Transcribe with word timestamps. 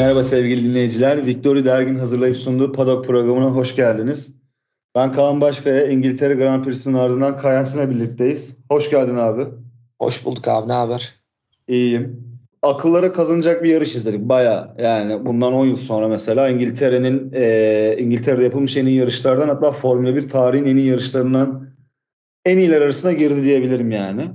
Merhaba 0.00 0.24
sevgili 0.24 0.64
dinleyiciler. 0.64 1.26
Victory 1.26 1.64
Dergin 1.64 1.98
hazırlayıp 1.98 2.36
sunduğu 2.36 2.72
Paddock 2.72 3.06
programına 3.06 3.50
hoş 3.50 3.76
geldiniz. 3.76 4.34
Ben 4.94 5.12
Kaan 5.12 5.40
Başkaya, 5.40 5.86
İngiltere 5.86 6.34
Grand 6.34 6.64
Prix'sinin 6.64 6.94
ardından 6.94 7.36
Kayansın'la 7.36 7.90
birlikteyiz. 7.90 8.56
Hoş 8.70 8.90
geldin 8.90 9.16
abi. 9.16 9.46
Hoş 9.98 10.24
bulduk 10.24 10.48
abi, 10.48 10.68
ne 10.68 10.72
haber? 10.72 11.14
İyiyim. 11.68 12.24
Akıllara 12.62 13.12
kazanacak 13.12 13.62
bir 13.62 13.68
yarış 13.68 13.94
izledik 13.94 14.20
baya. 14.20 14.74
Yani 14.78 15.26
bundan 15.26 15.52
10 15.52 15.66
yıl 15.66 15.76
sonra 15.76 16.08
mesela 16.08 16.48
İngiltere'nin 16.48 17.32
e, 17.34 17.96
İngiltere'de 17.98 18.44
yapılmış 18.44 18.76
en 18.76 18.86
iyi 18.86 18.96
yarışlardan 18.96 19.48
hatta 19.48 19.72
Formula 19.72 20.16
1 20.16 20.28
tarihin 20.28 20.66
en 20.66 20.76
iyi 20.76 20.86
yarışlarından 20.86 21.68
en 22.44 22.58
iyiler 22.58 22.82
arasına 22.82 23.12
girdi 23.12 23.42
diyebilirim 23.42 23.90
yani. 23.90 24.30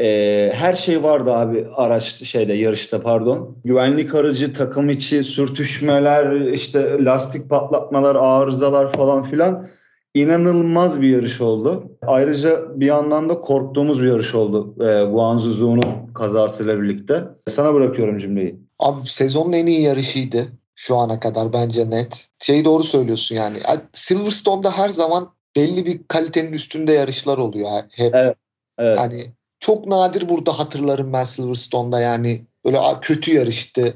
E, 0.00 0.50
her 0.54 0.74
şey 0.74 1.02
vardı 1.02 1.32
abi 1.32 1.66
araç 1.76 2.04
şeyde 2.04 2.52
yarışta 2.52 3.02
pardon. 3.02 3.56
Güvenlik 3.64 4.14
aracı, 4.14 4.52
takım 4.52 4.90
içi 4.90 5.24
sürtüşmeler, 5.24 6.40
işte 6.40 7.04
lastik 7.04 7.50
patlatmalar, 7.50 8.16
arızalar 8.16 8.92
falan 8.92 9.22
filan 9.22 9.68
inanılmaz 10.14 11.00
bir 11.00 11.08
yarış 11.08 11.40
oldu. 11.40 11.98
Ayrıca 12.06 12.80
bir 12.80 12.86
yandan 12.86 13.28
da 13.28 13.40
korktuğumuz 13.40 14.02
bir 14.02 14.06
yarış 14.06 14.34
oldu 14.34 14.74
e, 14.80 15.04
Guangzhou 15.04 15.52
Zhu'nun 15.52 16.12
kazasıyla 16.14 16.82
birlikte. 16.82 17.24
Sana 17.48 17.74
bırakıyorum 17.74 18.18
cümleyi. 18.18 18.60
Abi 18.78 19.00
sezonun 19.04 19.52
en 19.52 19.66
iyi 19.66 19.82
yarışıydı 19.82 20.46
şu 20.74 20.96
ana 20.96 21.20
kadar 21.20 21.52
bence 21.52 21.90
net. 21.90 22.28
Şeyi 22.40 22.64
doğru 22.64 22.82
söylüyorsun 22.82 23.34
yani. 23.34 23.56
Silverstone'da 23.92 24.78
her 24.78 24.88
zaman 24.88 25.28
belli 25.56 25.86
bir 25.86 26.00
kalitenin 26.08 26.52
üstünde 26.52 26.92
yarışlar 26.92 27.38
oluyor 27.38 27.70
hep. 27.94 28.14
Evet, 28.14 28.36
evet. 28.78 28.98
Hani 28.98 29.26
çok 29.66 29.86
nadir 29.86 30.28
burada 30.28 30.58
hatırlarım 30.58 31.12
ben 31.12 31.24
Silverstone'da 31.24 32.00
yani 32.00 32.44
böyle 32.64 32.78
kötü 33.00 33.34
yarıştı. 33.34 33.94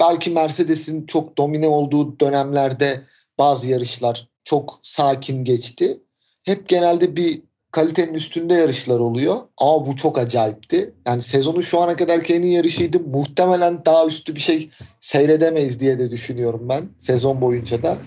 Belki 0.00 0.30
Mercedes'in 0.30 1.06
çok 1.06 1.38
domine 1.38 1.66
olduğu 1.66 2.20
dönemlerde 2.20 3.02
bazı 3.38 3.68
yarışlar 3.68 4.28
çok 4.44 4.78
sakin 4.82 5.44
geçti. 5.44 6.00
Hep 6.42 6.68
genelde 6.68 7.16
bir 7.16 7.42
kalitenin 7.72 8.14
üstünde 8.14 8.54
yarışlar 8.54 8.98
oluyor. 8.98 9.36
Ama 9.56 9.86
bu 9.86 9.96
çok 9.96 10.18
acayipti. 10.18 10.94
Yani 11.06 11.22
sezonun 11.22 11.60
şu 11.60 11.80
ana 11.80 11.96
kadar 11.96 12.20
en 12.28 12.42
iyi 12.42 12.52
yarışıydı. 12.52 13.00
Muhtemelen 13.00 13.84
daha 13.84 14.06
üstü 14.06 14.34
bir 14.34 14.40
şey 14.40 14.70
seyredemeyiz 15.00 15.80
diye 15.80 15.98
de 15.98 16.10
düşünüyorum 16.10 16.68
ben 16.68 16.88
sezon 16.98 17.40
boyunca 17.40 17.82
da. 17.82 17.98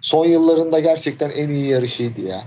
Son 0.00 0.26
yıllarında 0.26 0.80
gerçekten 0.80 1.30
en 1.30 1.48
iyi 1.48 1.66
yarışıydı 1.66 2.20
ya. 2.20 2.42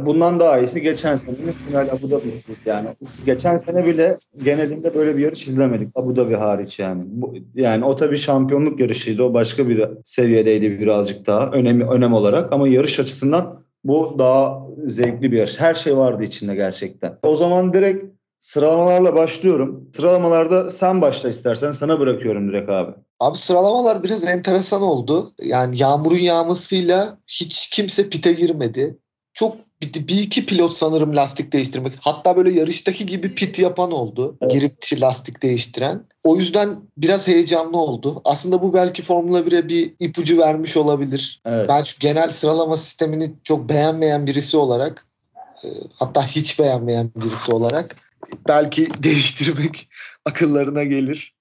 Bundan 0.00 0.40
daha 0.40 0.58
iyisi 0.58 0.82
geçen 0.82 1.16
senenin 1.16 1.52
final 1.68 1.88
Abu 1.88 2.10
Dhabi'si 2.10 2.52
yani. 2.66 2.88
Geçen 3.26 3.56
sene 3.56 3.86
bile 3.86 4.16
genelinde 4.44 4.94
böyle 4.94 5.16
bir 5.16 5.22
yarış 5.22 5.46
izlemedik. 5.46 5.88
Abu 5.94 6.16
Dhabi 6.16 6.34
hariç 6.34 6.78
yani. 6.78 7.02
Bu, 7.06 7.34
yani 7.54 7.84
o 7.84 7.96
tabii 7.96 8.18
şampiyonluk 8.18 8.80
yarışıydı. 8.80 9.22
O 9.22 9.34
başka 9.34 9.68
bir 9.68 9.88
seviyedeydi 10.04 10.80
birazcık 10.80 11.26
daha 11.26 11.50
önem, 11.50 11.80
önem 11.80 12.12
olarak. 12.12 12.52
Ama 12.52 12.68
yarış 12.68 13.00
açısından 13.00 13.64
bu 13.84 14.14
daha 14.18 14.62
zevkli 14.86 15.32
bir 15.32 15.38
yarış. 15.38 15.60
Her 15.60 15.74
şey 15.74 15.96
vardı 15.96 16.24
içinde 16.24 16.54
gerçekten. 16.54 17.18
O 17.22 17.36
zaman 17.36 17.72
direkt 17.72 18.04
sıralamalarla 18.40 19.14
başlıyorum. 19.14 19.90
Sıralamalarda 19.96 20.70
sen 20.70 21.00
başla 21.00 21.28
istersen 21.28 21.70
sana 21.70 22.00
bırakıyorum 22.00 22.48
direkt 22.48 22.70
abi. 22.70 22.92
Abi 23.20 23.38
sıralamalar 23.38 24.02
biraz 24.02 24.24
enteresan 24.24 24.82
oldu. 24.82 25.32
Yani 25.42 25.78
yağmurun 25.78 26.18
yağmasıyla 26.18 27.18
hiç 27.26 27.70
kimse 27.70 28.08
pite 28.08 28.32
girmedi. 28.32 28.98
Çok 29.32 29.56
bir, 29.94 30.08
bir 30.08 30.18
iki 30.18 30.46
pilot 30.46 30.76
sanırım 30.76 31.16
lastik 31.16 31.52
değiştirmek. 31.52 31.92
Hatta 32.00 32.36
böyle 32.36 32.52
yarıştaki 32.52 33.06
gibi 33.06 33.34
pit 33.34 33.58
yapan 33.58 33.92
oldu. 33.92 34.36
Evet. 34.40 34.52
Girip 34.52 34.76
lastik 35.00 35.42
değiştiren. 35.42 36.06
O 36.24 36.36
yüzden 36.36 36.76
biraz 36.96 37.28
heyecanlı 37.28 37.76
oldu. 37.76 38.22
Aslında 38.24 38.62
bu 38.62 38.74
belki 38.74 39.02
Formula 39.02 39.40
1'e 39.40 39.68
bir 39.68 39.94
ipucu 40.00 40.38
vermiş 40.38 40.76
olabilir. 40.76 41.42
Evet. 41.44 41.68
Ben 41.68 41.82
şu 41.82 41.98
genel 41.98 42.30
sıralama 42.30 42.76
sistemini 42.76 43.34
çok 43.44 43.68
beğenmeyen 43.68 44.26
birisi 44.26 44.56
olarak 44.56 45.06
e, 45.64 45.68
hatta 45.96 46.26
hiç 46.26 46.58
beğenmeyen 46.58 47.10
birisi 47.16 47.52
olarak 47.52 47.96
belki 48.48 48.88
değiştirmek 49.02 49.88
akıllarına 50.24 50.84
gelir. 50.84 51.34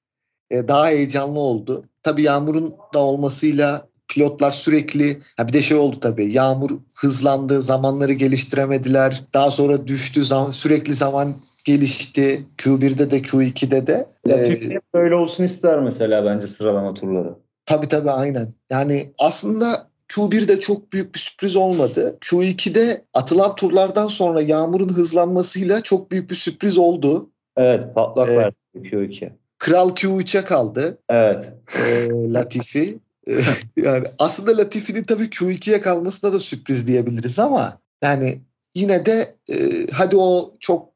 E, 0.52 0.68
daha 0.68 0.88
heyecanlı 0.88 1.40
oldu. 1.40 1.86
Tabii 2.04 2.24
yağmurun 2.24 2.76
da 2.94 3.00
olmasıyla 3.00 3.88
pilotlar 4.14 4.52
sürekli 4.52 5.20
ha 5.38 5.48
bir 5.48 5.54
de 5.54 5.62
şey 5.62 5.78
oldu 5.78 6.00
tabii 6.00 6.34
yağmur 6.34 6.70
hızlandı 6.96 7.62
zamanları 7.62 8.14
geliştiremediler 8.14 9.24
daha 9.34 9.52
sonra 9.52 9.88
düştü 9.88 10.24
zaman, 10.24 10.52
sürekli 10.52 10.94
zaman 10.94 11.36
gelişti 11.66 12.46
Q1'de 12.58 13.12
de 13.12 13.20
Q2'de 13.20 13.88
de. 13.88 14.10
Latifi 14.28 14.74
ee, 14.74 14.82
böyle 14.94 15.16
olsun 15.16 15.44
ister 15.44 15.80
mesela 15.80 16.26
bence 16.26 16.48
sıralama 16.48 16.94
turları. 16.94 17.36
Tabii 17.66 17.88
tabii 17.88 18.12
aynen. 18.12 18.54
Yani 18.70 19.14
aslında 19.18 19.88
Q1'de 20.10 20.60
çok 20.60 20.94
büyük 20.94 21.16
bir 21.16 21.20
sürpriz 21.20 21.56
olmadı. 21.56 22.18
Q2'de 22.22 23.04
atılan 23.14 23.56
turlardan 23.56 24.08
sonra 24.08 24.42
yağmurun 24.42 24.90
hızlanmasıyla 24.90 25.82
çok 25.82 26.12
büyük 26.12 26.30
bir 26.30 26.36
sürpriz 26.36 26.78
oldu. 26.78 27.30
Evet 27.58 27.96
patlak 27.96 28.30
ee, 28.30 28.38
verdi 28.38 28.56
Q2. 28.76 29.32
Kral 29.60 29.90
Q3'e 29.90 30.44
kaldı. 30.44 30.98
Evet. 31.10 31.54
E, 31.76 32.10
Latifi. 32.10 33.00
yani 33.78 34.08
aslında 34.20 34.58
Latifi'nin 34.58 35.04
tabii 35.04 35.26
Q2'ye 35.26 35.82
kalmasına 35.82 36.34
da 36.34 36.40
sürpriz 36.40 36.88
diyebiliriz 36.88 37.40
ama 37.40 37.80
yani 38.04 38.42
yine 38.76 39.06
de 39.06 39.36
e, 39.50 39.88
hadi 39.92 40.18
o 40.18 40.56
çok 40.60 40.94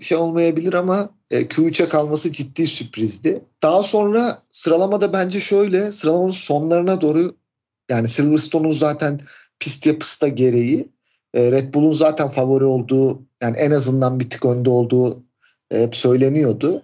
şey 0.00 0.18
olmayabilir 0.18 0.74
ama 0.74 1.10
e, 1.30 1.42
Q3'e 1.42 1.88
kalması 1.88 2.32
ciddi 2.32 2.66
sürprizdi. 2.66 3.44
Daha 3.62 3.82
sonra 3.82 4.42
sıralamada 4.50 5.12
bence 5.12 5.40
şöyle 5.40 5.92
sıralamanın 5.92 6.30
sonlarına 6.30 7.00
doğru 7.00 7.36
yani 7.90 8.08
Silverstone'un 8.08 8.70
zaten 8.70 9.20
pist 9.60 9.86
yapısı 9.86 10.20
da 10.20 10.28
gereği 10.28 10.88
e, 11.34 11.52
Red 11.52 11.74
Bull'un 11.74 11.92
zaten 11.92 12.28
favori 12.28 12.64
olduğu 12.64 13.22
yani 13.42 13.56
en 13.56 13.70
azından 13.70 14.20
bir 14.20 14.30
tık 14.30 14.44
önde 14.44 14.70
olduğu 14.70 15.24
e, 15.70 15.82
hep 15.82 15.96
söyleniyordu. 15.96 16.82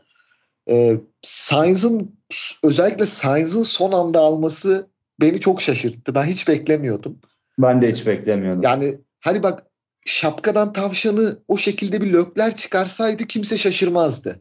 E, 0.70 0.96
Sainz'ın 1.22 2.19
özellikle 2.62 3.06
Sainz'ın 3.06 3.62
son 3.62 3.92
anda 3.92 4.20
alması 4.20 4.90
beni 5.20 5.40
çok 5.40 5.62
şaşırttı. 5.62 6.14
Ben 6.14 6.24
hiç 6.24 6.48
beklemiyordum. 6.48 7.18
Ben 7.58 7.82
de 7.82 7.92
hiç 7.92 8.06
beklemiyordum. 8.06 8.62
Yani 8.62 8.98
hani 9.20 9.42
bak 9.42 9.66
şapkadan 10.06 10.72
tavşanı 10.72 11.38
o 11.48 11.56
şekilde 11.56 12.00
bir 12.00 12.12
lökler 12.12 12.56
çıkarsaydı 12.56 13.24
kimse 13.24 13.58
şaşırmazdı. 13.58 14.40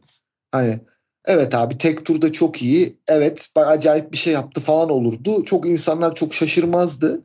Hani 0.52 0.80
evet 1.24 1.54
abi 1.54 1.78
tek 1.78 2.06
turda 2.06 2.32
çok 2.32 2.62
iyi. 2.62 2.98
Evet 3.08 3.48
acayip 3.56 4.12
bir 4.12 4.16
şey 4.16 4.32
yaptı 4.32 4.60
falan 4.60 4.90
olurdu. 4.90 5.44
Çok 5.44 5.68
insanlar 5.68 6.14
çok 6.14 6.34
şaşırmazdı. 6.34 7.22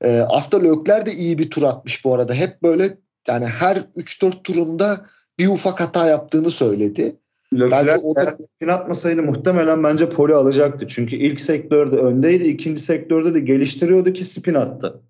Ee, 0.00 0.20
aslında 0.28 0.68
lökler 0.68 1.06
de 1.06 1.12
iyi 1.12 1.38
bir 1.38 1.50
tur 1.50 1.62
atmış 1.62 2.04
bu 2.04 2.14
arada. 2.14 2.34
Hep 2.34 2.62
böyle 2.62 2.98
yani 3.28 3.46
her 3.46 3.76
3-4 3.76 4.42
turunda 4.42 5.06
bir 5.38 5.48
ufak 5.48 5.80
hata 5.80 6.06
yaptığını 6.06 6.50
söyledi. 6.50 7.16
Leclerc 7.60 8.04
o 8.04 8.16
da... 8.16 8.36
atmasaydı 8.72 9.22
muhtemelen 9.22 9.84
bence 9.84 10.08
poli 10.08 10.34
alacaktı. 10.34 10.86
Çünkü 10.88 11.16
ilk 11.16 11.40
sektörde 11.40 11.96
öndeydi. 11.96 12.44
ikinci 12.44 12.80
sektörde 12.80 13.34
de 13.34 13.40
geliştiriyordu 13.40 14.12
ki 14.12 14.24
spin 14.24 14.54
attı. 14.54 15.00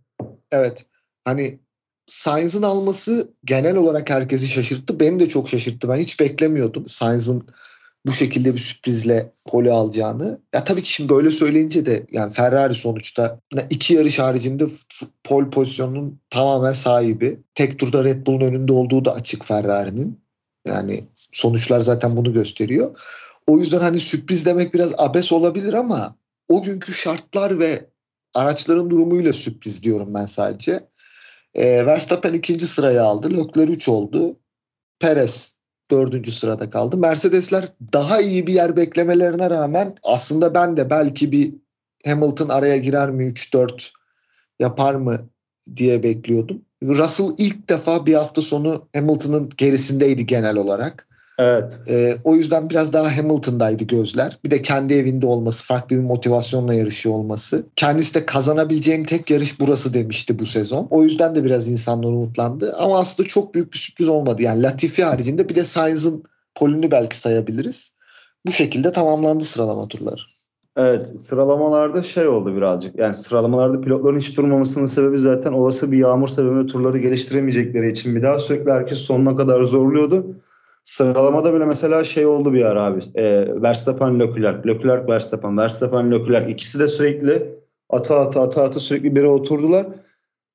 Evet. 0.53 0.87
Hani 1.25 1.59
Sainz'ın 2.07 2.63
alması 2.63 3.31
genel 3.45 3.77
olarak 3.77 4.11
herkesi 4.11 4.49
şaşırttı. 4.49 5.01
Beni 5.01 5.21
de 5.21 5.29
çok 5.29 5.49
şaşırttı. 5.49 5.89
Ben 5.89 5.97
hiç 5.97 6.21
beklemiyordum 6.21 6.87
Sainz'ın 6.87 7.47
bu 8.07 8.13
şekilde 8.13 8.55
bir 8.55 8.59
sürprizle 8.59 9.33
poli 9.45 9.73
alacağını. 9.73 10.41
Ya 10.55 10.65
tabii 10.65 10.83
ki 10.83 10.93
şimdi 10.93 11.09
böyle 11.09 11.31
söyleyince 11.31 11.87
de 11.87 12.07
yani 12.11 12.33
Ferrari 12.33 12.75
sonuçta 12.75 13.41
iki 13.71 13.95
yarış 13.95 14.19
haricinde 14.19 14.67
pol 15.25 15.51
pozisyonunun 15.51 16.21
tamamen 16.31 16.73
sahibi. 16.73 17.41
Tek 17.55 17.79
turda 17.79 18.05
Red 18.05 18.27
Bull'un 18.27 18.41
önünde 18.41 18.73
olduğu 18.73 19.05
da 19.05 19.13
açık 19.13 19.45
Ferrari'nin. 19.45 20.24
Yani 20.67 21.09
sonuçlar 21.33 21.81
zaten 21.81 22.17
bunu 22.17 22.33
gösteriyor. 22.33 22.97
O 23.47 23.59
yüzden 23.59 23.81
hani 23.81 24.01
sürpriz 24.01 24.47
demek 24.47 24.75
biraz 24.75 24.93
abes 24.99 25.33
olabilir 25.33 25.73
ama 25.73 26.17
o 26.49 26.63
günkü 26.63 26.93
şartlar 26.93 27.59
ve 27.59 27.91
araçların 28.35 28.91
durumuyla 28.91 29.33
sürpriz 29.33 29.83
diyorum 29.83 30.15
ben 30.15 30.27
sadece. 30.27 30.89
E, 31.55 31.87
Verstappen 31.87 32.33
ikinci 32.33 32.67
sırayı 32.67 33.03
aldı. 33.03 33.31
Leclerc 33.31 33.73
3 33.73 33.89
oldu. 33.89 34.39
Perez 34.99 35.55
dördüncü 35.91 36.33
sırada 36.33 36.71
kaldı. 36.71 36.97
Mercedesler 36.97 37.69
daha 37.93 38.21
iyi 38.21 38.47
bir 38.47 38.55
yer 38.55 38.77
beklemelerine 38.77 39.51
rağmen 39.51 39.97
aslında 40.03 40.55
ben 40.55 40.77
de 40.77 40.91
belki 40.91 41.33
bir 41.33 41.55
Hamilton 42.05 42.49
araya 42.49 42.77
girer 42.77 43.11
mi 43.11 43.25
3-4 43.25 43.91
yapar 44.59 44.95
mı 44.95 45.29
diye 45.77 46.03
bekliyordum. 46.03 46.63
Russell 46.89 47.35
ilk 47.39 47.69
defa 47.71 48.07
bir 48.07 48.15
hafta 48.15 48.43
sonu 48.43 48.87
Hamilton'ın 48.95 49.49
gerisindeydi 49.57 50.27
genel 50.27 50.57
olarak. 50.57 51.09
Evet. 51.39 51.65
Ee, 51.89 52.17
o 52.25 52.35
yüzden 52.35 52.71
biraz 52.71 52.93
daha 52.93 53.17
Hamilton'daydı 53.17 53.85
gözler. 53.85 54.39
Bir 54.45 54.51
de 54.51 54.63
kendi 54.63 54.95
evinde 54.95 55.27
olması, 55.27 55.65
farklı 55.65 55.97
bir 55.97 56.03
motivasyonla 56.03 56.75
yarışıyor 56.75 57.15
olması. 57.15 57.67
Kendisi 57.77 58.15
de 58.15 58.27
kazanabileceğim 58.27 59.05
tek 59.05 59.31
yarış 59.31 59.61
burası 59.61 59.95
demişti 59.95 60.39
bu 60.39 60.47
sezon. 60.47 60.87
O 60.91 61.03
yüzden 61.03 61.35
de 61.35 61.45
biraz 61.45 61.69
insanlar 61.69 62.09
umutlandı. 62.09 62.75
Ama 62.79 62.99
aslında 62.99 63.29
çok 63.29 63.55
büyük 63.55 63.73
bir 63.73 63.79
sürpriz 63.79 64.09
olmadı. 64.09 64.43
Yani 64.43 64.63
Latifi 64.63 65.05
haricinde 65.05 65.49
bir 65.49 65.55
de 65.55 65.65
Sainz'ın 65.65 66.25
polünü 66.55 66.91
belki 66.91 67.17
sayabiliriz. 67.17 67.93
Bu 68.47 68.53
şekilde 68.53 68.93
tamamlandı 68.93 69.45
sıralama 69.45 69.89
turları. 69.89 70.21
Evet 70.77 71.13
sıralamalarda 71.23 72.03
şey 72.03 72.29
oldu 72.29 72.57
birazcık. 72.57 72.99
Yani 72.99 73.15
sıralamalarda 73.15 73.81
pilotların 73.81 74.19
hiç 74.19 74.37
durmamasının 74.37 74.87
sebebi 74.87 75.19
zaten 75.19 75.53
olası 75.53 75.93
bir 75.93 75.99
yağmur 75.99 76.29
sebebiyle 76.29 76.67
turları 76.67 76.99
geliştiremeyecekleri 76.99 77.91
için 77.91 78.17
bir 78.17 78.23
daha 78.23 78.39
sürekli 78.39 78.73
herkes 78.73 78.99
sonuna 78.99 79.37
kadar 79.37 79.63
zorluyordu. 79.63 80.27
Sıralamada 80.85 81.55
bile 81.55 81.65
mesela 81.65 82.05
şey 82.05 82.27
oldu 82.27 82.53
bir 82.53 82.65
ara 82.65 82.83
abi. 82.85 83.01
E, 83.15 83.23
Verstappen, 83.63 84.21
Leclerc, 84.21 84.69
Leclerc, 84.69 85.13
Verstappen, 85.13 85.59
Verstappen, 85.59 86.11
Leclerc 86.11 86.53
ikisi 86.53 86.79
de 86.79 86.89
sürekli 86.89 87.55
ata 87.91 88.21
ata 88.21 88.41
ata 88.43 88.63
ata 88.63 88.81
sürekli 88.81 89.17
bire 89.17 89.29
oturdular. 89.29 89.87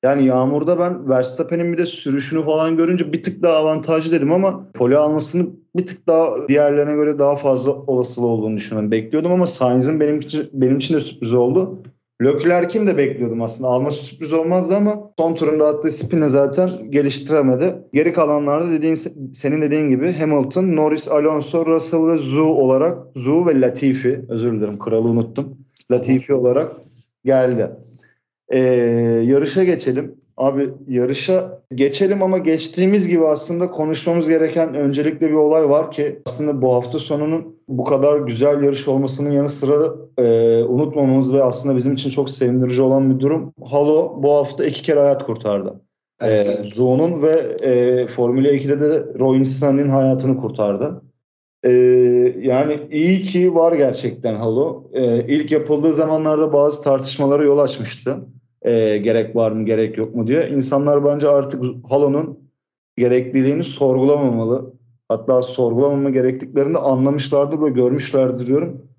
Yani 0.04 0.26
Yağmur'da 0.26 0.80
ben 0.80 1.10
Verstappen'in 1.10 1.74
bir 1.74 1.78
de 1.78 1.86
sürüşünü 1.86 2.46
falan 2.46 2.78
görünce 2.78 3.14
bir 3.14 3.24
tık 3.24 3.44
daha 3.44 3.58
avantajlı 3.58 4.12
dedim 4.12 4.32
ama 4.32 4.68
pole 4.74 4.98
almasını 4.98 5.48
bir 5.76 5.88
tık 5.88 6.08
daha 6.08 6.48
diğerlerine 6.48 6.94
göre 6.94 7.20
daha 7.20 7.36
fazla 7.36 7.72
olasılığı 7.72 8.28
olduğunu 8.28 8.58
düşünüyorum. 8.58 8.92
Bekliyordum 8.92 9.32
ama 9.32 9.48
Sainz'in 9.48 10.00
benim 10.00 10.20
için, 10.20 10.50
benim 10.54 10.78
için 10.78 10.96
de 10.96 11.00
sürpriz 11.00 11.34
oldu. 11.34 11.84
Leclerc'in 12.24 12.88
de 12.88 12.98
bekliyordum 12.98 13.42
aslında. 13.42 13.70
Alması 13.70 14.04
sürpriz 14.04 14.34
olmazdı 14.34 14.76
ama 14.76 15.12
son 15.20 15.36
turunda 15.36 15.68
attığı 15.68 15.92
spin'i 15.92 16.30
zaten 16.30 16.70
geliştiremedi. 16.90 17.76
Geri 17.94 18.14
kalanlarda 18.14 18.72
dediğin 18.72 18.96
senin 19.34 19.62
dediğin 19.62 19.90
gibi 19.90 20.14
Hamilton, 20.14 20.76
Norris, 20.76 21.08
Alonso, 21.08 21.66
Russell 21.66 22.08
ve 22.08 22.18
Zhu 22.18 22.44
olarak 22.44 22.98
Zhu 23.16 23.48
ve 23.48 23.62
Latifi 23.62 24.26
özür 24.30 24.52
dilerim 24.52 24.80
kralı 24.80 25.08
unuttum. 25.08 25.58
Latifi 25.92 26.34
olarak 26.34 26.72
geldi. 27.26 27.70
Ee, 28.50 28.60
yarışa 29.26 29.64
geçelim. 29.64 30.16
Abi 30.38 30.70
yarışa 30.88 31.62
geçelim 31.76 32.24
ama 32.24 32.38
geçtiğimiz 32.38 33.08
gibi 33.08 33.28
aslında 33.28 33.72
konuşmamız 33.72 34.30
gereken 34.30 34.74
öncelikle 34.74 35.30
bir 35.30 35.34
olay 35.34 35.70
var 35.70 35.92
ki 35.92 36.20
aslında 36.26 36.62
bu 36.62 36.74
hafta 36.74 37.00
sonunun 37.00 37.56
bu 37.68 37.84
kadar 37.84 38.18
güzel 38.20 38.64
yarış 38.64 38.88
olmasının 38.88 39.32
yanı 39.32 39.50
sıra 39.50 39.96
e, 40.18 40.24
unutmamamız 40.64 41.34
ve 41.34 41.44
aslında 41.44 41.76
bizim 41.76 41.94
için 41.94 42.10
çok 42.10 42.30
sevindirici 42.30 42.82
olan 42.82 43.16
bir 43.16 43.20
durum. 43.20 43.54
Halo 43.64 44.24
bu 44.24 44.34
hafta 44.34 44.66
iki 44.66 44.82
kere 44.82 45.00
hayat 45.00 45.26
kurtardı. 45.26 45.82
Evet. 46.22 46.62
E, 46.64 46.70
Zoe'nun 46.70 47.24
ve 47.24 47.32
e, 47.62 48.08
Formula 48.08 48.48
2'de 48.48 48.80
de 48.80 49.20
Roy 49.20 49.40
Nissan'ın 49.40 49.90
hayatını 49.90 50.38
kurtardı. 50.38 51.02
E, 51.64 51.72
yani 52.42 52.80
iyi 52.92 53.22
ki 53.22 53.56
var 53.56 53.74
gerçekten 53.74 54.36
Halo. 54.36 54.84
E, 54.94 55.28
ilk 55.28 55.52
yapıldığı 55.52 55.94
zamanlarda 55.94 56.54
bazı 56.54 56.82
tartışmalara 56.82 57.44
yol 57.44 57.58
açmıştı 57.58 58.18
e, 58.62 58.98
gerek 58.98 59.36
var 59.36 59.52
mı 59.52 59.66
gerek 59.66 59.98
yok 59.98 60.16
mu 60.16 60.28
diye. 60.28 60.50
İnsanlar 60.50 61.06
bence 61.06 61.30
artık 61.30 61.64
halonun 61.90 62.40
gerekliliğini 62.98 63.64
sorgulamamalı. 63.64 64.74
Hatta 65.10 65.42
sorgulamama 65.42 66.10
gerektiklerini 66.10 66.78
anlamışlardır 66.78 67.62
ve 67.62 67.70
görmüşlerdir 67.70 68.48
diyorum. 68.48 68.90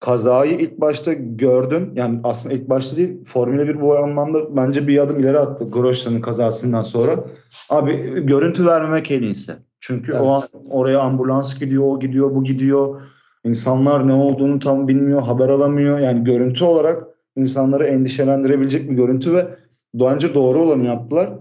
Kazayı 0.00 0.58
ilk 0.58 0.80
başta 0.80 1.12
gördüm. 1.12 1.92
Yani 1.94 2.20
aslında 2.24 2.54
ilk 2.54 2.68
başta 2.68 2.96
değil. 2.96 3.24
Formula 3.24 3.68
1 3.68 3.80
bu 3.80 3.96
anlamda 3.98 4.56
bence 4.56 4.88
bir 4.88 4.98
adım 4.98 5.20
ileri 5.20 5.38
attı. 5.38 5.70
Grosjean'ın 5.70 6.20
kazasından 6.20 6.82
sonra. 6.82 7.24
Abi 7.70 8.26
görüntü 8.26 8.66
vermemek 8.66 9.10
en 9.10 9.22
iyisi. 9.22 9.52
Çünkü 9.80 10.12
evet. 10.12 10.22
o 10.22 10.30
an 10.30 10.42
oraya 10.70 11.00
ambulans 11.00 11.58
gidiyor, 11.58 11.84
o 11.86 12.00
gidiyor, 12.00 12.34
bu 12.34 12.44
gidiyor. 12.44 13.02
İnsanlar 13.44 14.08
ne 14.08 14.12
olduğunu 14.12 14.58
tam 14.58 14.88
bilmiyor, 14.88 15.22
haber 15.22 15.48
alamıyor. 15.48 15.98
Yani 15.98 16.24
görüntü 16.24 16.64
olarak 16.64 17.09
insanları 17.36 17.86
endişelendirebilecek 17.86 18.90
bir 18.90 18.96
görüntü 18.96 19.34
ve 19.34 19.46
bence 19.94 20.34
doğru 20.34 20.62
olanı 20.62 20.84
yaptılar. 20.84 21.32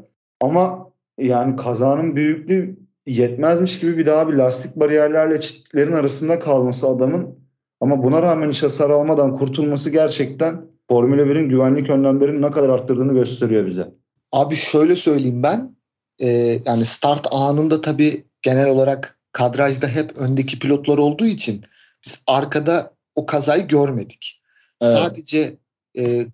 Ama 0.42 0.90
yani 1.18 1.56
kazanın 1.56 2.16
büyüklüğü 2.16 2.80
yetmezmiş 3.06 3.80
gibi 3.80 3.98
bir 3.98 4.06
daha 4.06 4.28
bir 4.28 4.34
lastik 4.34 4.76
bariyerlerle 4.76 5.42
çitlerin 5.42 5.92
arasında 5.92 6.40
kalması 6.40 6.88
adamın 6.88 7.40
ama 7.82 8.04
buna 8.04 8.22
rağmen 8.22 8.52
hiç 8.52 8.64
hasar 8.64 8.90
almadan 8.90 9.38
kurtulması 9.38 9.90
gerçekten 9.90 10.70
Formula 10.88 11.22
1'in 11.22 11.50
güvenlik 11.50 11.90
önlemlerini 11.90 12.42
ne 12.42 12.52
kadar 12.52 12.70
arttırdığını 12.70 13.14
gösteriyor 13.14 13.68
bize. 13.68 13.88
Abi 14.32 14.56
şöyle 14.56 14.96
söyleyeyim 14.96 15.44
ben 15.44 15.76
e, 16.20 16.28
yani 16.66 16.86
start 16.86 17.28
anında 17.32 17.82
tabii 17.82 18.26
genel 18.42 18.70
olarak 18.70 19.20
kadrajda 19.32 19.88
hep 19.88 20.18
öndeki 20.18 20.60
pilotlar 20.60 20.98
olduğu 20.98 21.26
için 21.26 21.64
biz 22.06 22.24
arkada 22.28 22.94
o 23.16 23.26
kazayı 23.26 23.68
görmedik. 23.68 24.42
Evet. 24.82 24.94
Sadece 24.94 25.58
e, 26.00 26.28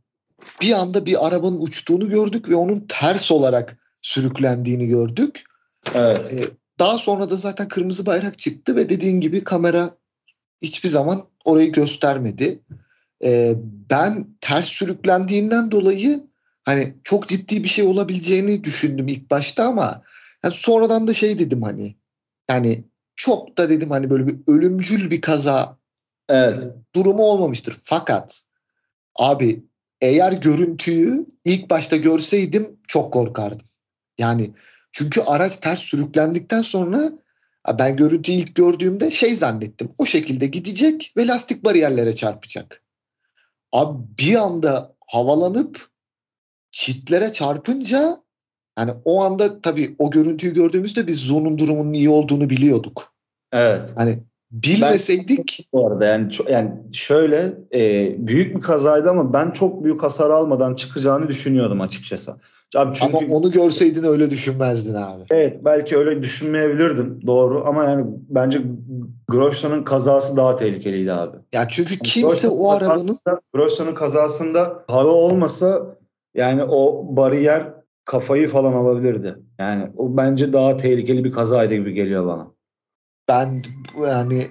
bir 0.61 0.71
anda 0.71 1.05
bir 1.05 1.27
arabanın 1.27 1.61
uçtuğunu 1.61 2.09
gördük 2.09 2.49
ve 2.49 2.55
onun 2.55 2.85
ters 2.89 3.31
olarak 3.31 3.77
sürüklendiğini 4.01 4.87
gördük. 4.87 5.43
Evet. 5.93 6.33
E, 6.33 6.49
daha 6.79 6.97
sonra 6.97 7.29
da 7.29 7.35
zaten 7.35 7.67
kırmızı 7.67 8.05
bayrak 8.05 8.39
çıktı 8.39 8.75
ve 8.75 8.89
dediğin 8.89 9.19
gibi 9.21 9.43
kamera 9.43 9.97
hiçbir 10.61 10.89
zaman 10.89 11.23
orayı 11.45 11.71
göstermedi. 11.71 12.59
E, 13.23 13.53
ben 13.89 14.27
ters 14.41 14.65
sürüklendiğinden 14.65 15.71
dolayı 15.71 16.23
hani 16.65 16.95
çok 17.03 17.27
ciddi 17.27 17.63
bir 17.63 17.69
şey 17.69 17.85
olabileceğini 17.85 18.63
düşündüm 18.63 19.07
ilk 19.07 19.31
başta 19.31 19.65
ama 19.65 20.01
yani 20.43 20.53
sonradan 20.57 21.07
da 21.07 21.13
şey 21.13 21.39
dedim 21.39 21.61
hani 21.61 21.95
yani 22.49 22.83
çok 23.15 23.57
da 23.57 23.69
dedim 23.69 23.89
hani 23.89 24.09
böyle 24.09 24.27
bir 24.27 24.35
ölümcül 24.47 25.11
bir 25.11 25.21
kaza 25.21 25.77
evet. 26.29 26.73
durumu 26.95 27.23
olmamıştır. 27.23 27.77
Fakat 27.81 28.41
Abi 29.15 29.63
eğer 30.01 30.31
görüntüyü 30.31 31.25
ilk 31.45 31.69
başta 31.69 31.95
görseydim 31.95 32.79
çok 32.87 33.13
korkardım. 33.13 33.67
Yani 34.17 34.51
çünkü 34.91 35.21
araç 35.21 35.57
ters 35.57 35.79
sürüklendikten 35.79 36.61
sonra 36.61 37.11
ben 37.79 37.95
görüntüyü 37.95 38.37
ilk 38.37 38.55
gördüğümde 38.55 39.11
şey 39.11 39.35
zannettim. 39.35 39.89
O 39.97 40.05
şekilde 40.05 40.45
gidecek 40.45 41.13
ve 41.17 41.27
lastik 41.27 41.65
bariyerlere 41.65 42.15
çarpacak. 42.15 42.83
Abi 43.71 43.99
bir 44.19 44.35
anda 44.35 44.95
havalanıp 45.07 45.89
çitlere 46.71 47.33
çarpınca 47.33 48.17
yani 48.79 48.91
o 49.05 49.23
anda 49.23 49.61
tabii 49.61 49.95
o 49.99 50.11
görüntüyü 50.11 50.53
gördüğümüzde 50.53 51.07
biz 51.07 51.19
Zon'un 51.19 51.57
durumunun 51.57 51.93
iyi 51.93 52.09
olduğunu 52.09 52.49
biliyorduk. 52.49 53.13
Evet. 53.51 53.91
Hani 53.95 54.19
Bilmeseydik 54.63 55.59
ben, 55.59 55.79
bu 55.79 55.87
arada 55.87 56.05
yani 56.05 56.31
yani 56.49 56.71
şöyle 56.91 57.53
e, 57.73 58.15
büyük 58.27 58.55
bir 58.55 58.61
kazaydı 58.61 59.09
ama 59.09 59.33
ben 59.33 59.51
çok 59.51 59.83
büyük 59.83 60.03
hasar 60.03 60.29
almadan 60.29 60.75
çıkacağını 60.75 61.27
düşünüyordum 61.27 61.81
açıkçası. 61.81 62.35
Abi 62.75 62.95
çünkü, 62.95 63.17
ama 63.17 63.35
onu 63.35 63.51
görseydin 63.51 64.03
öyle 64.03 64.29
düşünmezdin 64.29 64.93
abi. 64.93 65.21
Evet 65.29 65.65
belki 65.65 65.97
öyle 65.97 66.21
düşünmeyebilirdim 66.23 67.19
doğru 67.27 67.63
ama 67.67 67.83
yani 67.83 68.05
bence 68.29 68.61
Grosjean'ın 69.27 69.83
kazası 69.83 70.37
daha 70.37 70.55
tehlikeliydi 70.55 71.13
abi. 71.13 71.37
Ya 71.53 71.67
çünkü 71.69 71.93
yani 71.93 72.01
kimse 72.03 72.47
o 72.47 72.71
arabanın 72.71 73.17
Grosjean'ın 73.53 73.95
kazasında 73.95 74.83
hava 74.87 75.11
olmasa 75.11 75.97
yani 76.35 76.63
o 76.63 77.05
bariyer 77.15 77.73
kafayı 78.05 78.47
falan 78.49 78.73
alabilirdi. 78.73 79.35
Yani 79.59 79.87
o 79.97 80.17
bence 80.17 80.53
daha 80.53 80.77
tehlikeli 80.77 81.23
bir 81.23 81.31
kazaydı 81.31 81.73
gibi 81.73 81.93
geliyor 81.93 82.25
bana 82.25 82.54
ben 83.29 83.61
yani 84.07 84.47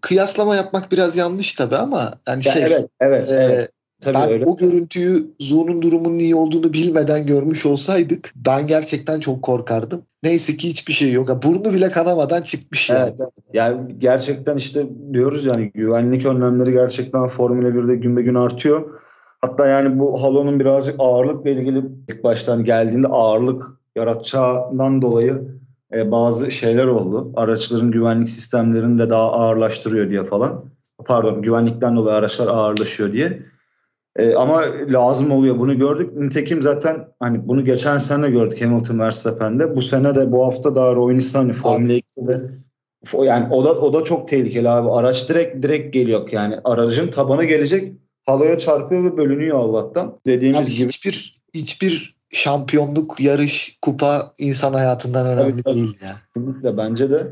kıyaslama 0.00 0.56
yapmak 0.56 0.92
biraz 0.92 1.16
yanlış 1.16 1.52
tabii 1.52 1.76
ama 1.76 2.12
yani 2.28 2.42
şey 2.42 2.62
evet 2.62 2.88
evet, 3.00 3.30
e, 3.30 3.34
evet. 3.34 3.70
Tabii 4.00 4.14
ben 4.14 4.28
öyle. 4.28 4.44
o 4.44 4.56
görüntüyü 4.56 5.26
Zu'nun 5.40 5.82
durumunun 5.82 6.18
iyi 6.18 6.34
olduğunu 6.34 6.72
bilmeden 6.72 7.26
görmüş 7.26 7.66
olsaydık 7.66 8.32
ben 8.36 8.66
gerçekten 8.66 9.20
çok 9.20 9.42
korkardım. 9.42 10.02
Neyse 10.22 10.56
ki 10.56 10.68
hiçbir 10.68 10.92
şey 10.92 11.12
yok. 11.12 11.42
Burnu 11.42 11.74
bile 11.74 11.88
kanamadan 11.88 12.42
çıkmış 12.42 12.90
yani. 12.90 13.14
Evet, 13.18 13.30
yani 13.52 13.98
gerçekten 13.98 14.56
işte 14.56 14.86
diyoruz 15.12 15.44
yani 15.44 15.70
güvenlik 15.74 16.26
önlemleri 16.26 16.72
gerçekten 16.72 17.28
Formula 17.28 17.68
1'de 17.68 17.96
gün 17.96 18.16
be 18.16 18.22
gün 18.22 18.34
artıyor. 18.34 19.00
Hatta 19.40 19.66
yani 19.66 19.98
bu 19.98 20.22
halonun 20.22 20.60
birazcık 20.60 20.94
ağırlıkla 20.98 21.50
ilgili 21.50 21.82
ilk 22.08 22.24
baştan 22.24 22.64
geldiğinde 22.64 23.06
ağırlık 23.06 23.66
yaratacağından 23.96 25.02
dolayı 25.02 25.48
e, 25.92 26.10
bazı 26.10 26.50
şeyler 26.50 26.86
oldu. 26.86 27.32
Araçların 27.36 27.90
güvenlik 27.90 28.28
sistemlerini 28.28 28.98
de 28.98 29.10
daha 29.10 29.32
ağırlaştırıyor 29.32 30.10
diye 30.10 30.24
falan. 30.24 30.64
Pardon 31.04 31.42
güvenlikten 31.42 31.96
dolayı 31.96 32.16
araçlar 32.16 32.46
ağırlaşıyor 32.46 33.12
diye. 33.12 33.42
E, 34.16 34.34
ama 34.34 34.62
lazım 34.88 35.30
oluyor 35.30 35.58
bunu 35.58 35.78
gördük. 35.78 36.16
Nitekim 36.16 36.62
zaten 36.62 37.08
hani 37.20 37.48
bunu 37.48 37.64
geçen 37.64 37.98
sene 37.98 38.30
gördük 38.30 38.64
Hamilton 38.64 38.98
Verstappen'de. 38.98 39.76
Bu 39.76 39.82
sene 39.82 40.14
de 40.14 40.32
bu 40.32 40.46
hafta 40.46 40.74
daha 40.74 40.94
Roy 40.94 41.14
Nissan 41.14 41.52
Formula 41.52 41.92
2'de 41.92 42.48
yani 43.14 43.54
o 43.54 43.64
da 43.64 43.80
o 43.80 43.92
da 43.92 44.04
çok 44.04 44.28
tehlikeli 44.28 44.68
abi. 44.68 44.90
Araç 44.90 45.28
direkt 45.28 45.62
direkt 45.62 45.94
geliyor 45.94 46.28
yani 46.32 46.56
aracın 46.64 47.08
tabanı 47.08 47.44
gelecek 47.44 47.92
halaya 48.26 48.58
çarpıyor 48.58 49.04
ve 49.04 49.16
bölünüyor 49.16 49.58
Allah'tan. 49.58 50.20
Dediğimiz 50.26 50.66
abi 50.66 50.74
gibi 50.74 50.88
hiçbir 50.88 51.42
hiçbir 51.54 52.15
şampiyonluk, 52.32 53.20
yarış, 53.20 53.78
kupa 53.82 54.32
insan 54.38 54.72
hayatından 54.72 55.26
önemli 55.26 55.54
evet, 55.54 55.66
değil 55.66 55.98
ya. 56.02 56.16
Kesinlikle 56.34 56.76
bence 56.76 57.10
de. 57.10 57.26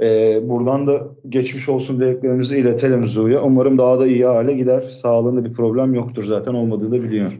Ee, 0.00 0.40
buradan 0.48 0.86
da 0.86 1.02
geçmiş 1.28 1.68
olsun 1.68 2.00
dileklerimizi 2.00 2.58
iletelim 2.58 3.06
Zu'ya. 3.06 3.42
Umarım 3.42 3.78
daha 3.78 4.00
da 4.00 4.06
iyi 4.06 4.26
hale 4.26 4.52
gider. 4.52 4.90
Sağlığında 4.90 5.44
bir 5.44 5.52
problem 5.52 5.94
yoktur 5.94 6.24
zaten 6.24 6.54
olmadığı 6.54 6.90
da 6.90 7.02
biliyor. 7.02 7.32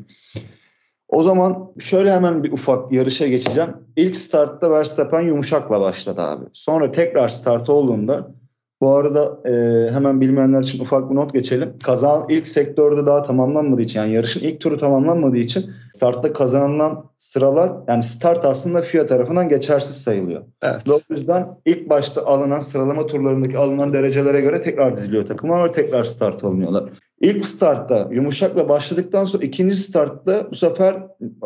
O 1.09 1.23
zaman 1.23 1.73
şöyle 1.79 2.13
hemen 2.13 2.45
bir 2.45 2.53
ufak 2.53 2.93
yarışa 2.93 3.27
geçeceğim. 3.27 3.71
İlk 3.97 4.17
startta 4.17 4.71
Verstappen 4.71 5.21
yumuşakla 5.21 5.81
başladı 5.81 6.21
abi. 6.21 6.45
Sonra 6.53 6.91
tekrar 6.91 7.29
start 7.29 7.69
olduğunda 7.69 8.35
Bu 8.81 8.91
arada 8.97 9.49
e, 9.49 9.53
hemen 9.93 10.21
bilmeyenler 10.21 10.63
için 10.63 10.81
ufak 10.81 11.11
bir 11.11 11.15
not 11.15 11.33
geçelim. 11.33 11.73
Kazan 11.83 12.27
ilk 12.29 12.49
sektörde 12.49 13.07
daha 13.07 13.23
tamamlanmadığı 13.23 13.83
için 13.83 14.01
yani 14.01 14.13
yarışın 14.13 14.41
ilk 14.41 14.61
turu 14.61 14.79
tamamlanmadığı 14.79 15.37
için 15.37 15.71
startta 15.97 16.33
kazanılan 16.33 17.05
sıralar 17.19 17.73
yani 17.89 18.03
start 18.03 18.45
aslında 18.45 18.83
FIA 18.83 19.07
tarafından 19.07 19.49
geçersiz 19.49 19.97
sayılıyor. 20.03 20.43
Evet. 20.63 20.89
Ve 20.89 20.93
o 20.93 20.99
yüzden 21.11 21.59
ilk 21.65 21.91
başta 21.91 22.27
alınan 22.27 22.59
sıralama 22.59 23.07
turlarındaki 23.07 23.59
alınan 23.59 23.93
derecelere 23.93 24.41
göre 24.41 24.61
tekrar 24.61 24.97
diziliyor 24.97 25.27
takımlar 25.27 25.65
ve 25.69 25.73
tekrar 25.73 26.05
start 26.05 26.45
alınıyorlar. 26.45 26.85
İlk 27.21 27.47
startta 27.47 28.09
yumuşakla 28.11 28.69
başladıktan 28.69 29.25
sonra 29.25 29.45
ikinci 29.45 29.77
startta 29.77 30.51
bu 30.51 30.55
sefer 30.55 30.97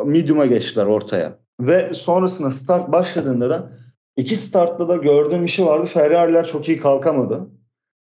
medium'a 0.05 0.47
geçtiler 0.47 0.87
ortaya. 0.87 1.39
Ve 1.61 1.95
sonrasında 1.95 2.51
start 2.51 2.93
başladığında 2.93 3.51
da 3.51 3.73
iki 4.17 4.37
startta 4.37 4.89
da 4.89 4.97
gördüğüm 4.97 5.49
şey 5.49 5.67
vardı. 5.67 5.87
Ferrari'ler 5.87 6.47
çok 6.47 6.69
iyi 6.69 6.81
kalkamadı. 6.81 7.49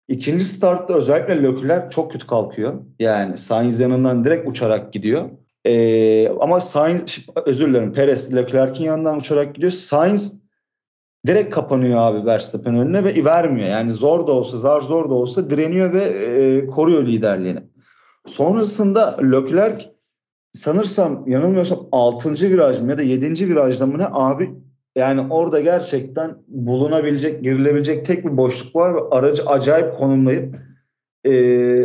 İkinci 0.09 0.45
startta 0.45 0.95
özellikle 0.95 1.43
Leclerc 1.43 1.91
çok 1.91 2.13
kötü 2.13 2.27
kalkıyor. 2.27 2.75
Yani 2.99 3.37
Sainz 3.37 3.81
yanından 3.81 4.25
direkt 4.25 4.49
uçarak 4.49 4.93
gidiyor. 4.93 5.31
Ee, 5.65 6.29
ama 6.29 6.61
Sainz, 6.61 7.19
özür 7.47 7.69
dilerim 7.69 7.93
Perez 7.93 8.37
Leclerc'in 8.37 8.85
yanından 8.85 9.19
uçarak 9.19 9.55
gidiyor. 9.55 9.73
Sainz 9.73 10.43
direkt 11.27 11.55
kapanıyor 11.55 11.99
abi 11.99 12.27
Verstappen 12.27 12.77
önüne 12.77 13.05
ve 13.05 13.25
vermiyor. 13.25 13.69
Yani 13.69 13.91
zor 13.91 14.27
da 14.27 14.33
olsa, 14.33 14.59
zar 14.59 14.81
zor 14.81 15.11
da 15.11 15.15
olsa 15.15 15.51
direniyor 15.51 15.93
ve 15.93 16.05
e, 16.05 16.67
koruyor 16.67 17.07
liderliğini. 17.07 17.63
Sonrasında 18.27 19.17
Leclerc 19.23 19.93
sanırsam 20.53 21.25
yanılmıyorsam 21.27 21.89
6. 21.93 22.33
viraj 22.33 22.81
mı 22.81 22.91
ya 22.91 22.99
da 22.99 23.03
7. 23.03 23.49
virajda 23.49 23.87
mı 23.87 23.99
ne 23.99 24.07
abi 24.07 24.51
yani 24.97 25.33
orada 25.33 25.61
gerçekten 25.61 26.37
bulunabilecek, 26.49 27.43
girilebilecek 27.43 28.07
tek 28.07 28.25
bir 28.25 28.37
boşluk 28.37 28.77
var 28.77 28.95
ve 28.95 29.01
aracı 29.11 29.47
acayip 29.47 29.97
konumlayıp 29.99 30.55
e, 31.25 31.31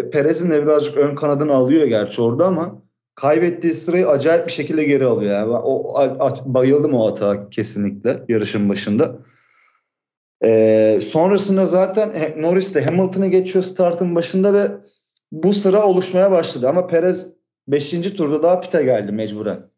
Perez'in 0.09 0.51
de 0.51 0.63
birazcık 0.63 0.97
ön 0.97 1.15
kanadını 1.15 1.53
alıyor 1.53 1.87
gerçi 1.87 2.21
orada 2.21 2.45
ama 2.45 2.81
kaybettiği 3.17 3.73
sırayı 3.73 4.07
acayip 4.07 4.47
bir 4.47 4.51
şekilde 4.51 4.83
geri 4.83 5.05
alıyor. 5.05 5.31
Yani. 5.31 5.51
O, 5.51 5.97
at, 5.99 6.45
bayıldım 6.45 6.93
o 6.93 7.07
hata 7.07 7.49
kesinlikle 7.49 8.23
yarışın 8.29 8.69
başında. 8.69 9.15
E, 10.43 10.99
sonrasında 11.11 11.65
zaten 11.65 12.33
Norris 12.37 12.75
de 12.75 12.85
Hamilton'ı 12.85 13.27
geçiyor 13.27 13.65
startın 13.65 14.15
başında 14.15 14.53
ve 14.53 14.71
bu 15.31 15.53
sıra 15.53 15.85
oluşmaya 15.85 16.31
başladı. 16.31 16.69
Ama 16.69 16.87
Perez 16.87 17.33
5. 17.67 17.89
turda 17.89 18.43
daha 18.43 18.61
pite 18.61 18.83
geldi 18.83 19.11
mecburen. 19.11 19.69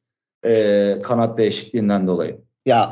E, 0.45 0.99
kanat 1.03 1.37
değişikliğinden 1.37 2.07
dolayı. 2.07 2.41
Ya 2.65 2.89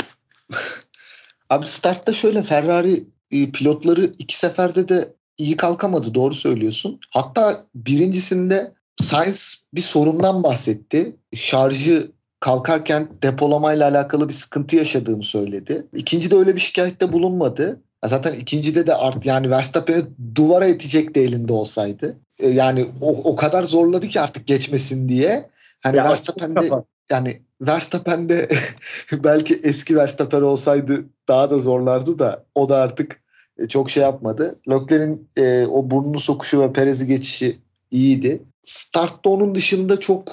abi 1.50 1.66
startta 1.66 2.14
şöyle 2.14 2.44
Ferrari 2.44 3.04
e, 3.32 3.52
pilotları 3.52 4.06
iki 4.18 4.38
seferde 4.38 4.90
de 4.90 5.14
iyi 5.38 5.58
kalkamadı 5.58 6.14
doğru 6.14 6.34
söylüyorsun. 6.34 7.00
Hatta 7.10 7.56
birincisinde 7.76 8.77
Sainz 9.02 9.64
bir 9.74 9.82
sorundan 9.82 10.44
bahsetti. 10.44 11.16
Şarjı 11.36 12.12
kalkarken 12.40 13.08
depolamayla 13.24 13.90
alakalı 13.90 14.30
bir 14.30 14.34
sıkıntı 14.34 14.76
yaşadığını 14.76 15.24
söyledi. 15.24 15.88
İkincide 15.94 16.36
öyle 16.36 16.56
bir 16.56 16.60
şikayette 16.60 17.14
bulunmadı. 17.14 17.82
Zaten 18.06 18.34
ikincide 18.34 18.88
de 18.88 18.96
art 18.96 19.26
yani 19.26 19.50
Verstappen'i 19.50 20.06
duvara 20.36 20.66
itecekti 20.66 21.20
elinde 21.20 21.54
olsaydı. 21.54 22.18
E, 22.40 22.48
yani 22.48 22.86
o, 23.02 23.32
o 23.32 23.36
kadar 23.36 23.64
zorladı 23.64 24.08
ki 24.08 24.22
artık 24.22 24.48
geçmesin 24.48 25.10
diye. 25.10 25.50
Hani 25.84 25.98
ya 25.98 26.10
Verstappen'de 26.10 26.70
yani 27.10 27.42
Verstappen'de 27.62 28.50
belki 29.24 29.60
eski 29.64 29.96
Verstappen 29.96 30.42
olsaydı 30.42 31.06
daha 31.28 31.50
da 31.50 31.60
zorlardı 31.60 32.20
da 32.20 32.46
o 32.56 32.70
da 32.70 32.78
artık 32.78 33.22
e, 33.58 33.68
çok 33.68 33.90
şey 33.90 34.04
yapmadı. 34.04 34.60
Leclerc'in 34.70 35.30
e, 35.38 35.66
o 35.66 35.90
burnunu 35.90 36.20
sokuşu 36.20 36.62
ve 36.62 36.74
Perez'i 36.74 37.08
geçişi 37.08 37.58
iyiydi. 37.92 38.44
Startta 38.64 39.30
onun 39.30 39.56
dışında 39.56 40.00
çok 40.00 40.32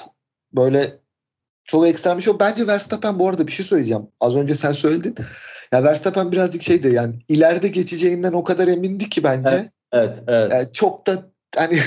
böyle 0.53 0.99
çok 1.63 1.87
ekstrem 1.87 2.17
bir 2.17 2.23
şey. 2.23 2.33
Bence 2.39 2.67
Verstappen 2.67 3.19
bu 3.19 3.29
arada 3.29 3.47
bir 3.47 3.51
şey 3.51 3.65
söyleyeceğim. 3.65 4.07
Az 4.19 4.35
önce 4.35 4.55
sen 4.55 4.71
söyledin. 4.71 5.15
Ya 5.71 5.83
Verstappen 5.83 6.31
birazcık 6.31 6.63
şeydi 6.63 6.87
yani 6.87 7.15
ileride 7.27 7.67
geçeceğinden 7.67 8.33
o 8.33 8.43
kadar 8.43 8.67
emindi 8.67 9.09
ki 9.09 9.23
bence. 9.23 9.49
Evet, 9.49 9.71
evet. 9.91 10.15
evet. 10.27 10.51
Yani 10.51 10.67
çok 10.73 11.07
da 11.07 11.31
hani 11.55 11.79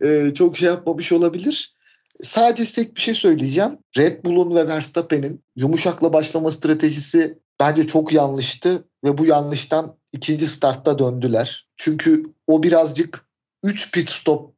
e, 0.00 0.34
çok 0.34 0.56
şey 0.56 0.68
yapmamış 0.68 1.12
olabilir. 1.12 1.76
Sadece 2.22 2.72
tek 2.72 2.96
bir 2.96 3.00
şey 3.00 3.14
söyleyeceğim. 3.14 3.78
Red 3.98 4.24
Bull'un 4.24 4.56
ve 4.56 4.68
Verstappen'in 4.68 5.44
yumuşakla 5.56 6.12
başlama 6.12 6.50
stratejisi 6.50 7.38
bence 7.60 7.86
çok 7.86 8.12
yanlıştı 8.12 8.84
ve 9.04 9.18
bu 9.18 9.26
yanlıştan 9.26 9.96
ikinci 10.12 10.46
startta 10.46 10.98
döndüler. 10.98 11.68
Çünkü 11.76 12.22
o 12.46 12.62
birazcık 12.62 13.26
3 13.62 13.92
pit 13.92 14.10
stop 14.10 14.51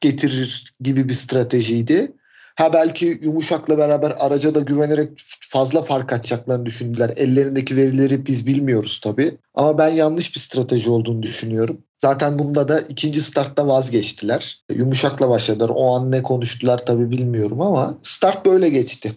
getirir 0.00 0.74
gibi 0.80 1.08
bir 1.08 1.14
stratejiydi. 1.14 2.12
Ha 2.56 2.72
belki 2.72 3.18
yumuşakla 3.22 3.78
beraber 3.78 4.12
araca 4.18 4.54
da 4.54 4.60
güvenerek 4.60 5.10
fazla 5.48 5.82
fark 5.82 6.12
atacaklarını 6.12 6.66
düşündüler. 6.66 7.12
Ellerindeki 7.16 7.76
verileri 7.76 8.26
biz 8.26 8.46
bilmiyoruz 8.46 9.00
tabii. 9.04 9.38
Ama 9.54 9.78
ben 9.78 9.88
yanlış 9.88 10.34
bir 10.34 10.40
strateji 10.40 10.90
olduğunu 10.90 11.22
düşünüyorum. 11.22 11.78
Zaten 11.98 12.38
bunda 12.38 12.68
da 12.68 12.80
ikinci 12.80 13.20
startta 13.20 13.68
vazgeçtiler. 13.68 14.64
Yumuşakla 14.74 15.28
başladılar. 15.28 15.70
O 15.74 15.96
an 15.96 16.10
ne 16.10 16.22
konuştular 16.22 16.86
tabii 16.86 17.10
bilmiyorum 17.10 17.60
ama 17.60 17.98
start 18.02 18.46
böyle 18.46 18.68
geçti. 18.68 19.12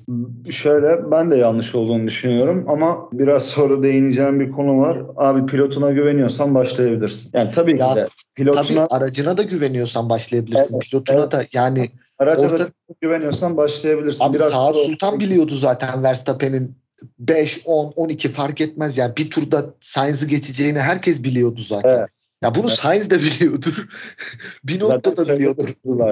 Şöyle 0.52 1.12
ben 1.12 1.32
de 1.32 1.36
yanlış 1.36 1.76
olduğunu 1.76 2.08
düşünüyorum 2.08 2.66
ama 2.68 3.10
biraz 3.14 3.44
sonra 3.44 3.84
değineceğim 3.84 4.40
bir 4.40 4.52
konu 4.52 4.80
var. 4.80 5.02
Abi 5.18 5.46
pilotuna 5.46 5.92
güveniyorsan 5.92 6.56
başlayabilirsin. 6.56 7.30
Yani 7.34 7.52
tabii 7.52 7.76
ki 7.76 7.84
de 7.96 8.08
pilotuna... 8.36 8.64
Tabii 8.64 8.80
aracına 8.80 9.38
da 9.38 9.44
güveniyorsan 9.44 10.10
başlayabilirsin. 10.10 10.74
Evet, 10.74 10.84
pilotuna 10.84 11.20
evet. 11.20 11.32
da 11.32 11.44
yani 11.54 11.90
Araca 12.20 12.48
orta... 12.48 12.70
güveniyorsan 13.02 13.58
başlayabilirsin. 13.58 14.24
Abi 14.24 14.38
Biraz 14.38 14.52
Saad 14.52 14.74
Sultan 14.74 15.20
biliyordu 15.20 15.56
zaten 15.56 16.04
Verstappen'in 16.04 16.76
5, 17.20 17.62
10, 17.66 17.92
12 17.96 18.32
fark 18.32 18.62
etmez. 18.62 18.98
Yani 18.98 19.18
bir 19.18 19.30
turda 19.30 19.66
Sainz'ı 19.80 20.28
geçeceğini 20.28 20.80
herkes 20.80 21.24
biliyordu 21.24 21.62
zaten. 21.62 21.90
Evet. 21.90 22.10
Ya 22.42 22.56
bunu 22.56 22.68
evet. 22.68 22.80
Sainz 22.80 23.10
de 23.10 23.20
biliyordur. 23.20 23.88
bir 24.64 24.80
nokta 24.80 25.18
da 25.18 25.30
biliyordur. 25.30 25.70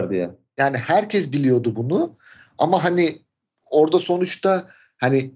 Diye. 0.09 0.31
Yani 0.57 0.77
herkes 0.77 1.33
biliyordu 1.33 1.75
bunu. 1.75 2.13
Ama 2.57 2.83
hani 2.83 3.21
orada 3.65 3.99
sonuçta 3.99 4.67
hani 4.97 5.31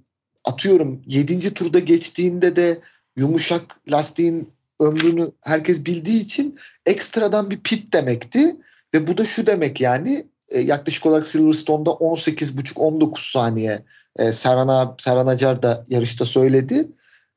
atıyorum 0.46 1.02
7. 1.08 1.54
turda 1.54 1.80
geçtiğinde 1.80 2.56
de 2.56 2.82
yumuşak 3.16 3.80
lastiğin 3.92 4.54
ömrünü 4.80 5.26
herkes 5.42 5.86
bildiği 5.86 6.22
için 6.22 6.56
ekstradan 6.86 7.50
bir 7.50 7.60
pit 7.60 7.94
demekti. 7.94 8.56
Ve 8.94 9.08
bu 9.08 9.18
da 9.18 9.26
şu 9.26 9.48
demek 9.48 9.82
yani 9.82 10.26
yaklaşık 10.60 11.06
olarak 11.06 11.26
Silverstone'da 11.26 11.90
18,5-19 11.90 13.32
saniye 13.32 13.86
e, 14.20 14.32
Serhan, 14.32 14.96
Serhan 15.00 15.28
Acar 15.28 15.64
da 15.64 15.86
yarışta 15.88 16.26
söyledi. 16.26 16.88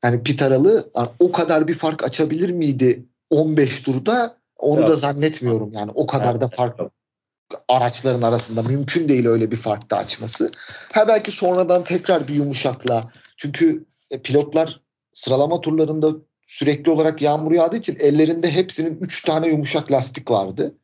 Yani 0.03 0.23
pit 0.23 0.41
aralığı 0.41 0.89
yani 0.95 1.07
o 1.19 1.31
kadar 1.31 1.67
bir 1.67 1.73
fark 1.73 2.03
açabilir 2.03 2.49
miydi 2.49 3.05
15 3.29 3.79
turda 3.79 4.37
onu 4.57 4.79
evet. 4.79 4.89
da 4.89 4.95
zannetmiyorum 4.95 5.71
yani 5.73 5.91
o 5.95 6.05
kadar 6.05 6.31
evet. 6.31 6.41
da 6.41 6.47
fark 6.47 6.79
araçların 7.67 8.21
arasında 8.21 8.63
mümkün 8.63 9.09
değil 9.09 9.27
öyle 9.27 9.51
bir 9.51 9.55
fark 9.55 9.91
da 9.91 9.97
açması. 9.97 10.51
Ha 10.93 11.07
belki 11.07 11.31
sonradan 11.31 11.83
tekrar 11.83 12.27
bir 12.27 12.33
yumuşakla 12.33 13.03
çünkü 13.37 13.85
e, 14.11 14.19
pilotlar 14.19 14.81
sıralama 15.13 15.61
turlarında 15.61 16.07
sürekli 16.47 16.91
olarak 16.91 17.21
yağmur 17.21 17.51
yağdığı 17.51 17.77
için 17.77 17.97
ellerinde 17.99 18.51
hepsinin 18.51 18.97
3 19.01 19.21
tane 19.23 19.47
yumuşak 19.47 19.91
lastik 19.91 20.31
vardı. 20.31 20.75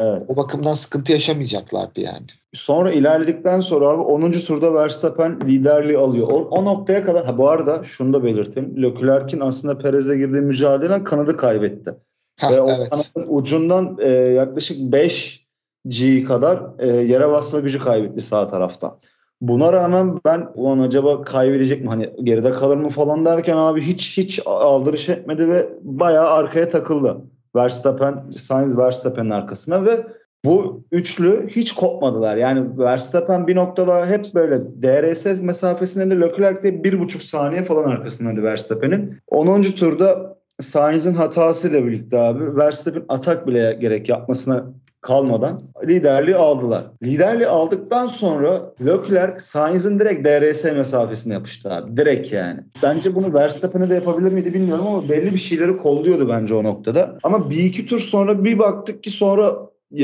Evet. 0.00 0.22
O 0.28 0.36
bakımdan 0.36 0.72
sıkıntı 0.72 1.12
yaşamayacaklardı 1.12 2.00
yani. 2.00 2.26
Sonra 2.54 2.92
ilerledikten 2.92 3.60
sonra 3.60 3.88
abi 3.88 4.02
10. 4.02 4.30
turda 4.30 4.74
Verstappen 4.74 5.40
liderliği 5.48 5.98
alıyor. 5.98 6.28
O, 6.30 6.36
o 6.36 6.64
noktaya 6.64 7.04
kadar 7.04 7.26
ha 7.26 7.38
bu 7.38 7.48
arada 7.48 7.84
şunu 7.84 8.12
da 8.12 8.24
belirteyim. 8.24 8.82
Leclerc'in 8.82 9.40
aslında 9.40 9.78
Perez'e 9.78 10.16
girdiği 10.16 10.40
mücadeleden 10.40 11.04
kanadı 11.04 11.36
kaybetti. 11.36 11.94
Ha, 12.40 12.50
Ve 12.52 12.60
o 12.60 12.70
evet. 12.70 12.90
kanadın 12.90 13.36
ucundan 13.36 13.96
e, 14.00 14.10
yaklaşık 14.10 14.78
5 14.78 15.46
G 15.88 16.24
kadar 16.24 16.62
e, 16.78 16.86
yere 16.86 17.28
basma 17.28 17.60
gücü 17.60 17.78
kaybetti 17.78 18.20
sağ 18.20 18.48
tarafta. 18.48 18.98
Buna 19.40 19.72
rağmen 19.72 20.20
ben 20.24 20.48
ulan 20.54 20.78
acaba 20.78 21.22
kaybedecek 21.22 21.82
mi 21.82 21.88
hani 21.88 22.12
geride 22.22 22.50
kalır 22.50 22.76
mı 22.76 22.88
falan 22.88 23.24
derken 23.24 23.56
abi 23.56 23.82
hiç 23.82 24.18
hiç 24.18 24.40
aldırış 24.46 25.08
etmedi 25.08 25.48
ve 25.48 25.68
bayağı 25.82 26.26
arkaya 26.26 26.68
takıldı. 26.68 27.16
Verstappen, 27.56 28.30
Sainz 28.38 28.76
Verstappen'in 28.76 29.30
arkasına 29.30 29.84
ve 29.84 30.06
bu 30.44 30.84
üçlü 30.92 31.48
hiç 31.48 31.72
kopmadılar. 31.72 32.36
Yani 32.36 32.78
Verstappen 32.78 33.46
bir 33.46 33.56
noktada 33.56 34.06
hep 34.06 34.24
böyle 34.34 34.60
DRS 34.82 35.40
mesafesinde 35.40 36.16
de 36.16 36.20
Leclerc 36.20 36.62
de 36.62 36.84
bir 36.84 37.00
buçuk 37.00 37.22
saniye 37.22 37.64
falan 37.64 37.90
arkasındaydı 37.90 38.42
Verstappen'in. 38.42 39.18
10. 39.28 39.62
turda 39.62 40.36
Sainz'in 40.60 41.14
hatasıyla 41.14 41.86
birlikte 41.86 42.18
abi 42.18 42.56
Verstappen 42.56 43.04
atak 43.08 43.46
bile 43.46 43.76
gerek 43.80 44.08
yapmasına 44.08 44.64
kalmadan 45.06 45.60
liderliği 45.86 46.36
aldılar. 46.36 46.84
Liderliği 47.02 47.48
aldıktan 47.48 48.06
sonra 48.06 48.72
Leclerc 48.86 49.38
Sainz'in 49.38 49.98
direkt 49.98 50.26
DRS 50.26 50.64
mesafesine 50.64 51.32
yapıştı 51.32 51.72
abi. 51.72 51.96
Direkt 51.96 52.32
yani. 52.32 52.60
Bence 52.82 53.14
bunu 53.14 53.34
Verstappen'e 53.34 53.90
de 53.90 53.94
yapabilir 53.94 54.32
miydi 54.32 54.54
bilmiyorum 54.54 54.86
ama 54.86 55.08
belli 55.08 55.32
bir 55.32 55.38
şeyleri 55.38 55.76
kolluyordu 55.76 56.28
bence 56.28 56.54
o 56.54 56.64
noktada. 56.64 57.18
Ama 57.22 57.50
bir 57.50 57.58
iki 57.58 57.86
tur 57.86 57.98
sonra 57.98 58.44
bir 58.44 58.58
baktık 58.58 59.02
ki 59.02 59.10
sonra 59.10 59.56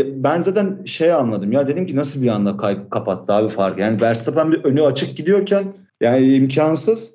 ben 0.06 0.40
zaten 0.40 0.84
şey 0.84 1.12
anladım 1.12 1.52
ya 1.52 1.68
dedim 1.68 1.86
ki 1.86 1.96
nasıl 1.96 2.22
bir 2.22 2.28
anda 2.28 2.56
kayıp 2.56 2.90
kapattı 2.90 3.32
abi 3.32 3.48
fark. 3.48 3.78
Yani 3.78 4.00
Verstappen 4.00 4.52
bir 4.52 4.64
önü 4.64 4.82
açık 4.82 5.16
gidiyorken 5.16 5.74
yani 6.00 6.34
imkansız. 6.34 7.14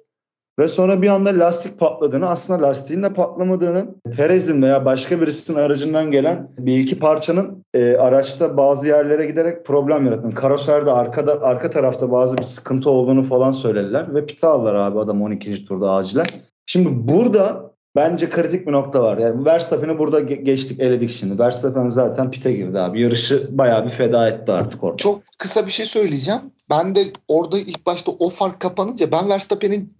Ve 0.60 0.68
sonra 0.68 1.02
bir 1.02 1.08
anda 1.08 1.30
lastik 1.30 1.80
patladığını 1.80 2.30
aslında 2.30 2.68
lastiğin 2.68 3.04
de 3.04 3.14
patlamadığını 3.14 3.88
Perez'in 4.16 4.62
veya 4.62 4.86
başka 4.86 5.22
birisinin 5.22 5.58
aracından 5.58 6.12
gelen 6.12 6.52
bir 6.58 6.80
iki 6.80 7.00
parçanın 7.00 7.66
e, 7.74 7.96
araçta 7.96 8.58
bazı 8.58 8.88
yerlere 8.88 9.26
giderek 9.26 9.66
problem 9.66 10.06
yarattığını. 10.06 10.34
Karoserde 10.34 10.92
arkada 10.92 11.42
arka 11.42 11.70
tarafta 11.70 12.12
bazı 12.12 12.38
bir 12.38 12.44
sıkıntı 12.44 12.90
olduğunu 12.90 13.24
falan 13.24 13.52
söylediler 13.52 14.16
ve 14.16 14.26
pit 14.26 14.44
aldılar 14.44 14.76
abi 14.76 15.00
adam 15.00 15.22
12. 15.22 15.66
turda 15.66 15.92
acilen. 15.92 16.26
Şimdi 16.66 16.90
burada 16.92 17.72
bence 17.96 18.30
kritik 18.30 18.68
bir 18.68 18.72
nokta 18.72 19.04
var. 19.04 19.18
Yani 19.18 19.46
Verstappen'i 19.46 19.98
burada 19.98 20.20
geçtik 20.20 20.80
eledik 20.80 21.12
şimdi. 21.12 21.40
Verstappen 21.40 21.88
zaten 21.88 22.32
pite 22.32 22.54
girdi 22.54 22.80
abi. 22.80 23.02
Yarışı 23.02 23.58
bayağı 23.58 23.86
bir 23.86 23.92
feda 23.92 24.28
etti 24.28 24.52
artık 24.52 24.84
orada. 24.84 24.98
Çok 24.98 25.22
kısa 25.40 25.66
bir 25.66 25.72
şey 25.72 25.86
söyleyeceğim. 25.86 26.42
Ben 26.70 26.96
de 26.96 27.00
orada 27.28 27.60
ilk 27.60 27.86
başta 27.86 28.12
o 28.20 28.30
fark 28.30 28.60
kapanınca 28.60 29.12
ben 29.12 29.30
Verstappen'in 29.30 29.98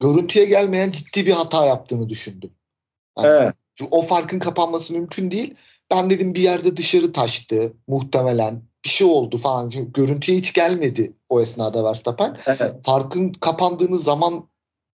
görüntüye 0.00 0.44
gelmeyen 0.44 0.90
ciddi 0.90 1.26
bir 1.26 1.32
hata 1.32 1.66
yaptığını 1.66 2.08
düşündüm. 2.08 2.50
Yani 3.18 3.28
evet. 3.28 3.54
O 3.90 4.02
farkın 4.02 4.38
kapanması 4.38 4.92
mümkün 4.92 5.30
değil. 5.30 5.54
Ben 5.90 6.10
dedim 6.10 6.34
bir 6.34 6.40
yerde 6.40 6.76
dışarı 6.76 7.12
taştı 7.12 7.72
muhtemelen. 7.86 8.62
Bir 8.84 8.88
şey 8.88 9.06
oldu 9.06 9.36
falan. 9.36 9.70
Görüntüye 9.70 10.38
hiç 10.38 10.52
gelmedi 10.52 11.12
o 11.28 11.40
esnada 11.40 11.84
Verstappen. 11.84 12.38
Evet. 12.46 12.84
Farkın 12.84 13.32
kapandığını 13.32 13.98
zaman 13.98 14.48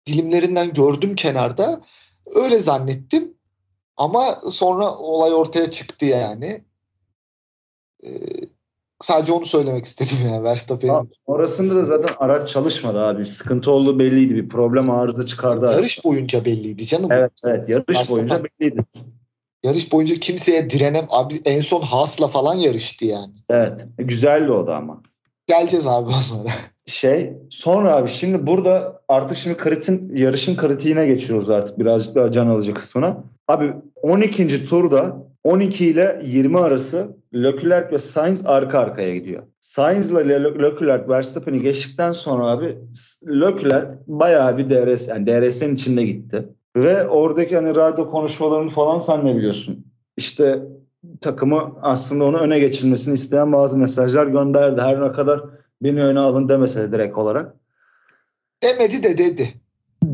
dilimlerinden 0.06 0.72
gördüm 0.72 1.14
kenarda. 1.14 1.80
Öyle 2.34 2.60
zannettim. 2.60 3.34
Ama 3.96 4.40
sonra 4.50 4.94
olay 4.94 5.34
ortaya 5.34 5.70
çıktı 5.70 6.06
yani. 6.06 6.64
Ee, 8.04 8.08
Sadece 9.00 9.32
onu 9.32 9.44
söylemek 9.44 9.84
istedim 9.84 10.16
ya 10.32 10.42
Verstappen'in. 10.42 11.10
Orasında 11.26 11.76
da 11.76 11.84
zaten 11.84 12.14
araç 12.18 12.48
çalışmadı 12.48 13.00
abi. 13.00 13.26
Sıkıntı 13.26 13.70
olduğu 13.70 13.98
belliydi. 13.98 14.34
Bir 14.34 14.48
problem 14.48 14.90
arıza 14.90 15.26
çıkardı. 15.26 15.66
Yarış 15.66 16.04
boyunca 16.04 16.44
belliydi 16.44 16.86
canım. 16.86 17.12
Evet 17.12 17.32
evet 17.44 17.68
yarış 17.68 17.88
Verstappen, 17.88 18.16
boyunca 18.16 18.42
belliydi. 18.44 18.84
Yarış 19.64 19.92
boyunca 19.92 20.14
kimseye 20.14 20.70
direnem 20.70 21.04
abi 21.08 21.34
en 21.44 21.60
son 21.60 21.80
Haas'la 21.80 22.28
falan 22.28 22.54
yarıştı 22.54 23.06
yani. 23.06 23.32
Evet. 23.50 23.86
Güzeldi 23.98 24.52
o 24.52 24.66
da 24.66 24.76
ama. 24.76 25.02
Geleceğiz 25.46 25.86
abi 25.86 26.10
onlara. 26.10 26.52
Şey 26.86 27.32
sonra 27.50 27.96
abi 27.96 28.08
şimdi 28.08 28.46
burada 28.46 29.02
artık 29.08 29.36
şimdi 29.36 29.56
kritin 29.56 30.16
yarışın 30.16 30.56
kritiğine 30.56 31.06
geçiyoruz 31.06 31.50
artık 31.50 31.78
birazcık 31.78 32.14
daha 32.14 32.32
can 32.32 32.46
alıcı 32.46 32.74
kısmına. 32.74 33.24
Abi 33.48 33.72
12. 34.02 34.66
turda 34.66 35.25
12 35.46 35.86
ile 35.86 36.22
20 36.24 36.58
arası 36.58 37.16
Leclerc 37.34 37.90
ve 37.92 37.98
Sainz 37.98 38.46
arka 38.46 38.78
arkaya 38.78 39.16
gidiyor. 39.16 39.42
Sainz 39.60 40.10
ile 40.10 40.44
Leclerc 40.44 41.08
Verstappen'i 41.08 41.62
geçtikten 41.62 42.12
sonra 42.12 42.46
abi 42.46 42.78
Leclerc 43.26 43.88
bayağı 44.06 44.58
bir 44.58 44.70
DRS 44.70 45.08
yani 45.08 45.26
DRS'nin 45.26 45.74
içinde 45.74 46.04
gitti. 46.04 46.48
Ve 46.76 47.08
oradaki 47.08 47.56
hani 47.56 47.75
radyo 47.75 48.10
konuşmalarını 48.10 48.71
falan 48.71 48.99
sen 48.99 49.26
ne 49.26 49.36
biliyorsun? 49.36 49.86
İşte 50.16 50.62
takımı 51.21 51.73
aslında 51.82 52.25
onu 52.25 52.38
öne 52.38 52.58
geçirmesini 52.58 53.14
isteyen 53.14 53.52
bazı 53.52 53.78
mesajlar 53.78 54.26
gönderdi. 54.26 54.80
Her 54.80 55.00
ne 55.00 55.12
kadar 55.12 55.40
beni 55.82 56.04
öne 56.04 56.18
alın 56.18 56.49
demese 56.49 56.82
de 56.82 56.92
direkt 56.92 57.18
olarak. 57.18 57.54
Demedi 58.62 59.02
de 59.02 59.18
dedi. 59.18 59.49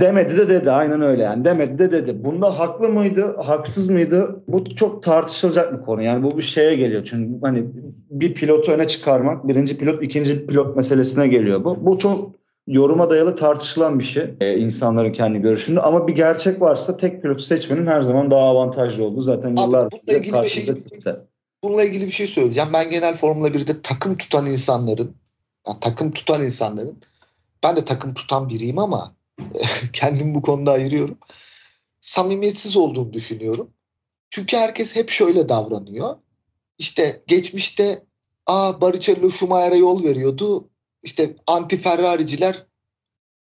Demedi 0.00 0.36
de 0.36 0.48
dedi 0.48 0.70
aynen 0.70 1.02
öyle 1.02 1.22
yani. 1.22 1.44
Demedi 1.44 1.78
de 1.78 1.92
dedi. 1.92 2.24
Bunda 2.24 2.58
haklı 2.58 2.88
mıydı 2.88 3.36
haksız 3.36 3.88
mıydı? 3.90 4.42
Bu 4.48 4.64
çok 4.74 5.02
tartışılacak 5.02 5.78
bir 5.78 5.84
konu. 5.84 6.02
Yani 6.02 6.22
bu 6.22 6.38
bir 6.38 6.42
şeye 6.42 6.74
geliyor. 6.74 7.04
Çünkü 7.04 7.40
hani 7.42 7.64
bir 8.10 8.34
pilotu 8.34 8.72
öne 8.72 8.86
çıkarmak 8.86 9.48
birinci 9.48 9.78
pilot 9.78 10.02
ikinci 10.02 10.46
pilot 10.46 10.76
meselesine 10.76 11.28
geliyor 11.28 11.64
bu. 11.64 11.86
Bu 11.86 11.98
çok 11.98 12.34
yoruma 12.66 13.10
dayalı 13.10 13.36
tartışılan 13.36 13.98
bir 13.98 14.04
şey 14.04 14.34
ee, 14.40 14.58
insanların 14.58 15.12
kendi 15.12 15.38
görüşünde. 15.38 15.80
Ama 15.80 16.08
bir 16.08 16.14
gerçek 16.14 16.60
varsa 16.60 16.96
tek 16.96 17.22
pilotu 17.22 17.42
seçmenin 17.42 17.86
her 17.86 18.00
zaman 18.00 18.30
daha 18.30 18.42
avantajlı 18.42 19.04
olduğu 19.04 19.22
zaten 19.22 19.56
yıllar 19.56 19.88
bununla 19.92 20.44
şey, 20.48 20.68
bununla 21.64 21.84
ilgili 21.84 22.06
bir 22.06 22.12
şey 22.12 22.26
söyleyeceğim. 22.26 22.70
Ben 22.72 22.90
genel 22.90 23.14
Formula 23.14 23.48
1'de 23.48 23.82
takım 23.82 24.16
tutan 24.16 24.46
insanların 24.46 25.16
yani 25.66 25.78
takım 25.80 26.10
tutan 26.10 26.44
insanların 26.44 26.98
ben 27.64 27.76
de 27.76 27.84
takım 27.84 28.14
tutan 28.14 28.48
biriyim 28.48 28.78
ama 28.78 29.12
kendimi 29.92 30.34
bu 30.34 30.42
konuda 30.42 30.72
ayırıyorum. 30.72 31.18
Samimiyetsiz 32.00 32.76
olduğunu 32.76 33.12
düşünüyorum. 33.12 33.70
Çünkü 34.30 34.56
herkes 34.56 34.96
hep 34.96 35.10
şöyle 35.10 35.48
davranıyor. 35.48 36.16
İşte 36.78 37.22
geçmişte 37.26 38.06
a 38.46 38.80
Barrichello 38.80 39.30
Schumacher'e 39.30 39.76
yol 39.76 40.04
veriyordu. 40.04 40.68
İşte 41.02 41.36
anti 41.46 41.76
Ferrari'ciler 41.76 42.66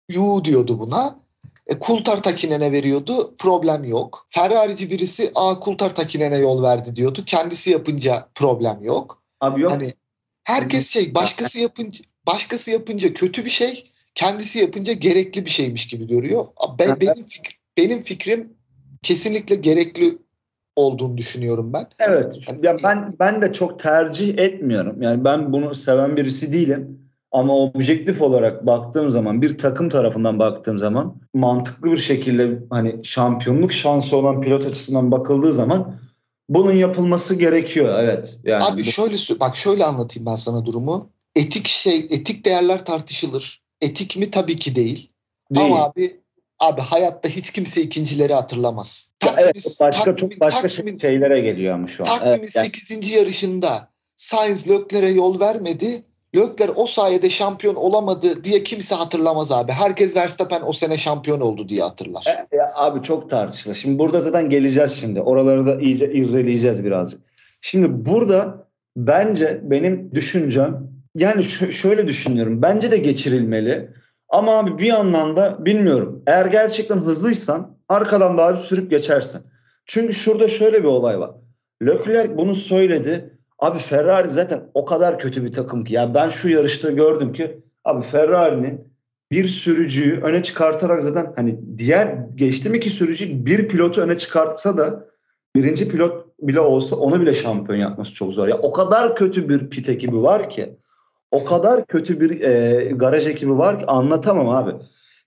yu 0.10 0.42
diyordu 0.46 0.80
buna. 0.80 1.22
E, 1.68 1.80
Kultar 1.80 2.24
Takinen'e 2.24 2.72
veriyordu. 2.72 3.36
Problem 3.40 3.84
yok. 3.84 4.28
Ferrari'ci 4.30 4.92
birisi 4.92 5.32
a 5.36 5.60
Kultar 5.60 5.96
Takinen'e 5.96 6.38
yol 6.38 6.64
verdi 6.64 6.96
diyordu. 6.96 7.24
Kendisi 7.26 7.72
yapınca 7.72 8.30
problem 8.36 8.84
yok. 8.84 9.24
Abi 9.42 9.62
yok. 9.62 9.72
Hani 9.72 9.94
herkes 10.44 10.90
şey 10.90 11.16
başkası 11.16 11.60
yapınca 11.60 12.04
başkası 12.28 12.72
yapınca 12.72 13.14
kötü 13.14 13.46
bir 13.46 13.50
şey 13.50 13.91
kendisi 14.16 14.60
yapınca 14.60 14.94
gerekli 14.94 15.46
bir 15.46 15.50
şeymiş 15.50 15.88
gibi 15.88 16.08
görüyor. 16.08 16.46
Ben, 16.80 17.02
benim, 17.02 17.26
fikir, 17.26 17.60
benim 17.78 18.02
fikrim 18.02 18.54
kesinlikle 19.02 19.56
gerekli 19.56 20.18
olduğunu 20.76 21.18
düşünüyorum 21.18 21.74
ben. 21.74 21.88
Evet. 22.00 22.36
Yani, 22.48 22.66
ya 22.66 22.76
ben 22.84 23.16
ben 23.20 23.42
de 23.42 23.54
çok 23.54 23.80
tercih 23.80 24.38
etmiyorum. 24.38 25.02
Yani 25.02 25.24
ben 25.24 25.54
bunu 25.54 25.76
seven 25.76 26.18
birisi 26.18 26.54
değilim. 26.54 27.02
Ama 27.32 27.58
objektif 27.58 28.22
olarak 28.22 28.66
baktığım 28.66 29.12
zaman 29.12 29.42
bir 29.42 29.58
takım 29.58 29.90
tarafından 29.90 30.40
baktığım 30.40 30.80
zaman 30.80 31.16
mantıklı 31.34 31.92
bir 31.92 31.98
şekilde 31.98 32.60
hani 32.70 33.00
şampiyonluk 33.04 33.74
şansı 33.74 34.18
olan 34.18 34.42
pilot 34.42 34.66
açısından 34.66 35.12
bakıldığı 35.12 35.54
zaman 35.54 35.96
bunun 36.50 36.72
yapılması 36.72 37.36
gerekiyor. 37.36 38.00
Evet. 38.04 38.38
Yani 38.44 38.64
Abi 38.64 38.82
bu... 38.82 38.84
şöyle 38.84 39.16
bak 39.40 39.56
şöyle 39.56 39.86
anlatayım 39.86 40.26
ben 40.26 40.36
sana 40.36 40.66
durumu. 40.66 41.10
Etik 41.36 41.68
şey 41.68 41.98
etik 41.98 42.46
değerler 42.46 42.86
tartışılır. 42.86 43.61
Etik 43.82 44.18
mi? 44.18 44.32
Tabii 44.32 44.56
ki 44.56 44.76
değil. 44.76 45.10
değil. 45.52 45.66
Ama 45.66 45.84
abi 45.84 46.22
abi 46.60 46.82
hayatta 46.82 47.30
hiç 47.30 47.52
kimse 47.52 47.82
ikincileri 47.82 48.34
hatırlamaz. 48.34 49.12
Takvimi, 49.20 49.44
evet, 49.44 49.78
başka 49.82 50.04
takvimin, 50.04 50.18
çok 50.18 50.40
başka 50.40 50.68
takvimin, 50.68 51.00
şeylere 51.00 51.40
geliyor 51.40 51.74
ama 51.74 51.88
şu 51.88 52.04
an. 52.04 52.08
Takvimin 52.08 52.38
evet, 52.38 52.52
8. 52.52 52.92
Yani. 52.92 53.10
yarışında 53.10 53.88
Sainz 54.16 54.70
Leclerc'e 54.70 55.08
yol 55.08 55.40
vermedi. 55.40 56.04
Leclerc 56.36 56.74
o 56.76 56.86
sayede 56.86 57.30
şampiyon 57.30 57.76
olamadı 57.76 58.44
diye 58.44 58.64
kimse 58.64 58.96
hatırlamaz 58.96 59.52
abi. 59.52 59.72
Herkes 59.72 60.16
Verstappen 60.16 60.62
o 60.66 60.74
sene 60.74 60.98
şampiyon 60.98 61.42
oldu 61.42 61.70
diye 61.70 61.82
hatırlar. 61.82 62.24
E, 62.28 62.58
e, 62.58 62.60
abi 62.76 63.04
çok 63.04 63.30
tartışılır. 63.30 63.76
Şimdi 63.76 64.00
burada 64.00 64.22
zaten 64.22 64.50
geleceğiz 64.50 64.98
şimdi. 65.00 65.22
Oraları 65.22 65.66
da 65.66 65.82
iyice 65.82 66.12
irreleyeceğiz 66.14 66.84
birazcık. 66.84 67.22
Şimdi 67.62 68.06
burada 68.06 68.68
bence 68.96 69.62
benim 69.64 70.12
düşüncem 70.16 70.91
yani 71.16 71.44
şöyle 71.44 72.08
düşünüyorum. 72.08 72.62
Bence 72.62 72.92
de 72.92 72.98
geçirilmeli. 72.98 73.90
Ama 74.30 74.58
abi 74.58 74.78
bir 74.78 74.86
yandan 74.86 75.36
da 75.36 75.66
bilmiyorum. 75.66 76.24
Eğer 76.28 76.46
gerçekten 76.46 76.98
hızlıysan 76.98 77.78
arkadan 77.90 78.38
daha 78.38 78.54
bir 78.54 78.60
sürüp 78.60 78.90
geçersin. 78.90 79.42
Çünkü 79.86 80.14
şurada 80.14 80.48
şöyle 80.48 80.80
bir 80.80 80.88
olay 80.88 81.20
var. 81.20 81.32
Leclerc 81.86 82.38
bunu 82.38 82.56
söyledi. 82.56 83.38
Abi 83.60 83.80
Ferrari 83.80 84.30
zaten 84.30 84.64
o 84.74 84.86
kadar 84.86 85.20
kötü 85.20 85.46
bir 85.46 85.52
takım 85.52 85.84
ki. 85.84 85.94
Ya 85.94 86.14
ben 86.14 86.30
şu 86.30 86.50
yarışta 86.50 86.92
gördüm 86.92 87.34
ki 87.34 87.62
abi 87.84 88.06
Ferrari'nin 88.06 88.92
bir 89.32 89.48
sürücüyü 89.48 90.22
öne 90.22 90.44
çıkartarak 90.44 91.04
zaten 91.04 91.34
hani 91.36 91.60
diğer 91.78 92.18
geçtim 92.36 92.74
iki 92.74 92.90
sürücü 92.90 93.46
bir 93.46 93.68
pilotu 93.68 94.02
öne 94.02 94.18
çıkartsa 94.18 94.78
da 94.78 95.08
birinci 95.56 95.88
pilot 95.88 96.26
bile 96.40 96.60
olsa 96.60 96.96
onu 96.96 97.22
bile 97.22 97.34
şampiyon 97.34 97.80
yapması 97.80 98.14
çok 98.14 98.34
zor. 98.34 98.48
Ya 98.48 98.58
o 98.58 98.72
kadar 98.72 99.16
kötü 99.16 99.50
bir 99.50 99.70
pit 99.70 99.90
ekibi 99.90 100.24
var 100.24 100.50
ki 100.50 100.76
o 101.32 101.46
kadar 101.46 101.86
kötü 101.86 102.20
bir 102.20 102.42
e, 102.42 102.84
garaj 102.92 103.28
ekibi 103.28 103.58
var 103.58 103.80
ki 103.80 103.86
anlatamam 103.86 104.50
abi. 104.50 104.72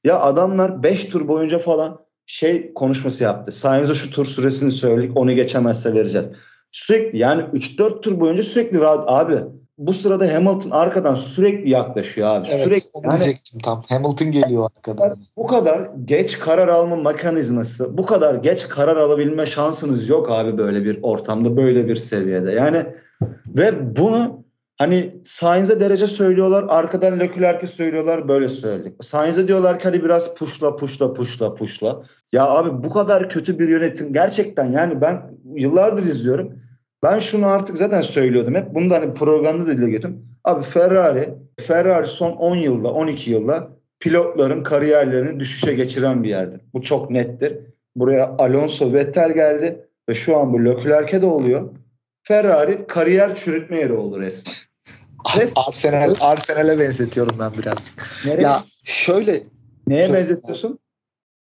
Ya 0.05 0.21
adamlar 0.21 0.83
5 0.83 1.05
tur 1.05 1.29
boyunca 1.29 1.59
falan 1.59 2.05
şey 2.27 2.75
konuşması 2.75 3.25
yaptı. 3.25 3.53
Sainz'e 3.53 3.95
şu 3.95 4.11
tur 4.11 4.27
süresini 4.27 4.73
söyledik 4.73 5.17
onu 5.17 5.33
geçemezse 5.33 5.95
vereceğiz. 5.95 6.31
Sürekli 6.73 7.19
yani 7.19 7.43
3-4 7.43 8.01
tur 8.01 8.21
boyunca 8.21 8.43
sürekli 8.43 8.81
rahat 8.81 9.05
abi 9.07 9.39
bu 9.79 9.93
sırada 9.93 10.35
Hamilton 10.35 10.71
arkadan 10.71 11.15
sürekli 11.15 11.71
yaklaşıyor 11.71 12.29
abi. 12.29 12.49
Evet 12.51 12.65
sürekli, 12.65 12.91
onu 12.93 13.05
yani, 13.07 13.19
diyecektim 13.19 13.61
tam. 13.61 13.83
Hamilton 13.89 14.31
geliyor 14.31 14.71
arkadan. 14.77 15.19
Bu 15.37 15.47
kadar 15.47 15.91
geç 16.05 16.39
karar 16.39 16.69
alma 16.69 16.97
mekanizması, 16.97 17.99
bu 17.99 18.07
kadar 18.07 18.35
geç 18.35 18.69
karar 18.69 18.97
alabilme 18.97 19.47
şansınız 19.47 20.09
yok 20.09 20.31
abi 20.31 20.59
böyle 20.59 20.85
bir 20.85 20.99
ortamda, 21.03 21.57
böyle 21.57 21.89
bir 21.89 21.97
seviyede. 21.97 22.53
Yani 22.53 22.87
Ve 23.47 23.97
bunu 23.97 24.44
hani 24.79 25.17
Sainz'e 25.25 25.81
derece 25.81 26.07
söylüyorlar. 26.07 26.65
Arkadan 26.69 27.21
Leclerc'e 27.21 27.67
söylüyorlar. 27.67 28.29
Böyle 28.29 28.49
söyledik. 28.49 29.05
Sainz'e 29.05 29.49
diyorlar 29.49 29.79
ki 29.79 29.85
hadi 29.85 30.05
biraz 30.05 30.35
puşla 30.35 30.77
puşla 30.77 31.15
puşla 31.15 31.55
puşla. 31.55 32.03
Ya 32.33 32.47
abi 32.47 32.85
bu 32.85 32.91
kadar 32.91 33.31
kötü 33.31 33.59
bir 33.59 33.69
yönetim 33.69 34.13
gerçekten 34.13 34.73
yani 34.73 35.01
ben 35.01 35.23
yıllardır 35.55 36.05
izliyorum. 36.05 36.53
Ben 37.03 37.19
şunu 37.19 37.47
artık 37.47 37.77
zaten 37.77 38.03
söylüyordum 38.03 38.55
hep. 38.55 38.75
Bunu 38.75 38.91
da 38.91 38.95
hani 38.95 39.15
programda 39.15 39.67
da 39.67 39.77
dile 39.77 39.91
getirdim. 39.91 40.25
Abi 40.45 40.63
Ferrari, 40.65 41.35
Ferrari 41.61 42.07
son 42.07 42.33
10 42.33 42.57
yılda, 42.57 42.93
12 42.93 43.31
yılda 43.31 43.69
pilotların 44.01 44.63
kariyerlerini 44.63 45.41
düşüşe 45.41 45.75
geçiren 45.75 46.23
bir 46.23 46.29
yerdir. 46.29 46.61
Bu 46.75 46.83
çok 46.83 47.11
nettir. 47.11 47.59
Buraya 47.97 48.37
Alonso, 48.39 48.93
Vettel 48.93 49.35
geldi 49.35 49.87
ve 50.09 50.15
şu 50.15 50.37
an 50.37 50.53
bu 50.53 50.65
Leclerc'e 50.65 51.23
de 51.23 51.27
oluyor. 51.27 51.71
Ferrari 52.25 52.87
kariyer 52.87 53.35
çürütme 53.35 53.79
yeri 53.79 53.93
olur 53.93 54.21
resmen. 54.21 54.55
resmen. 55.41 55.63
Arsenal, 55.67 56.15
Arsenal'e 56.21 56.79
benzetiyorum 56.79 57.39
ben 57.39 57.53
birazcık. 57.53 58.07
Nereye? 58.25 58.43
Ya 58.43 58.61
şöyle. 58.85 59.43
Neye 59.87 60.13
benzetiyorsun? 60.13 60.79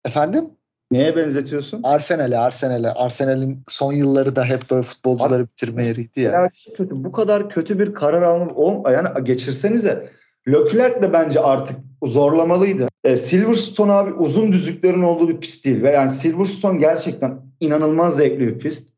Efendim? 0.05 0.49
Neye 0.91 1.15
benzetiyorsun? 1.15 1.81
Arsenal'e, 1.83 2.37
Arsenal'e. 2.37 2.91
Arsenal'in 2.91 3.63
son 3.67 3.93
yılları 3.93 4.35
da 4.35 4.45
hep 4.45 4.59
böyle 4.71 4.81
futbolcuları 4.83 5.43
Abi, 5.43 5.49
bitirme 5.49 5.85
yeriydi 5.85 6.21
ya. 6.21 6.31
ya 6.31 6.49
kötü. 6.77 7.03
Bu 7.03 7.11
kadar 7.11 7.49
kötü 7.49 7.79
bir 7.79 7.93
karar 7.93 8.21
alma 8.21 8.91
yani 8.91 9.09
geçirsenize. 9.23 10.09
Leclerc 10.47 11.01
de 11.01 11.13
bence 11.13 11.39
artık 11.39 11.77
zorlamalıydı. 12.03 12.87
E, 13.03 13.17
Silverstone 13.17 13.91
abi 13.91 14.13
uzun 14.13 14.51
düzlüklerin 14.51 15.01
olduğu 15.01 15.29
bir 15.29 15.39
pist 15.39 15.65
değil. 15.65 15.83
Ve 15.83 15.91
yani 15.91 16.09
Silverstone 16.09 16.79
gerçekten 16.79 17.41
inanılmaz 17.59 18.15
zevkli 18.15 18.47
bir 18.47 18.59
pist. 18.59 18.89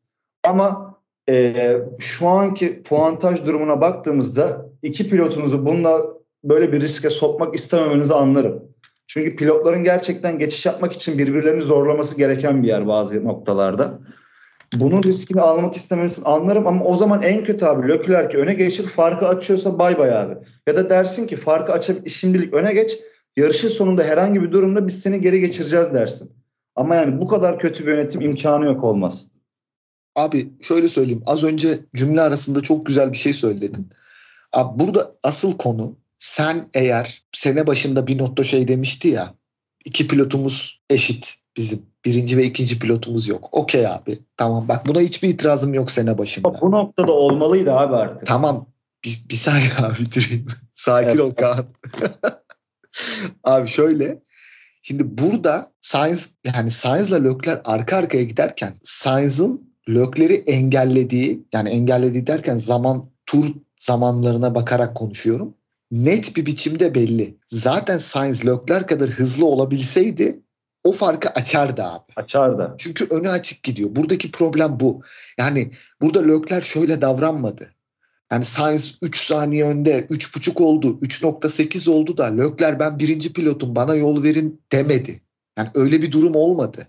Ama 0.44 0.85
e, 1.28 1.76
şu 1.98 2.28
anki 2.28 2.82
puantaj 2.82 3.46
durumuna 3.46 3.80
baktığımızda 3.80 4.66
iki 4.82 5.08
pilotunuzu 5.08 5.66
bununla 5.66 6.02
böyle 6.44 6.72
bir 6.72 6.80
riske 6.80 7.10
sokmak 7.10 7.54
istememenizi 7.54 8.14
anlarım. 8.14 8.62
Çünkü 9.06 9.36
pilotların 9.36 9.84
gerçekten 9.84 10.38
geçiş 10.38 10.66
yapmak 10.66 10.92
için 10.92 11.18
birbirlerini 11.18 11.62
zorlaması 11.62 12.16
gereken 12.16 12.62
bir 12.62 12.68
yer 12.68 12.86
bazı 12.86 13.24
noktalarda. 13.24 13.98
Bunun 14.74 15.02
riskini 15.02 15.40
almak 15.40 15.76
istemenizi 15.76 16.22
anlarım 16.24 16.66
ama 16.66 16.84
o 16.84 16.96
zaman 16.96 17.22
en 17.22 17.44
kötü 17.44 17.64
abi 17.64 17.88
Leclerc 17.88 18.38
öne 18.38 18.54
geçir 18.54 18.86
farkı 18.86 19.28
açıyorsa 19.28 19.78
bay 19.78 19.98
bay 19.98 20.18
abi. 20.18 20.34
Ya 20.66 20.76
da 20.76 20.90
dersin 20.90 21.26
ki 21.26 21.36
farkı 21.36 21.72
açıp 21.72 22.08
şimdilik 22.08 22.54
öne 22.54 22.72
geç 22.72 22.98
yarışın 23.36 23.68
sonunda 23.68 24.02
herhangi 24.04 24.42
bir 24.42 24.52
durumda 24.52 24.86
biz 24.86 25.00
seni 25.00 25.20
geri 25.20 25.40
geçireceğiz 25.40 25.94
dersin. 25.94 26.32
Ama 26.76 26.94
yani 26.94 27.20
bu 27.20 27.28
kadar 27.28 27.58
kötü 27.58 27.86
bir 27.86 27.92
yönetim 27.92 28.20
imkanı 28.20 28.64
yok 28.64 28.84
olmaz. 28.84 29.28
Abi 30.16 30.52
şöyle 30.60 30.88
söyleyeyim. 30.88 31.22
Az 31.26 31.44
önce 31.44 31.80
cümle 31.94 32.20
arasında 32.20 32.60
çok 32.60 32.86
güzel 32.86 33.12
bir 33.12 33.16
şey 33.16 33.34
söyledin. 33.34 33.88
Abi 34.52 34.78
burada 34.78 35.12
asıl 35.22 35.58
konu 35.58 35.96
sen 36.18 36.68
eğer 36.74 37.22
sene 37.32 37.66
başında 37.66 38.06
bir 38.06 38.18
notta 38.18 38.44
şey 38.44 38.68
demişti 38.68 39.08
ya 39.08 39.34
iki 39.84 40.08
pilotumuz 40.08 40.80
eşit 40.90 41.34
bizim. 41.56 41.86
Birinci 42.04 42.36
ve 42.36 42.44
ikinci 42.44 42.78
pilotumuz 42.78 43.28
yok. 43.28 43.48
Okey 43.52 43.86
abi. 43.86 44.18
Tamam 44.36 44.68
bak 44.68 44.86
buna 44.86 45.00
hiçbir 45.00 45.28
itirazım 45.28 45.74
yok 45.74 45.90
sene 45.90 46.18
başında. 46.18 46.60
Bu 46.60 46.70
noktada 46.70 47.12
olmalıydı 47.12 47.72
abi 47.72 47.96
artık. 47.96 48.26
Tamam. 48.26 48.66
Bir, 49.04 49.22
bir 49.30 49.34
saniye 49.34 49.70
abi 49.82 49.98
bitireyim. 49.98 50.46
Sakin 50.74 51.08
evet. 51.08 51.20
ol 51.20 51.30
Kaan. 51.30 51.66
abi 53.44 53.68
şöyle. 53.68 54.22
Şimdi 54.82 55.18
burada 55.18 55.72
Sainz 55.80 56.28
yani 56.44 56.70
Sainz'la 56.70 57.16
Leclerc 57.16 57.60
arka 57.64 57.96
arkaya 57.96 58.24
giderken 58.24 58.74
Sainz'ın 58.82 59.65
Leclerc'i 59.88 60.44
engellediği 60.46 61.46
yani 61.52 61.68
engellediği 61.68 62.26
derken 62.26 62.58
zaman 62.58 63.04
tur 63.26 63.44
zamanlarına 63.76 64.54
bakarak 64.54 64.96
konuşuyorum. 64.96 65.54
Net 65.90 66.36
bir 66.36 66.46
biçimde 66.46 66.94
belli. 66.94 67.38
Zaten 67.46 67.98
Sainz 67.98 68.46
Leclerc 68.46 68.86
kadar 68.86 69.10
hızlı 69.10 69.46
olabilseydi 69.46 70.40
o 70.84 70.92
farkı 70.92 71.28
açardı 71.28 71.82
abi. 71.82 72.12
Açardı. 72.16 72.74
Çünkü 72.78 73.06
önü 73.10 73.28
açık 73.28 73.62
gidiyor. 73.62 73.96
Buradaki 73.96 74.30
problem 74.30 74.80
bu. 74.80 75.02
Yani 75.38 75.70
burada 76.00 76.22
Leclerc 76.22 76.66
şöyle 76.66 77.00
davranmadı. 77.00 77.70
Yani 78.32 78.44
Sainz 78.44 78.98
3 79.02 79.20
saniye 79.20 79.64
önde, 79.64 80.00
3.5 80.00 80.62
oldu, 80.62 80.98
3.8 81.02 81.90
oldu 81.90 82.16
da 82.16 82.24
Leclerc 82.24 82.80
ben 82.80 82.98
birinci 82.98 83.32
pilotum 83.32 83.74
bana 83.76 83.94
yol 83.94 84.22
verin 84.22 84.62
demedi. 84.72 85.22
Yani 85.58 85.68
öyle 85.74 86.02
bir 86.02 86.12
durum 86.12 86.34
olmadı. 86.34 86.88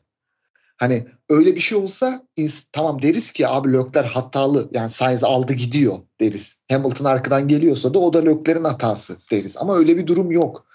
Hani 0.77 1.07
öyle 1.29 1.55
bir 1.55 1.59
şey 1.59 1.77
olsa 1.77 2.27
tamam 2.71 3.01
deriz 3.01 3.31
ki 3.31 3.47
abi 3.47 3.73
Lökler 3.73 4.03
hatalı 4.03 4.69
yani 4.71 4.89
Sainz 4.89 5.23
aldı 5.23 5.53
gidiyor 5.53 5.97
deriz. 6.19 6.57
Hamilton 6.71 7.05
arkadan 7.05 7.47
geliyorsa 7.47 7.93
da 7.93 7.99
o 7.99 8.13
da 8.13 8.19
Lökler'in 8.25 8.63
hatası 8.63 9.17
deriz. 9.31 9.57
Ama 9.57 9.75
öyle 9.75 9.97
bir 9.97 10.07
durum 10.07 10.31
yok. 10.31 10.67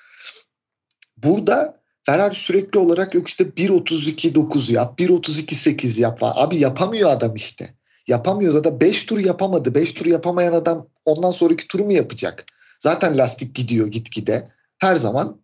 Burada 1.16 1.82
Ferrari 2.06 2.34
sürekli 2.34 2.78
olarak 2.78 3.14
yok 3.14 3.28
işte 3.28 3.44
1.32.9 3.44 4.72
yap, 4.72 5.00
1.32.8 5.00 6.00
yap 6.00 6.18
falan. 6.18 6.34
Abi 6.36 6.56
yapamıyor 6.58 7.10
adam 7.10 7.34
işte. 7.34 7.74
Yapamıyor 8.08 8.52
zaten 8.52 8.80
5 8.80 9.04
tur 9.04 9.18
yapamadı. 9.18 9.74
5 9.74 9.92
tur 9.92 10.06
yapamayan 10.06 10.52
adam 10.52 10.88
ondan 11.04 11.30
sonraki 11.30 11.68
turu 11.68 11.84
mu 11.84 11.92
yapacak? 11.92 12.44
Zaten 12.80 13.18
lastik 13.18 13.54
gidiyor 13.54 13.86
gitgide. 13.86 14.44
Her 14.78 14.96
zaman 14.96 15.42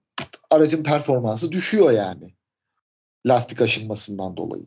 aracın 0.50 0.82
performansı 0.82 1.52
düşüyor 1.52 1.90
yani 1.92 2.37
lastik 3.26 3.60
aşınmasından 3.60 4.36
dolayı. 4.36 4.66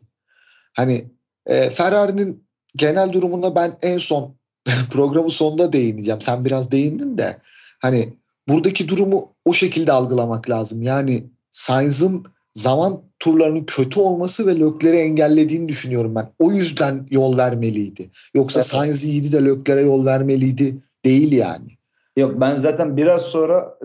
Hani 0.72 1.10
e, 1.46 1.70
Ferrari'nin 1.70 2.44
genel 2.76 3.12
durumuna 3.12 3.54
ben 3.54 3.78
en 3.82 3.98
son 3.98 4.36
programın 4.90 5.28
sonunda 5.28 5.72
değineceğim. 5.72 6.20
Sen 6.20 6.44
biraz 6.44 6.70
değindin 6.70 7.18
de 7.18 7.38
hani 7.80 8.14
buradaki 8.48 8.88
durumu 8.88 9.34
o 9.44 9.52
şekilde 9.52 9.92
algılamak 9.92 10.50
lazım. 10.50 10.82
Yani 10.82 11.26
Sainz'ın 11.50 12.24
zaman 12.54 13.02
turlarının 13.18 13.64
kötü 13.64 14.00
olması 14.00 14.46
ve 14.46 14.58
Lökler'i 14.58 14.96
engellediğini 14.96 15.68
düşünüyorum 15.68 16.14
ben. 16.14 16.32
O 16.38 16.52
yüzden 16.52 17.06
yol 17.10 17.36
vermeliydi. 17.36 18.10
Yoksa 18.34 18.60
evet. 18.60 18.66
Sainz 18.66 19.04
iyiydi 19.04 19.32
de 19.32 19.44
Lökler'e 19.44 19.82
yol 19.82 20.06
vermeliydi 20.06 20.78
değil 21.04 21.32
yani. 21.32 21.78
Yok 22.16 22.40
ben 22.40 22.56
zaten 22.56 22.96
biraz 22.96 23.22
sonra 23.22 23.78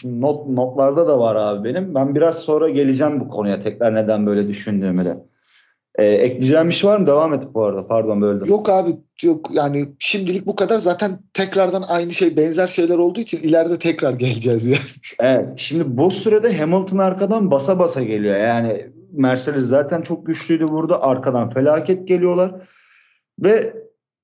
şimdi 0.00 0.20
not 0.20 0.48
notlarda 0.48 1.08
da 1.08 1.18
var 1.18 1.36
abi 1.36 1.68
benim. 1.68 1.94
Ben 1.94 2.14
biraz 2.14 2.38
sonra 2.38 2.68
geleceğim 2.68 3.20
bu 3.20 3.28
konuya 3.28 3.62
tekrar 3.62 3.94
neden 3.94 4.26
böyle 4.26 4.48
düşündüğümü 4.48 5.04
de. 5.04 5.18
Ee, 5.98 6.04
ekleyeceğim 6.04 6.68
bir 6.68 6.74
şey 6.74 6.90
var 6.90 6.98
mı? 6.98 7.06
Devam 7.06 7.34
et 7.34 7.44
bu 7.54 7.64
arada. 7.64 7.86
Pardon 7.86 8.22
böldüm. 8.22 8.46
Yok 8.48 8.68
abi 8.68 8.90
yok 9.22 9.50
yani 9.52 9.88
şimdilik 9.98 10.46
bu 10.46 10.56
kadar. 10.56 10.78
Zaten 10.78 11.10
tekrardan 11.34 11.82
aynı 11.88 12.10
şey 12.10 12.36
benzer 12.36 12.66
şeyler 12.66 12.98
olduğu 12.98 13.20
için 13.20 13.38
ileride 13.38 13.78
tekrar 13.78 14.14
geleceğiz 14.18 14.66
yani. 14.66 14.78
Evet. 15.20 15.48
Şimdi 15.56 15.96
bu 15.96 16.10
sürede 16.10 16.58
Hamilton 16.58 16.98
arkadan 16.98 17.50
basa 17.50 17.78
basa 17.78 18.02
geliyor. 18.02 18.36
Yani 18.36 18.90
Mercedes 19.12 19.64
zaten 19.64 20.02
çok 20.02 20.26
güçlüydü 20.26 20.70
burada. 20.70 21.02
Arkadan 21.02 21.50
felaket 21.50 22.08
geliyorlar. 22.08 22.52
Ve 23.38 23.74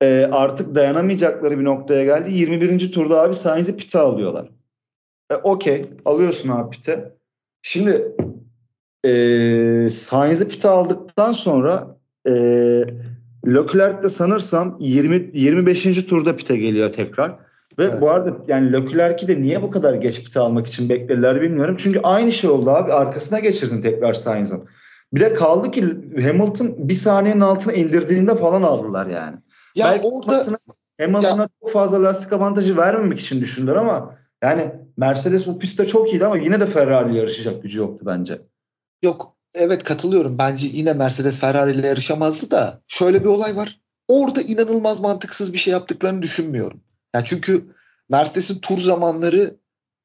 e, 0.03 0.29
artık 0.33 0.75
dayanamayacakları 0.75 1.59
bir 1.59 1.65
noktaya 1.65 2.05
geldi. 2.05 2.33
21. 2.33 2.93
turda 2.93 3.23
abi 3.23 3.35
Sainz'i 3.35 3.77
pite 3.77 3.99
alıyorlar. 3.99 4.49
E, 5.31 5.35
Okey 5.35 5.87
alıyorsun 6.05 6.49
abi 6.49 6.71
pite. 6.71 7.13
Şimdi 7.63 8.17
e, 9.05 9.91
Sainz'i 9.91 10.49
pite 10.49 10.69
aldıktan 10.69 11.33
sonra 11.33 11.97
e, 12.27 12.33
Leclerc 13.47 14.03
de 14.03 14.09
sanırsam 14.09 14.77
20 14.81 15.31
25. 15.35 15.83
turda 15.83 16.37
pite 16.37 16.57
geliyor 16.57 16.93
tekrar. 16.93 17.47
Ve 17.79 17.85
evet. 17.85 17.95
bu 18.01 18.11
arada 18.11 18.37
yani 18.49 18.73
Leclerc'i 18.73 19.29
de 19.29 19.43
niye 19.43 19.63
bu 19.63 19.71
kadar 19.71 19.95
geç 19.95 20.25
pite 20.25 20.41
almak 20.41 20.67
için 20.67 20.89
beklediler 20.89 21.41
bilmiyorum. 21.41 21.77
Çünkü 21.79 22.01
aynı 22.03 22.33
şey 22.33 22.51
oldu 22.51 22.71
abi. 22.71 22.93
Arkasına 22.93 23.39
geçirdin 23.39 23.83
tekrar 23.83 24.15
Sainz'ın. 24.15 24.65
Bir 25.15 25.21
de 25.21 25.35
kaldı 25.35 25.71
ki 25.71 25.85
Hamilton 26.23 26.75
bir 26.79 26.95
saniyenin 26.95 27.41
altına 27.41 27.73
indirdiğinde 27.73 28.37
falan 28.37 28.63
aldılar 28.63 29.07
yani. 29.07 29.37
Ya 29.77 29.87
Belki 29.87 30.07
orada 30.07 30.59
Hamilton'a 31.01 31.49
çok 31.61 31.73
fazla 31.73 32.03
lastik 32.03 32.33
avantajı 32.33 32.77
vermemek 32.77 33.21
için 33.21 33.41
düşündüler 33.41 33.77
ama 33.77 34.19
yani 34.43 34.73
Mercedes 34.97 35.47
bu 35.47 35.59
pistte 35.59 35.87
çok 35.87 36.12
iyiydi 36.12 36.27
ama 36.27 36.39
yine 36.39 36.61
de 36.61 36.67
Ferrari 36.67 37.17
yarışacak 37.17 37.62
gücü 37.62 37.79
yoktu 37.79 38.07
bence. 38.07 38.43
Yok 39.03 39.37
evet 39.55 39.85
katılıyorum. 39.85 40.39
Bence 40.39 40.67
yine 40.73 40.93
Mercedes 40.93 41.41
Ferrari 41.41 41.73
ile 41.73 41.87
yarışamazdı 41.87 42.51
da 42.51 42.83
şöyle 42.89 43.21
bir 43.21 43.29
olay 43.29 43.57
var. 43.57 43.81
Orada 44.09 44.43
inanılmaz 44.43 45.01
mantıksız 45.01 45.53
bir 45.53 45.59
şey 45.59 45.73
yaptıklarını 45.73 46.23
düşünmüyorum. 46.23 46.81
Yani 47.15 47.25
çünkü 47.25 47.65
Mercedes'in 48.09 48.59
tur 48.59 48.79
zamanları 48.79 49.57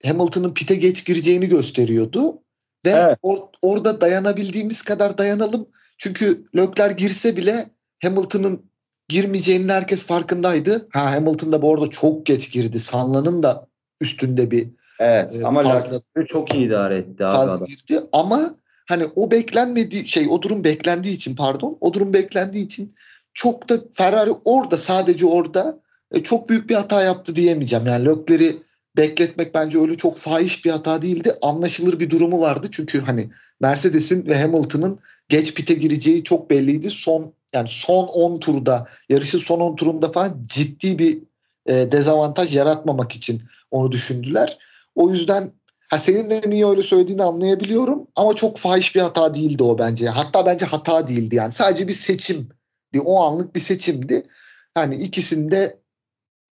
Hamilton'ın 0.05 0.53
pite 0.53 0.75
geç 0.75 1.05
gireceğini 1.05 1.49
gösteriyordu. 1.49 2.43
Ve 2.85 2.89
evet. 2.89 3.17
or- 3.23 3.49
orada 3.61 4.01
dayanabildiğimiz 4.01 4.81
kadar 4.81 5.17
dayanalım. 5.17 5.67
Çünkü 5.97 6.45
Leclerc 6.55 6.95
girse 6.95 7.37
bile 7.37 7.69
Hamilton'ın 8.03 8.70
girmeyeceğinin 9.11 9.69
herkes 9.69 10.05
farkındaydı. 10.05 10.87
Ha 10.93 11.11
Hamilton 11.11 11.51
da 11.51 11.61
bu 11.61 11.73
arada 11.73 11.89
çok 11.89 12.25
geç 12.25 12.51
girdi. 12.51 12.79
Sanla'nın 12.79 13.43
da 13.43 13.67
üstünde 14.01 14.51
bir 14.51 14.67
Evet 14.99 15.35
e, 15.35 15.45
ama 15.45 15.63
fazla, 15.63 15.99
çok 16.27 16.53
iyi 16.55 16.67
idare 16.67 16.97
etti 16.97 17.23
abi 17.23 17.31
fazla 17.31 17.53
adam. 17.53 17.67
girdi 17.67 18.01
ama 18.13 18.55
hani 18.87 19.05
o 19.15 19.31
beklenmediği 19.31 20.07
şey 20.07 20.27
o 20.29 20.41
durum 20.41 20.63
beklendiği 20.63 21.15
için 21.15 21.35
pardon 21.35 21.77
o 21.81 21.93
durum 21.93 22.13
beklendiği 22.13 22.65
için 22.65 22.91
çok 23.33 23.69
da 23.69 23.79
Ferrari 23.93 24.31
orada 24.45 24.77
sadece 24.77 25.25
orada 25.25 25.79
e, 26.11 26.23
çok 26.23 26.49
büyük 26.49 26.69
bir 26.69 26.75
hata 26.75 27.03
yaptı 27.03 27.35
diyemeyeceğim. 27.35 27.85
Yani 27.85 28.05
Lökler'i 28.05 28.55
bekletmek 28.97 29.55
bence 29.55 29.79
öyle 29.79 29.97
çok 29.97 30.17
fahiş 30.17 30.65
bir 30.65 30.71
hata 30.71 31.01
değildi. 31.01 31.33
Anlaşılır 31.41 31.99
bir 31.99 32.09
durumu 32.09 32.41
vardı. 32.41 32.67
Çünkü 32.71 33.01
hani 33.01 33.29
Mercedes'in 33.61 34.25
ve 34.25 34.41
Hamilton'ın 34.41 34.99
geç 35.31 35.53
pite 35.53 35.73
gireceği 35.73 36.23
çok 36.23 36.49
belliydi. 36.49 36.89
Son 36.89 37.33
yani 37.53 37.67
son 37.71 38.07
10 38.07 38.37
turda 38.37 38.87
yarışın 39.09 39.39
son 39.39 39.59
10 39.59 39.75
turunda 39.75 40.11
falan 40.11 40.43
ciddi 40.47 40.99
bir 40.99 41.19
e, 41.65 41.91
dezavantaj 41.91 42.55
yaratmamak 42.55 43.11
için 43.11 43.41
onu 43.71 43.91
düşündüler. 43.91 44.57
O 44.95 45.09
yüzden 45.11 45.51
ha 45.89 45.99
senin 45.99 46.29
de 46.29 46.41
niye 46.47 46.67
öyle 46.67 46.81
söylediğini 46.81 47.23
anlayabiliyorum 47.23 48.07
ama 48.15 48.33
çok 48.33 48.57
fahiş 48.57 48.95
bir 48.95 49.01
hata 49.01 49.33
değildi 49.33 49.63
o 49.63 49.79
bence. 49.79 50.09
Hatta 50.09 50.45
bence 50.45 50.65
hata 50.65 51.07
değildi 51.07 51.35
yani. 51.35 51.51
Sadece 51.51 51.87
bir 51.87 51.93
seçimdi. 51.93 52.99
O 53.05 53.23
anlık 53.23 53.55
bir 53.55 53.59
seçimdi. 53.59 54.27
Hani 54.73 54.95
ikisinde 54.95 55.79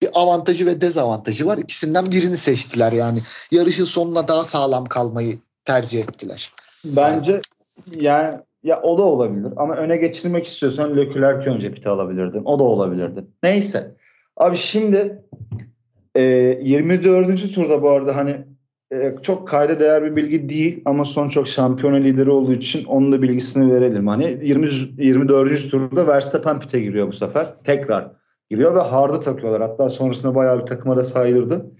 bir 0.02 0.08
avantajı 0.14 0.66
ve 0.66 0.80
dezavantajı 0.80 1.46
var. 1.46 1.58
İkisinden 1.58 2.06
birini 2.06 2.36
seçtiler 2.36 2.92
yani. 2.92 3.18
Yarışın 3.50 3.84
sonuna 3.84 4.28
daha 4.28 4.44
sağlam 4.44 4.84
kalmayı 4.84 5.38
tercih 5.64 6.00
ettiler. 6.00 6.52
Bence 6.84 7.40
yani 8.00 8.38
ya 8.62 8.82
o 8.82 8.98
da 8.98 9.02
olabilir 9.02 9.52
ama 9.56 9.76
öne 9.76 9.96
geçirmek 9.96 10.46
istiyorsan 10.46 10.96
Leclerc 10.96 11.50
önce 11.50 11.72
pite 11.72 11.90
alabilirdin. 11.90 12.44
O 12.44 12.58
da 12.58 12.62
olabilirdi. 12.62 13.24
Neyse. 13.42 13.96
Abi 14.36 14.56
şimdi 14.56 15.22
e, 16.14 16.22
24. 16.62 17.54
turda 17.54 17.82
bu 17.82 17.90
arada 17.90 18.16
hani 18.16 18.44
e, 18.92 19.14
çok 19.22 19.48
kayda 19.48 19.80
değer 19.80 20.04
bir 20.04 20.16
bilgi 20.16 20.48
değil 20.48 20.82
ama 20.84 21.04
son 21.04 21.28
çok 21.28 21.48
şampiyona 21.48 21.96
lideri 21.96 22.30
olduğu 22.30 22.52
için 22.52 22.84
onun 22.84 23.12
da 23.12 23.22
bilgisini 23.22 23.74
verelim. 23.74 24.06
Hani 24.06 24.38
20 24.42 24.68
24. 24.98 25.70
turda 25.70 26.06
Verstappen 26.06 26.60
pite 26.60 26.80
giriyor 26.80 27.08
bu 27.08 27.12
sefer. 27.12 27.54
Tekrar 27.64 28.10
giriyor 28.50 28.74
ve 28.74 28.80
hard'ı 28.80 29.20
takıyorlar. 29.20 29.62
Hatta 29.62 29.90
sonrasında 29.90 30.34
bayağı 30.34 30.60
bir 30.60 30.66
takıma 30.66 30.96
da 30.96 31.04
sayılırdı. 31.04 31.70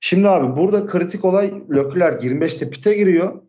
Şimdi 0.00 0.28
abi 0.28 0.56
burada 0.56 0.86
kritik 0.86 1.24
olay 1.24 1.54
Leclerc 1.70 2.28
25'te 2.28 2.70
pite 2.70 2.94
giriyor 2.94 3.42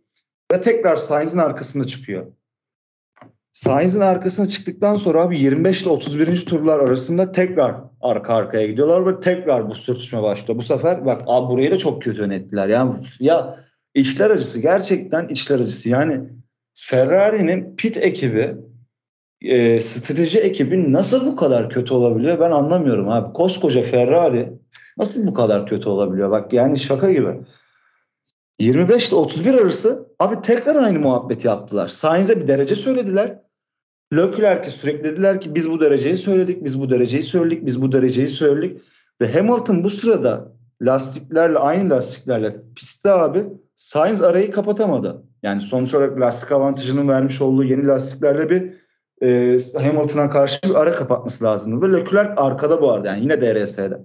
ve 0.52 0.62
tekrar 0.62 0.96
Sainz'in 0.96 1.38
arkasında 1.38 1.88
çıkıyor. 1.88 2.26
Sainz'in 3.58 4.02
arkasına 4.02 4.48
çıktıktan 4.48 4.96
sonra 4.96 5.24
abi 5.24 5.40
25 5.40 5.82
ile 5.82 5.90
31. 5.90 6.46
turlar 6.46 6.80
arasında 6.80 7.32
tekrar 7.32 7.76
arka 8.02 8.34
arkaya 8.34 8.68
gidiyorlar 8.68 9.08
ve 9.08 9.20
tekrar 9.20 9.70
bu 9.70 9.76
sürtüşme 9.76 10.22
başlıyor. 10.22 10.60
Bu 10.60 10.64
sefer 10.64 11.06
bak 11.06 11.22
abi 11.28 11.54
burayı 11.54 11.72
da 11.72 11.78
çok 11.78 12.02
kötü 12.02 12.22
yönettiler. 12.22 12.68
Yani 12.68 12.96
ya 13.20 13.60
içler 13.94 14.30
acısı 14.30 14.60
gerçekten 14.60 15.28
içler 15.28 15.60
acısı. 15.60 15.90
Yani 15.90 16.30
Ferrari'nin 16.74 17.76
pit 17.76 17.98
ekibi 17.98 18.56
e, 19.42 19.82
strateji 19.82 20.40
ekibi 20.40 20.94
nasıl 20.94 21.26
bu 21.26 21.36
kadar 21.36 21.70
kötü 21.70 21.94
olabiliyor 21.94 22.40
ben 22.40 22.52
anlamıyorum 22.52 23.10
abi. 23.10 23.34
Koskoca 23.34 23.84
Ferrari 23.84 24.54
nasıl 24.98 25.28
bu 25.28 25.34
kadar 25.34 25.68
kötü 25.68 25.90
olabiliyor? 25.90 26.32
Bak 26.32 26.54
yani 26.54 26.80
şaka 26.80 27.12
gibi. 27.12 27.36
25 28.60 29.08
ile 29.08 29.16
31 29.16 29.54
arası 29.54 30.08
abi 30.20 30.42
tekrar 30.42 30.76
aynı 30.76 31.00
muhabbeti 31.00 31.48
yaptılar. 31.48 31.88
Sainz'e 31.88 32.42
bir 32.42 32.48
derece 32.48 32.76
söylediler. 32.76 33.47
Leclerc'e 34.16 34.70
sürekli 34.70 35.04
dediler 35.04 35.42
ki 35.42 35.56
biz 35.56 35.70
bu 35.70 35.80
dereceyi 35.80 36.18
söyledik, 36.18 36.66
biz 36.66 36.82
bu 36.82 36.90
dereceyi 36.90 37.24
söyledik, 37.24 37.66
biz 37.66 37.82
bu 37.82 37.92
dereceyi 37.92 38.28
söyledik. 38.28 38.82
Ve 39.22 39.34
Hamilton 39.34 39.84
bu 39.84 39.90
sırada 39.90 40.52
lastiklerle 40.82 41.58
aynı 41.58 41.90
lastiklerle 41.90 42.56
pistte 42.76 43.12
abi 43.12 43.46
Sainz 43.76 44.22
arayı 44.22 44.52
kapatamadı. 44.52 45.24
Yani 45.44 45.62
sonuç 45.62 45.94
olarak 45.94 46.20
lastik 46.20 46.52
avantajının 46.52 47.08
vermiş 47.08 47.42
olduğu 47.42 47.64
yeni 47.64 47.88
lastiklerle 47.88 48.50
bir 48.50 48.74
e, 49.22 49.58
Hamilton'a 49.74 50.30
karşı 50.30 50.60
bir 50.64 50.76
ara 50.76 50.92
kapatması 50.92 51.44
lazımdı. 51.44 51.88
Ve 51.88 51.98
Leclerc 51.98 52.34
arkada 52.38 52.82
bu 52.82 52.92
arada 52.92 53.08
yani 53.08 53.22
yine 53.22 53.42
DRS'de. 53.42 54.02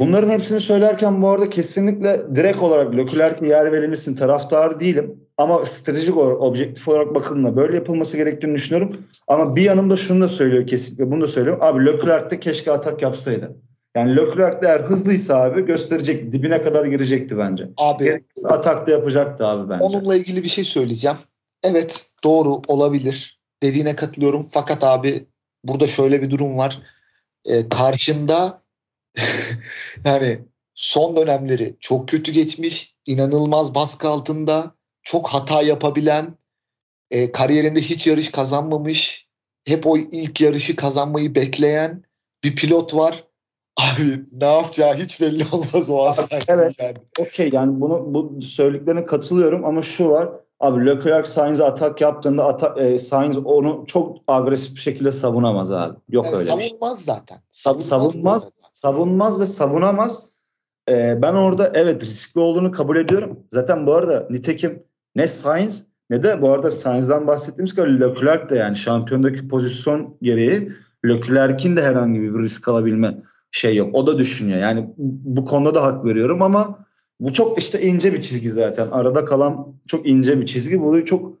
Bunların 0.00 0.30
hepsini 0.30 0.60
söylerken 0.60 1.22
bu 1.22 1.28
arada 1.28 1.50
kesinlikle 1.50 2.34
direkt 2.34 2.58
olarak 2.58 2.96
Leclerc'e 2.96 3.46
yer 3.46 3.72
verilmesinin 3.72 4.16
taraftarı 4.16 4.80
değilim. 4.80 5.23
Ama 5.38 5.66
stratejik 5.66 6.16
olarak, 6.16 6.40
objektif 6.40 6.88
olarak 6.88 7.14
bakıldığında 7.14 7.56
böyle 7.56 7.76
yapılması 7.76 8.16
gerektiğini 8.16 8.54
düşünüyorum. 8.54 8.96
Ama 9.28 9.56
bir 9.56 9.62
yanımda 9.62 9.96
şunu 9.96 10.20
da 10.20 10.28
söylüyor 10.28 10.66
kesinlikle, 10.66 11.10
bunu 11.10 11.20
da 11.20 11.26
söylüyorum. 11.26 11.62
Abi 11.62 11.86
Leclerc 11.86 12.40
keşke 12.40 12.72
atak 12.72 13.02
yapsaydı. 13.02 13.56
Yani 13.96 14.16
Leclerc 14.16 14.62
de 14.62 14.66
eğer 14.66 14.80
hızlıysa 14.80 15.36
abi 15.42 15.66
gösterecek 15.66 16.32
dibine 16.32 16.62
kadar 16.62 16.84
girecekti 16.84 17.38
bence. 17.38 17.68
Abi 17.76 18.04
Gerekirse 18.04 18.48
atak 18.48 18.86
da 18.86 18.90
yapacaktı 18.90 19.46
abi 19.46 19.70
bence. 19.70 19.84
Onunla 19.84 20.16
ilgili 20.16 20.42
bir 20.42 20.48
şey 20.48 20.64
söyleyeceğim. 20.64 21.16
Evet 21.62 22.10
doğru 22.24 22.60
olabilir. 22.68 23.40
Dediğine 23.62 23.96
katılıyorum. 23.96 24.42
Fakat 24.42 24.84
abi 24.84 25.26
burada 25.64 25.86
şöyle 25.86 26.22
bir 26.22 26.30
durum 26.30 26.58
var. 26.58 26.82
Ee, 27.44 27.68
karşında 27.68 28.62
yani 30.04 30.38
son 30.74 31.16
dönemleri 31.16 31.76
çok 31.80 32.08
kötü 32.08 32.32
geçmiş. 32.32 32.94
inanılmaz 33.06 33.74
baskı 33.74 34.08
altında. 34.08 34.74
Çok 35.04 35.28
hata 35.28 35.62
yapabilen. 35.62 36.38
E, 37.10 37.32
kariyerinde 37.32 37.80
hiç 37.80 38.06
yarış 38.06 38.30
kazanmamış. 38.30 39.28
Hep 39.66 39.86
o 39.86 39.96
ilk 39.96 40.40
yarışı 40.40 40.76
kazanmayı 40.76 41.34
bekleyen 41.34 42.04
bir 42.44 42.56
pilot 42.56 42.94
var. 42.94 43.24
Abi 43.76 44.24
ne 44.32 44.44
yapacağı 44.44 44.94
hiç 44.94 45.20
belli 45.20 45.44
olmaz 45.52 45.90
o 45.90 46.02
an. 46.02 46.14
Evet. 46.48 46.74
Yani. 46.78 46.96
Okey 47.18 47.50
yani 47.52 47.80
bunu 47.80 48.14
bu 48.14 48.42
söylediklerine 48.42 49.06
katılıyorum 49.06 49.64
ama 49.64 49.82
şu 49.82 50.08
var. 50.08 50.28
Abi 50.60 50.86
Leclerc 50.86 51.30
Sainz'e 51.30 51.64
atak 51.64 52.00
yaptığında 52.00 52.44
atak, 52.44 52.78
e, 52.78 52.98
Sainz 52.98 53.36
onu 53.38 53.84
çok 53.86 54.16
agresif 54.28 54.74
bir 54.74 54.80
şekilde 54.80 55.12
savunamaz 55.12 55.70
abi. 55.70 55.96
Yok 56.08 56.24
yani 56.24 56.36
öyle 56.36 56.44
savunmaz 56.44 56.60
şey. 56.60 56.70
Savunmaz 56.78 57.04
zaten. 57.04 57.38
Savunmaz. 57.50 57.86
savunmaz 57.88 58.52
savunmaz 58.74 59.40
ve 59.40 59.46
savunamaz. 59.46 60.22
Ee, 60.88 61.22
ben 61.22 61.34
orada 61.34 61.72
evet 61.74 62.02
riskli 62.02 62.38
olduğunu 62.38 62.72
kabul 62.72 62.96
ediyorum. 62.96 63.40
Zaten 63.50 63.86
bu 63.86 63.94
arada 63.94 64.26
nitekim 64.30 64.82
ne 65.16 65.28
Sainz 65.28 65.86
ne 66.10 66.22
de 66.22 66.42
bu 66.42 66.50
arada 66.50 66.70
Sainz'dan 66.70 67.26
bahsettiğimiz 67.26 67.74
kadar 67.74 67.88
Leclerc 67.88 68.48
de 68.48 68.56
yani 68.56 68.76
şampiyondaki 68.76 69.48
pozisyon 69.48 70.16
gereği 70.22 70.72
Leclerc'in 71.04 71.76
de 71.76 71.82
herhangi 71.82 72.22
bir 72.22 72.42
risk 72.42 72.68
alabilme 72.68 73.22
şey 73.50 73.76
yok. 73.76 73.94
O 73.94 74.06
da 74.06 74.18
düşünüyor. 74.18 74.58
Yani 74.58 74.88
bu 74.96 75.44
konuda 75.44 75.74
da 75.74 75.82
hak 75.82 76.04
veriyorum 76.04 76.42
ama 76.42 76.86
bu 77.20 77.32
çok 77.32 77.58
işte 77.58 77.82
ince 77.82 78.12
bir 78.12 78.20
çizgi 78.20 78.50
zaten. 78.50 78.88
Arada 78.90 79.24
kalan 79.24 79.66
çok 79.86 80.08
ince 80.08 80.40
bir 80.40 80.46
çizgi. 80.46 80.80
Bu 80.80 81.04
çok 81.04 81.38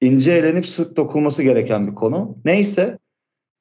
ince 0.00 0.32
elenip 0.32 0.66
sık 0.66 0.96
dokunması 0.96 1.42
gereken 1.42 1.86
bir 1.86 1.94
konu. 1.94 2.38
Neyse 2.44 2.98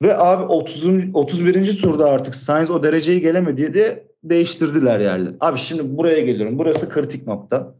ve 0.01 0.17
abi 0.17 0.43
30. 0.43 0.87
31. 1.13 1.81
turda 1.81 2.09
artık 2.09 2.35
Sainz 2.35 2.69
o 2.69 2.83
dereceyi 2.83 3.21
gelemedi 3.21 3.73
diye 3.73 4.07
değiştirdiler 4.23 4.99
yerleri. 4.99 5.35
Abi 5.39 5.59
şimdi 5.59 5.97
buraya 5.97 6.19
geliyorum. 6.19 6.59
Burası 6.59 6.89
kritik 6.89 7.27
nokta. 7.27 7.75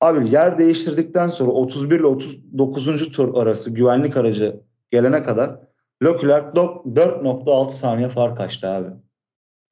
Abi 0.00 0.30
yer 0.30 0.58
değiştirdikten 0.58 1.28
sonra 1.28 1.50
31 1.50 2.00
ile 2.00 2.06
39. 2.06 3.12
tur 3.12 3.42
arası 3.42 3.70
güvenlik 3.70 4.16
aracı 4.16 4.60
gelene 4.90 5.22
kadar 5.22 5.60
Leclerc 6.04 6.46
4.6 6.46 7.70
saniye 7.70 8.08
fark 8.08 8.40
açtı 8.40 8.68
abi. 8.68 8.88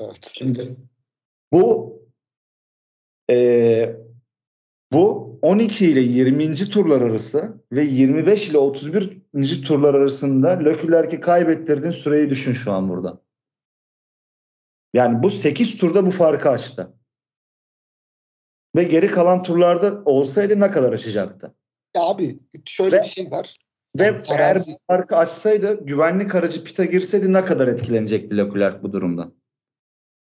Evet. 0.00 0.30
Şimdi 0.34 0.60
bu 1.52 1.94
e, 3.30 3.96
bu 4.92 5.28
12 5.42 5.86
ile 5.86 6.00
20. 6.00 6.54
turlar 6.54 7.02
arası 7.02 7.62
ve 7.72 7.84
25 7.84 8.48
ile 8.48 8.58
31. 8.58 9.62
turlar 9.62 9.94
arasında 9.94 10.48
Leclerc'i 10.48 11.20
kaybettirdiğin 11.20 11.92
süreyi 11.92 12.30
düşün 12.30 12.52
şu 12.52 12.72
an 12.72 12.88
burada. 12.88 13.20
Yani 14.94 15.22
bu 15.22 15.30
8 15.30 15.76
turda 15.76 16.06
bu 16.06 16.10
farkı 16.10 16.50
açtı. 16.50 16.97
Ve 18.76 18.82
geri 18.82 19.06
kalan 19.06 19.42
turlarda 19.42 20.02
olsaydı 20.04 20.60
ne 20.60 20.70
kadar 20.70 20.92
açacaktı? 20.92 21.54
Ya 21.96 22.02
abi 22.02 22.38
şöyle 22.64 22.96
ve, 22.96 23.02
bir 23.02 23.06
şey 23.06 23.30
var. 23.30 23.54
Ve 23.98 24.04
yani 24.04 24.20
eğer 24.28 24.56
bu 24.56 24.70
farkı 24.86 25.16
açsaydı 25.16 25.86
güvenlik 25.86 26.34
aracı 26.34 26.64
pita 26.64 26.84
girseydi 26.84 27.32
ne 27.32 27.44
kadar 27.44 27.68
etkilenecekti 27.68 28.36
Leclerc 28.36 28.82
bu 28.82 28.92
durumda? 28.92 29.32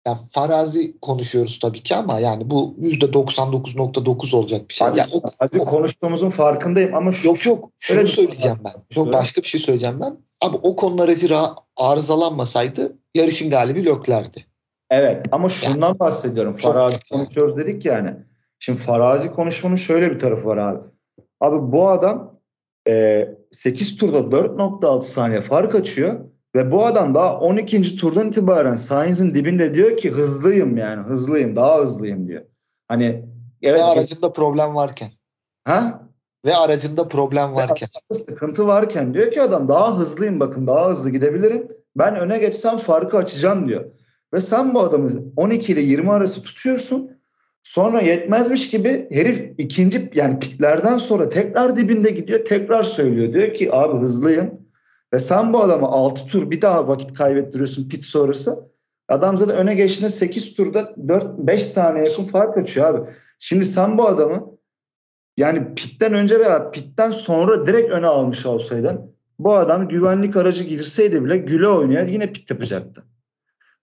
Yani 0.07 0.17
farazi 0.29 0.99
konuşuyoruz 0.99 1.59
tabii 1.59 1.83
ki 1.83 1.95
ama 1.95 2.19
yani 2.19 2.49
bu 2.49 2.75
%99.9 2.81 4.35
olacak 4.35 4.69
bir 4.69 4.73
şey. 4.73 4.87
Abi, 4.87 4.99
yani 4.99 5.11
o, 5.13 5.21
hadi 5.39 5.57
konuştuğumuzun 5.57 6.29
farkındayım 6.29 6.95
ama 6.95 7.11
şu, 7.11 7.27
yok 7.27 7.45
yok 7.45 7.71
şunu 7.79 7.97
öyle 7.97 8.07
söyleyeceğim 8.07 8.57
ben. 8.65 8.73
Yok 8.95 9.13
başka 9.13 9.41
bir 9.41 9.47
şey 9.47 9.61
söyleyeceğim 9.61 9.99
ben. 10.01 10.17
Abi 10.41 10.57
o 10.63 10.75
konular 10.75 11.09
aracı 11.09 11.35
arızalanmasaydı 11.77 12.97
yarışın 13.15 13.49
galibi 13.49 13.85
Lökler'di. 13.85 14.45
Evet 14.93 15.25
ama 15.31 15.49
şundan 15.49 15.87
yani, 15.87 15.99
bahsediyorum. 15.99 16.55
Farazi 16.55 16.97
konuşuyoruz 17.11 17.57
dedik 17.57 17.85
yani. 17.85 18.15
Şimdi 18.59 18.79
farazi 18.79 19.31
konuşmanın 19.31 19.75
şöyle 19.75 20.11
bir 20.11 20.19
tarafı 20.19 20.47
var 20.47 20.57
abi. 20.57 20.79
Abi 21.39 21.71
bu 21.71 21.89
adam 21.89 22.39
e, 22.87 23.27
8 23.51 23.97
turda 23.97 24.17
4.6 24.17 25.01
saniye 25.01 25.41
fark 25.41 25.75
açıyor. 25.75 26.19
Ve 26.55 26.71
bu 26.71 26.85
adam 26.85 27.15
daha 27.15 27.39
12. 27.39 27.95
turdan 27.95 28.27
itibaren 28.27 28.75
Sainz'in 28.75 29.33
dibinde 29.33 29.75
diyor 29.75 29.97
ki 29.97 30.11
hızlıyım 30.11 30.77
yani 30.77 31.03
hızlıyım 31.03 31.55
daha 31.55 31.81
hızlıyım 31.81 32.27
diyor. 32.27 32.41
Hani 32.87 33.25
evet, 33.61 33.79
Ve 33.79 33.83
aracında 33.83 34.33
problem 34.33 34.75
varken. 34.75 35.09
Ha? 35.63 36.01
Ve 36.45 36.55
aracında 36.55 37.07
problem 37.07 37.55
varken. 37.55 37.87
Sıkıntı 38.13 38.67
varken 38.67 39.13
diyor 39.13 39.31
ki 39.31 39.41
adam 39.41 39.67
daha 39.67 39.97
hızlıyım 39.97 40.39
bakın 40.39 40.67
daha 40.67 40.89
hızlı 40.89 41.09
gidebilirim. 41.09 41.67
Ben 41.95 42.15
öne 42.15 42.37
geçsem 42.37 42.77
farkı 42.77 43.17
açacağım 43.17 43.67
diyor. 43.67 43.85
Ve 44.33 44.41
sen 44.41 44.73
bu 44.73 44.79
adamı 44.79 45.11
12 45.35 45.71
ile 45.71 45.81
20 45.81 46.11
arası 46.11 46.43
tutuyorsun. 46.43 47.11
Sonra 47.63 48.01
yetmezmiş 48.01 48.69
gibi 48.69 49.07
herif 49.11 49.51
ikinci 49.57 50.11
yani 50.13 50.39
pitlerden 50.39 50.97
sonra 50.97 51.29
tekrar 51.29 51.75
dibinde 51.75 52.11
gidiyor. 52.11 52.45
Tekrar 52.45 52.83
söylüyor. 52.83 53.33
Diyor 53.33 53.53
ki 53.53 53.75
abi 53.75 54.01
hızlıyım. 54.01 54.51
Ve 55.13 55.19
sen 55.19 55.53
bu 55.53 55.61
adamı 55.61 55.87
6 55.87 56.27
tur 56.27 56.51
bir 56.51 56.61
daha 56.61 56.87
vakit 56.87 57.13
kaybettiriyorsun 57.13 57.89
pit 57.89 58.03
sonrası. 58.03 58.73
Adam 59.07 59.37
zaten 59.37 59.55
öne 59.55 59.75
geçtiğinde 59.75 60.09
8 60.09 60.55
turda 60.55 60.81
4-5 60.81 61.59
saniye 61.59 62.05
yakın 62.05 62.23
fark 62.23 62.57
açıyor 62.57 62.87
abi. 62.87 63.09
Şimdi 63.39 63.65
sen 63.65 63.97
bu 63.97 64.07
adamı 64.07 64.57
yani 65.37 65.75
pitten 65.75 66.13
önce 66.13 66.39
veya 66.39 66.71
pitten 66.71 67.11
sonra 67.11 67.67
direkt 67.67 67.91
öne 67.91 68.07
almış 68.07 68.45
olsaydın 68.45 69.13
bu 69.39 69.53
adam 69.53 69.87
güvenlik 69.87 70.35
aracı 70.35 70.63
girseydi 70.63 71.25
bile 71.25 71.37
güle 71.37 71.67
oynaya 71.67 72.01
yine 72.01 72.31
pit 72.31 72.51
yapacaktı. 72.51 73.03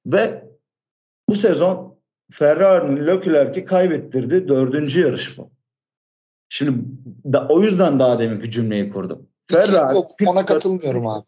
Ve 0.06 0.44
bu 1.28 1.34
sezon 1.34 1.98
Ferrari'nin 2.32 3.06
Leclerc'i 3.06 3.64
kaybettirdi. 3.64 4.48
Dördüncü 4.48 5.00
yarış 5.00 5.38
bu. 5.38 5.50
Şimdi 6.48 6.84
da, 7.32 7.46
o 7.48 7.62
yüzden 7.62 7.98
daha 7.98 8.18
deminki 8.18 8.50
cümleyi 8.50 8.92
kurdum. 8.92 9.28
Ferrari, 9.50 9.94
Yok, 9.94 10.10
ona 10.26 10.46
katılmıyorum 10.46 11.06
abi. 11.06 11.26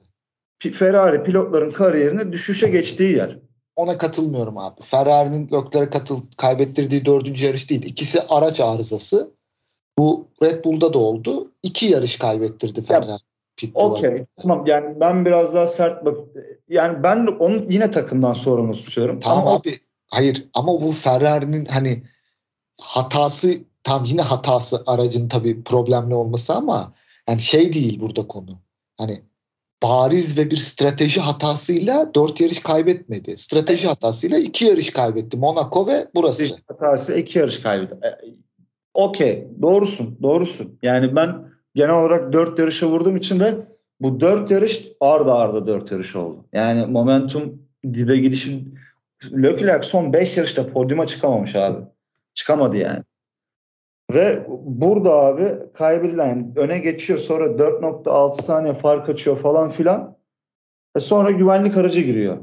Ferrari 0.72 1.24
pilotların 1.24 1.72
kariyerine 1.72 2.32
düşüşe 2.32 2.68
geçtiği 2.68 3.16
yer. 3.16 3.38
Ona 3.76 3.98
katılmıyorum 3.98 4.58
abi. 4.58 4.80
Ferrari'nin 4.82 5.44
Leclerc'e 5.44 5.90
katıl 5.90 6.20
kaybettirdiği 6.36 7.04
dördüncü 7.04 7.46
yarış 7.46 7.70
değil. 7.70 7.82
İkisi 7.82 8.20
araç 8.28 8.60
arızası. 8.60 9.30
Bu 9.98 10.28
Red 10.42 10.64
Bull'da 10.64 10.92
da 10.92 10.98
oldu. 10.98 11.52
İki 11.62 11.86
yarış 11.86 12.16
kaybettirdi 12.16 12.82
Ferrari. 12.82 13.22
Okey. 13.74 14.26
Tamam 14.42 14.66
yani 14.66 15.00
ben 15.00 15.24
biraz 15.24 15.54
daha 15.54 15.66
sert 15.66 16.04
bak. 16.04 16.16
Yani 16.68 17.02
ben 17.02 17.26
onu 17.26 17.66
yine 17.68 17.90
takımdan 17.90 18.32
sorumlu 18.32 18.76
tutuyorum. 18.76 19.20
Tamam 19.20 19.46
ama 19.46 19.56
abi. 19.56 19.74
Hayır 20.06 20.48
ama 20.54 20.80
bu 20.80 20.92
Ferrari'nin 20.92 21.64
hani 21.64 22.02
hatası 22.80 23.54
tam 23.82 24.04
yine 24.04 24.22
hatası 24.22 24.82
aracın 24.86 25.28
tabii 25.28 25.64
problemli 25.64 26.14
olması 26.14 26.54
ama 26.54 26.92
yani 27.28 27.42
şey 27.42 27.72
değil 27.72 28.00
burada 28.00 28.28
konu. 28.28 28.50
Hani 28.98 29.22
bariz 29.82 30.38
ve 30.38 30.50
bir 30.50 30.56
strateji 30.56 31.20
hatasıyla 31.20 32.14
dört 32.14 32.40
yarış 32.40 32.58
kaybetmedi. 32.58 33.38
Strateji 33.38 33.88
hatasıyla 33.88 34.38
iki 34.38 34.64
yarış 34.64 34.90
kaybetti. 34.90 35.36
Monaco 35.36 35.86
ve 35.86 36.08
burası. 36.14 36.46
Strateji 36.46 36.64
hatası 36.68 37.14
iki 37.14 37.38
yarış 37.38 37.60
kaybetti. 37.60 37.94
E, 38.06 38.10
okey. 38.94 39.48
Doğrusun. 39.62 40.18
Doğrusun. 40.22 40.78
Yani 40.82 41.16
ben 41.16 41.51
genel 41.74 41.94
olarak 41.94 42.32
dört 42.32 42.58
yarışa 42.58 42.86
vurduğum 42.86 43.16
için 43.16 43.40
de 43.40 43.66
bu 44.00 44.20
dört 44.20 44.50
yarış 44.50 44.88
arda 45.00 45.34
arda 45.34 45.66
dört 45.66 45.92
yarış 45.92 46.16
oldu. 46.16 46.44
Yani 46.52 46.86
momentum 46.86 47.68
dibe 47.84 48.16
gidişin 48.16 48.78
Leclerc 49.32 49.88
son 49.88 50.12
beş 50.12 50.36
yarışta 50.36 50.72
podyuma 50.72 51.06
çıkamamış 51.06 51.56
abi. 51.56 51.84
Çıkamadı 52.34 52.76
yani. 52.76 53.04
Ve 54.14 54.46
burada 54.48 55.10
abi 55.12 55.72
kaybedilen 55.74 56.28
yani 56.28 56.52
öne 56.56 56.78
geçiyor 56.78 57.18
sonra 57.18 57.46
4.6 57.46 58.42
saniye 58.42 58.74
fark 58.74 59.08
açıyor 59.08 59.38
falan 59.38 59.70
filan. 59.70 60.16
Ve 60.96 61.00
sonra 61.00 61.30
güvenlik 61.30 61.76
aracı 61.76 62.00
giriyor. 62.00 62.38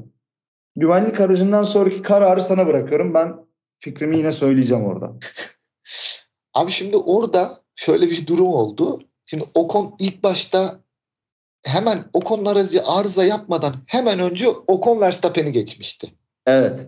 Güvenlik 0.76 1.22
aracından 1.22 1.64
sonraki 1.64 2.02
kararı 2.02 2.42
sana 2.42 2.68
bırakıyorum. 2.68 3.14
Ben 3.14 3.36
fikrimi 3.80 4.18
yine 4.18 4.32
söyleyeceğim 4.32 4.86
orada. 4.86 5.14
Abi 6.54 6.72
şimdi 6.72 6.98
orada 6.98 7.50
şöyle 7.76 8.06
bir 8.06 8.28
durum 8.28 8.48
oldu. 8.48 9.00
Şimdi 9.30 9.44
Ocon 9.56 9.96
ilk 10.00 10.24
başta 10.24 10.80
hemen 11.66 12.06
Ocon'un 12.14 12.46
aracı 12.46 12.86
arıza 12.86 13.24
yapmadan 13.24 13.76
hemen 13.86 14.20
önce 14.20 14.50
Ocon 14.50 15.02
Verstappen'i 15.02 15.52
geçmişti. 15.52 16.14
Evet. 16.46 16.88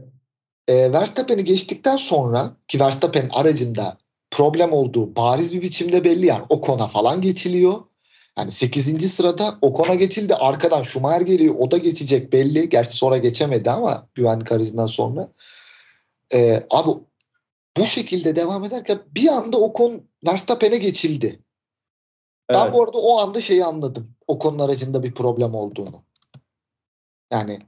E, 0.67 0.93
Verstappen'i 0.93 1.43
geçtikten 1.43 1.95
sonra 1.95 2.51
ki 2.67 2.79
Verstappen 2.79 3.29
aracında 3.31 3.97
problem 4.31 4.71
olduğu 4.71 5.15
bariz 5.15 5.53
bir 5.53 5.61
biçimde 5.61 6.03
belli 6.03 6.25
yani 6.25 6.45
Ocon'a 6.49 6.87
falan 6.87 7.21
geçiliyor. 7.21 7.73
Yani 8.37 8.51
8. 8.51 9.13
sırada 9.13 9.57
Ocon'a 9.61 9.95
geçildi. 9.95 10.35
Arkadan 10.35 10.81
Schumacher 10.81 11.21
geliyor. 11.21 11.55
O 11.59 11.71
da 11.71 11.77
geçecek 11.77 12.33
belli. 12.33 12.69
Gerçi 12.69 12.97
sonra 12.97 13.17
geçemedi 13.17 13.71
ama 13.71 14.07
güvenlik 14.15 14.51
aracından 14.51 14.87
sonra. 14.87 15.31
Ee, 16.33 16.63
abi 16.69 16.91
bu 17.77 17.85
şekilde 17.85 18.35
devam 18.35 18.63
ederken 18.63 18.99
bir 19.15 19.27
anda 19.27 19.57
Ocon 19.57 20.03
Verstappen'e 20.27 20.77
geçildi. 20.77 21.39
Evet. 22.51 22.65
Ben 22.65 22.73
bu 22.73 22.83
arada 22.83 22.97
o 22.97 23.17
anda 23.17 23.41
şeyi 23.41 23.65
anladım. 23.65 24.09
Ocon'un 24.27 24.59
aracında 24.59 25.03
bir 25.03 25.13
problem 25.13 25.55
olduğunu. 25.55 26.03
Yani 27.31 27.59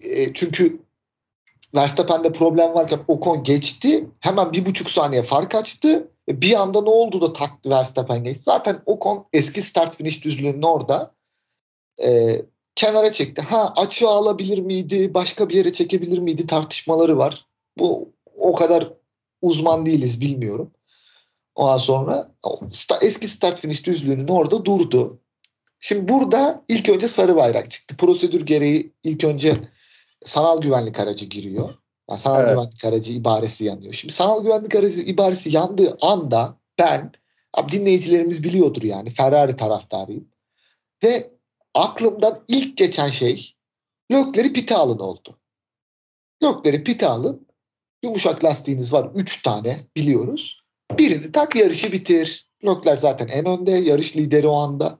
e, 0.00 0.32
çünkü 0.32 0.82
Verstappen'de 1.74 2.32
problem 2.32 2.74
varken 2.74 3.00
Ocon 3.08 3.42
geçti. 3.42 4.08
Hemen 4.20 4.52
bir 4.52 4.66
buçuk 4.66 4.90
saniye 4.90 5.22
fark 5.22 5.54
açtı. 5.54 6.08
Bir 6.28 6.60
anda 6.60 6.82
ne 6.82 6.90
oldu 6.90 7.20
da 7.20 7.32
taktı 7.32 7.70
Verstappen 7.70 8.24
geçti. 8.24 8.42
Zaten 8.44 8.82
Ocon 8.86 9.26
eski 9.32 9.62
start 9.62 9.96
finish 9.96 10.24
düzlüğünün 10.24 10.62
orada 10.62 11.14
e, 12.04 12.42
kenara 12.74 13.12
çekti. 13.12 13.42
Ha 13.42 13.72
açığa 13.76 14.10
alabilir 14.10 14.58
miydi? 14.58 15.14
Başka 15.14 15.48
bir 15.48 15.54
yere 15.54 15.72
çekebilir 15.72 16.18
miydi? 16.18 16.46
Tartışmaları 16.46 17.18
var. 17.18 17.46
Bu 17.78 18.08
o 18.38 18.52
kadar 18.52 18.92
uzman 19.42 19.86
değiliz 19.86 20.20
bilmiyorum. 20.20 20.70
Ondan 21.54 21.78
sonra 21.78 22.30
eski 23.02 23.28
start 23.28 23.60
finish 23.60 23.86
düzlüğünün 23.86 24.28
orada 24.28 24.64
durdu. 24.64 25.20
Şimdi 25.80 26.08
burada 26.08 26.64
ilk 26.68 26.88
önce 26.88 27.08
sarı 27.08 27.36
bayrak 27.36 27.70
çıktı. 27.70 27.96
Prosedür 27.96 28.46
gereği 28.46 28.92
ilk 29.04 29.24
önce 29.24 29.56
sanal 30.24 30.60
güvenlik 30.60 31.00
aracı 31.00 31.26
giriyor. 31.26 31.74
Yani 32.10 32.20
sanal 32.20 32.40
evet. 32.40 32.54
güvenlik 32.54 32.84
aracı 32.84 33.12
ibaresi 33.12 33.64
yanıyor. 33.64 33.92
Şimdi 33.92 34.14
sanal 34.14 34.42
güvenlik 34.42 34.74
aracı 34.74 35.00
ibaresi 35.00 35.56
yandığı 35.56 35.96
anda 36.00 36.56
ben 36.78 37.12
abi 37.54 37.72
dinleyicilerimiz 37.72 38.44
biliyordur 38.44 38.82
yani 38.82 39.10
Ferrari 39.10 39.56
taraftarıyım. 39.56 40.28
Ve 41.04 41.30
aklımdan 41.74 42.44
ilk 42.48 42.76
geçen 42.76 43.08
şey 43.08 43.54
Lökleri 44.12 44.52
pite 44.52 44.76
alın 44.76 44.98
oldu. 44.98 45.38
Lökleri 46.42 46.84
pite 46.84 47.06
alın. 47.06 47.46
Yumuşak 48.02 48.44
lastiğiniz 48.44 48.92
var 48.92 49.10
3 49.14 49.42
tane 49.42 49.78
biliyoruz. 49.96 50.61
Birini 50.98 51.32
tak 51.32 51.56
yarışı 51.56 51.92
bitir. 51.92 52.48
Lökler 52.64 52.96
zaten 52.96 53.28
en 53.28 53.46
önde 53.46 53.70
yarış 53.70 54.16
lideri 54.16 54.46
o 54.46 54.56
anda. 54.56 54.98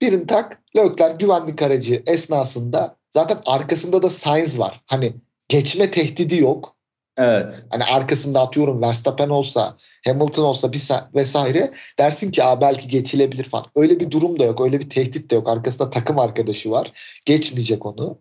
Birini 0.00 0.26
tak 0.26 0.62
Lökler 0.76 1.10
güvenlik 1.10 1.62
aracı 1.62 2.02
esnasında 2.06 2.96
Zaten 3.14 3.38
arkasında 3.46 4.02
da 4.02 4.10
Sainz 4.10 4.58
var. 4.58 4.80
Hani 4.86 5.12
geçme 5.48 5.90
tehdidi 5.90 6.36
yok. 6.36 6.76
Evet. 7.16 7.52
Hani 7.70 7.84
arkasında 7.84 8.40
atıyorum 8.40 8.82
Verstappen 8.82 9.28
olsa, 9.28 9.76
Hamilton 10.04 10.44
olsa 10.44 10.72
bir 10.72 10.82
vesaire 11.14 11.72
dersin 11.98 12.30
ki 12.30 12.44
Aa, 12.44 12.60
belki 12.60 12.88
geçilebilir 12.88 13.44
falan. 13.44 13.66
Öyle 13.76 14.00
bir 14.00 14.10
durum 14.10 14.38
da 14.38 14.44
yok. 14.44 14.60
Öyle 14.60 14.80
bir 14.80 14.90
tehdit 14.90 15.30
de 15.30 15.34
yok. 15.34 15.48
Arkasında 15.48 15.90
takım 15.90 16.18
arkadaşı 16.18 16.70
var. 16.70 16.92
Geçmeyecek 17.26 17.86
onu. 17.86 18.18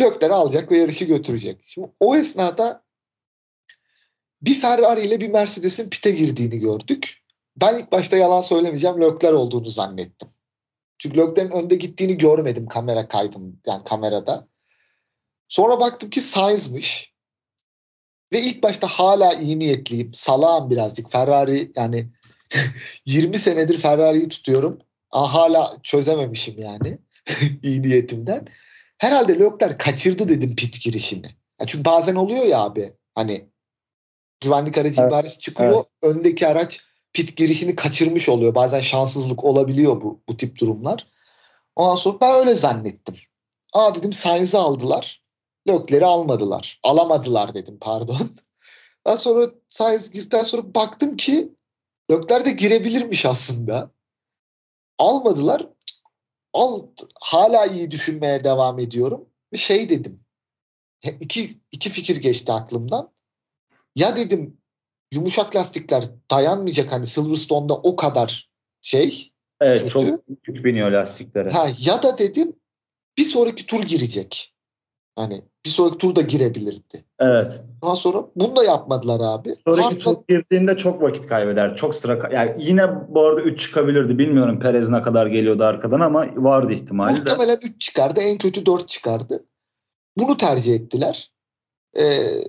Lökleri 0.00 0.32
alacak 0.32 0.72
ve 0.72 0.78
yarışı 0.78 1.04
götürecek. 1.04 1.64
Şimdi 1.66 1.88
o 2.00 2.16
esnada 2.16 2.82
bir 4.42 4.60
Ferrari 4.60 5.00
ile 5.00 5.20
bir 5.20 5.28
Mercedes'in 5.28 5.90
pite 5.90 6.10
girdiğini 6.10 6.58
gördük. 6.58 7.22
Ben 7.56 7.78
ilk 7.78 7.92
başta 7.92 8.16
yalan 8.16 8.40
söylemeyeceğim. 8.40 9.00
Lökler 9.00 9.32
olduğunu 9.32 9.68
zannettim. 9.68 10.28
Çünkü 10.98 11.18
Leclerc'in 11.18 11.50
önde 11.50 11.74
gittiğini 11.74 12.18
görmedim 12.18 12.66
kamera 12.66 13.08
kaydım 13.08 13.60
yani 13.66 13.84
kamerada. 13.84 14.48
Sonra 15.48 15.80
baktım 15.80 16.10
ki 16.10 16.20
Sainz'mış. 16.20 17.14
Ve 18.32 18.42
ilk 18.42 18.62
başta 18.62 18.86
hala 18.86 19.34
iyi 19.34 19.58
niyetliyim. 19.58 20.14
Salağım 20.14 20.70
birazcık. 20.70 21.12
Ferrari 21.12 21.72
yani 21.76 22.08
20 23.06 23.38
senedir 23.38 23.78
Ferrari'yi 23.78 24.28
tutuyorum. 24.28 24.78
Ama 25.10 25.34
hala 25.34 25.76
çözememişim 25.82 26.58
yani 26.58 26.98
iyi 27.62 27.82
niyetimden. 27.82 28.46
Herhalde 28.98 29.34
Leclerc 29.34 29.78
kaçırdı 29.78 30.28
dedim 30.28 30.56
pit 30.56 30.80
girişini. 30.80 31.26
Ya 31.60 31.66
çünkü 31.66 31.84
bazen 31.84 32.14
oluyor 32.14 32.44
ya 32.44 32.60
abi 32.60 32.92
hani 33.14 33.50
güvenlik 34.40 34.78
aracı 34.78 35.00
evet. 35.00 35.10
ibaresi 35.10 35.38
çıkıyor. 35.38 35.74
Evet. 35.74 35.86
Öndeki 36.02 36.46
araç 36.46 36.80
pit 37.12 37.36
girişini 37.36 37.76
kaçırmış 37.76 38.28
oluyor. 38.28 38.54
Bazen 38.54 38.80
şanssızlık 38.80 39.44
olabiliyor 39.44 40.00
bu, 40.00 40.22
bu 40.28 40.36
tip 40.36 40.60
durumlar. 40.60 41.06
Ondan 41.76 41.96
sonra 41.96 42.20
ben 42.20 42.34
öyle 42.34 42.54
zannettim. 42.54 43.14
Aa 43.72 43.94
dedim 43.94 44.12
Sainz'i 44.12 44.58
aldılar. 44.58 45.22
Lökleri 45.68 46.06
almadılar. 46.06 46.80
Alamadılar 46.82 47.54
dedim 47.54 47.78
pardon. 47.80 48.18
Daha 49.06 49.16
sonra 49.16 49.50
Sainz 49.68 50.10
girdikten 50.10 50.42
sonra 50.42 50.74
baktım 50.74 51.16
ki 51.16 51.54
Lökler 52.10 52.44
de 52.44 52.50
girebilirmiş 52.50 53.26
aslında. 53.26 53.90
Almadılar. 54.98 55.68
Al, 56.52 56.86
hala 57.20 57.66
iyi 57.66 57.90
düşünmeye 57.90 58.44
devam 58.44 58.78
ediyorum. 58.78 59.28
Ve 59.52 59.56
şey 59.58 59.88
dedim. 59.88 60.24
İki, 61.20 61.50
iki 61.72 61.90
fikir 61.90 62.16
geçti 62.16 62.52
aklımdan. 62.52 63.12
Ya 63.96 64.16
dedim 64.16 64.56
yumuşak 65.14 65.56
lastikler 65.56 66.04
dayanmayacak 66.30 66.92
hani 66.92 67.06
Silverstone'da 67.06 67.74
o 67.74 67.96
kadar 67.96 68.50
şey. 68.82 69.32
Evet 69.60 69.82
kötü. 69.82 69.92
çok 69.92 70.28
büyük 70.28 70.64
biniyor 70.64 70.90
lastiklere. 70.90 71.50
Ha, 71.50 71.68
ya 71.78 72.02
da 72.02 72.18
dedim 72.18 72.56
bir 73.18 73.24
sonraki 73.24 73.66
tur 73.66 73.82
girecek. 73.82 74.54
Hani 75.16 75.44
bir 75.64 75.70
sonraki 75.70 75.98
turda 75.98 76.20
girebilirdi. 76.20 77.04
Evet. 77.18 77.62
Daha 77.82 77.96
sonra 77.96 78.26
bunu 78.36 78.56
da 78.56 78.64
yapmadılar 78.64 79.20
abi. 79.22 79.52
Sonraki 79.54 79.82
Hardla- 79.82 79.98
tur 79.98 80.16
girdiğinde 80.28 80.76
çok 80.76 81.02
vakit 81.02 81.26
kaybeder. 81.26 81.76
Çok 81.76 81.94
sıra 81.94 82.30
yani 82.32 82.54
yine 82.58 82.88
bu 83.08 83.20
arada 83.20 83.40
3 83.40 83.60
çıkabilirdi. 83.60 84.18
Bilmiyorum 84.18 84.60
Perez 84.60 84.88
ne 84.88 85.02
kadar 85.02 85.26
geliyordu 85.26 85.64
arkadan 85.64 86.00
ama 86.00 86.26
vardı 86.36 86.72
ihtimali 86.72 87.16
de. 87.16 87.20
Muhtemelen 87.20 87.58
3 87.62 87.80
çıkardı. 87.80 88.20
En 88.20 88.38
kötü 88.38 88.66
4 88.66 88.88
çıkardı. 88.88 89.44
Bunu 90.18 90.36
tercih 90.36 90.74
ettiler. 90.74 91.32
Ee, 91.98 92.40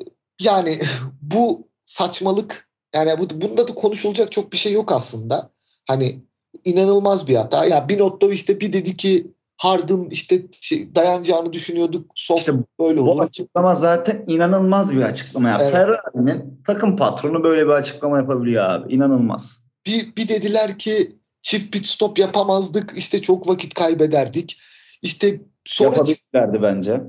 yani 0.43 0.79
bu 1.21 1.67
saçmalık 1.85 2.69
yani 2.95 3.11
bu, 3.19 3.41
bunda 3.41 3.67
da 3.67 3.75
konuşulacak 3.75 4.31
çok 4.31 4.51
bir 4.53 4.57
şey 4.57 4.73
yok 4.73 4.91
aslında. 4.91 5.49
Hani 5.87 6.19
inanılmaz 6.65 7.27
bir 7.27 7.35
hata. 7.35 7.65
Yani 7.65 7.89
Binotto 7.89 8.31
işte 8.31 8.59
bir 8.59 8.73
dedi 8.73 8.97
ki 8.97 9.31
Harden 9.57 10.07
işte 10.11 10.41
şey, 10.61 10.95
dayanacağını 10.95 11.53
düşünüyorduk. 11.53 12.11
Soft 12.15 12.39
İşte 12.39 12.53
böyle 12.79 13.01
Bu 13.01 13.11
oldu. 13.11 13.21
açıklama 13.21 13.75
zaten 13.75 14.23
inanılmaz 14.27 14.95
bir 14.95 15.01
açıklama. 15.01 15.49
ya. 15.49 15.57
Evet. 15.61 15.71
Ferrari'nin 15.71 16.61
takım 16.65 16.97
patronu 16.97 17.43
böyle 17.43 17.65
bir 17.65 17.71
açıklama 17.71 18.17
yapabiliyor 18.17 18.69
abi. 18.69 18.93
İnanılmaz. 18.93 19.63
Bir, 19.85 20.15
bir 20.15 20.27
dediler 20.27 20.79
ki 20.79 21.15
çift 21.41 21.73
pit 21.73 21.85
stop 21.85 22.19
yapamazdık. 22.19 22.93
işte 22.97 23.21
çok 23.21 23.47
vakit 23.47 23.73
kaybederdik. 23.73 24.61
İşte 25.01 25.41
sonra 25.65 25.89
Yapabilirlerdi 25.89 26.61
bence. 26.61 27.01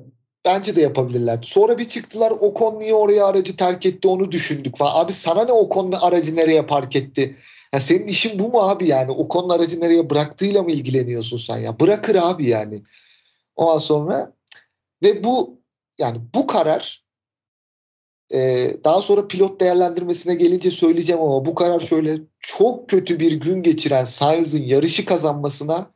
Bence 0.45 0.77
de 0.77 0.81
yapabilirlerdi. 0.81 1.47
Sonra 1.47 1.79
bir 1.79 1.89
çıktılar 1.89 2.31
Ocon 2.31 2.81
niye 2.81 2.95
oraya 2.95 3.27
aracı 3.27 3.57
terk 3.57 3.87
etti 3.87 4.09
onu 4.09 4.33
düşündük 4.33 4.77
falan. 4.77 5.05
Abi 5.05 5.13
sana 5.13 5.45
ne 5.45 5.53
Ocon'un 5.53 5.93
aracı 5.93 6.37
nereye 6.37 6.67
park 6.67 6.97
etti? 6.97 7.37
Ya 7.75 7.81
senin 7.81 8.07
işin 8.07 8.39
bu 8.39 8.49
mu 8.49 8.61
abi 8.61 8.89
yani? 8.89 9.11
Ocon'un 9.11 9.49
aracı 9.49 9.81
nereye 9.81 10.11
bıraktığıyla 10.11 10.63
mı 10.63 10.71
ilgileniyorsun 10.71 11.39
sen 11.39 11.59
ya? 11.59 11.81
Bırakır 11.81 12.15
abi 12.15 12.49
yani. 12.49 12.83
Ondan 13.57 13.79
sonra 13.79 14.33
ve 15.03 15.25
bu 15.25 15.61
yani 15.99 16.21
bu 16.35 16.47
karar 16.47 17.05
e, 18.33 18.71
daha 18.85 19.03
sonra 19.03 19.29
pilot 19.29 19.61
değerlendirmesine 19.61 20.35
gelince 20.35 20.71
söyleyeceğim 20.71 21.23
ama 21.23 21.45
bu 21.45 21.55
karar 21.55 21.81
şöyle 21.81 22.19
çok 22.39 22.89
kötü 22.89 23.21
bir 23.21 23.33
gün 23.33 23.63
geçiren 23.63 24.05
Sainz'ın 24.05 24.63
yarışı 24.63 25.05
kazanmasına 25.05 25.91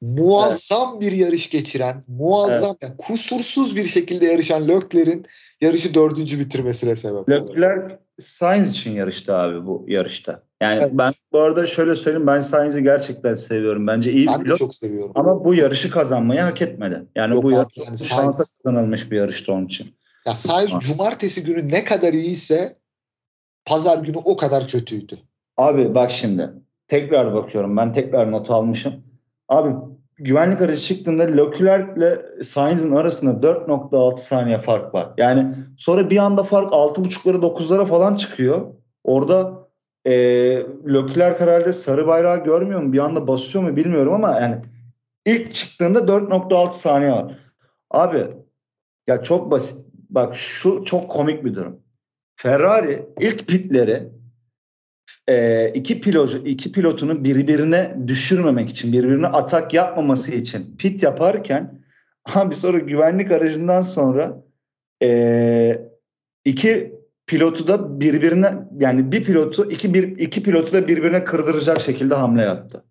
muazzam 0.00 1.00
bir 1.00 1.12
yarış 1.12 1.50
geçiren, 1.50 2.04
muazzam 2.08 2.76
yani 2.82 2.94
kusursuz 2.98 3.76
bir 3.76 3.84
şekilde 3.86 4.26
yarışan 4.26 4.68
Leclerc'in 4.68 5.26
yarışı 5.60 5.94
dördüncü 5.94 6.38
bitirmesine 6.40 6.96
sebep 6.96 7.28
oldu. 7.28 7.52
Leclerc 7.54 7.98
Sainz 8.18 8.70
için 8.70 8.90
yarıştı 8.90 9.34
abi 9.34 9.66
bu 9.66 9.84
yarışta. 9.88 10.42
Yani 10.62 10.80
Evet. 10.82 10.90
ben 10.94 11.12
bu 11.32 11.38
arada 11.40 11.66
şöyle 11.66 11.94
söyleyeyim 11.94 12.26
ben 12.26 12.40
Sainz'i 12.40 12.82
gerçekten 12.82 13.34
seviyorum. 13.34 13.86
Bence 13.86 14.12
iyi 14.12 14.26
bir 14.26 14.32
Ben 14.32 14.40
de 14.40 14.44
pilot 14.44 14.58
çok 14.58 14.74
seviyorum. 14.74 15.12
ama 15.14 15.44
bu 15.44 15.54
yarışı 15.54 15.90
kazanmayı 15.90 16.40
hak 16.40 16.62
etmedi. 16.62 17.02
Yani 17.16 17.34
Yok 17.34 17.44
bu 17.44 17.48
abi, 17.48 17.54
yarış 17.54 17.76
yani 17.78 17.98
şansa 17.98 18.44
kazanılmış 18.64 19.10
bir 19.10 19.16
yarıştı 19.16 19.52
onun 19.52 19.66
için. 19.66 19.94
Ya 20.26 20.34
Sainz 20.34 20.72
Ha. 20.72 20.78
cumartesi 20.80 21.44
günü 21.44 21.70
ne 21.70 21.84
kadar 21.84 22.12
iyiyse 22.12 22.76
pazar 23.64 23.98
günü 23.98 24.16
o 24.16 24.36
kadar 24.36 24.68
kötüydü. 24.68 25.14
Abi 25.56 25.94
bak 25.94 26.10
şimdi 26.10 26.50
tekrar 26.88 27.34
bakıyorum 27.34 27.76
ben 27.76 27.92
tekrar 27.92 28.32
not 28.32 28.50
almışım. 28.50 28.94
Abi 29.48 29.74
güvenlik 30.20 30.62
aracı 30.62 30.82
çıktığında 30.82 31.22
Leclerc 31.22 31.92
ile 31.96 32.42
Sainz'in 32.42 32.96
arasında 32.96 33.46
4.6 33.46 34.16
saniye 34.16 34.60
fark 34.60 34.94
var. 34.94 35.08
Yani 35.16 35.54
sonra 35.78 36.10
bir 36.10 36.16
anda 36.16 36.42
fark 36.42 36.72
6.5'lara 36.72 37.36
9'lara 37.36 37.86
falan 37.86 38.14
çıkıyor. 38.14 38.66
Orada 39.04 39.68
e, 40.04 40.12
Leclerc 40.92 41.44
herhalde 41.44 41.72
sarı 41.72 42.06
bayrağı 42.06 42.44
görmüyor 42.44 42.82
mu? 42.82 42.92
Bir 42.92 42.98
anda 42.98 43.26
basıyor 43.26 43.64
mu 43.64 43.76
bilmiyorum 43.76 44.14
ama 44.14 44.40
yani 44.40 44.62
ilk 45.26 45.54
çıktığında 45.54 45.98
4.6 45.98 46.70
saniye 46.70 47.10
var. 47.10 47.38
Abi 47.90 48.26
ya 49.06 49.22
çok 49.22 49.50
basit. 49.50 49.86
Bak 50.10 50.36
şu 50.36 50.84
çok 50.84 51.10
komik 51.10 51.44
bir 51.44 51.54
durum. 51.54 51.80
Ferrari 52.36 53.06
ilk 53.20 53.48
pitleri 53.48 54.19
e, 55.30 55.68
iki 55.74 56.00
pilotu 56.00 56.38
iki 56.44 56.72
pilotunu 56.72 57.24
birbirine 57.24 57.96
düşürmemek 58.06 58.70
için, 58.70 58.92
birbirine 58.92 59.26
atak 59.26 59.74
yapmaması 59.74 60.32
için 60.32 60.76
pit 60.76 61.02
yaparken 61.02 61.80
abi 62.34 62.54
sonra 62.54 62.78
güvenlik 62.78 63.30
aracından 63.30 63.80
sonra 63.80 64.42
e, 65.02 65.82
iki 66.44 67.00
pilotu 67.26 67.68
da 67.68 68.00
birbirine 68.00 68.54
yani 68.78 69.12
bir 69.12 69.24
pilotu 69.24 69.70
iki 69.70 69.94
bir 69.94 70.18
iki 70.18 70.42
pilotu 70.42 70.72
da 70.72 70.88
birbirine 70.88 71.24
kırdıracak 71.24 71.80
şekilde 71.80 72.14
hamle 72.14 72.42
yaptı. 72.42 72.84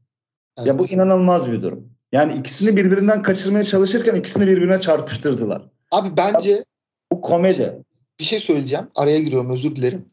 Evet. 0.58 0.68
Ya 0.68 0.80
bu 0.80 0.88
inanılmaz 0.88 1.52
bir 1.52 1.62
durum. 1.62 1.90
Yani 2.12 2.40
ikisini 2.40 2.76
birbirinden 2.78 3.22
kaçırmaya 3.22 3.64
çalışırken 3.64 4.16
ikisini 4.16 4.48
birbirine 4.48 4.80
çarpıştırdılar. 4.80 5.62
Abi 5.92 6.10
bence 6.18 6.64
Bu 7.12 7.22
komedi. 7.22 7.84
bir 8.20 8.24
şey 8.24 8.40
söyleyeceğim. 8.40 8.86
Araya 8.96 9.20
giriyorum 9.20 9.52
özür 9.52 9.76
dilerim. 9.76 10.06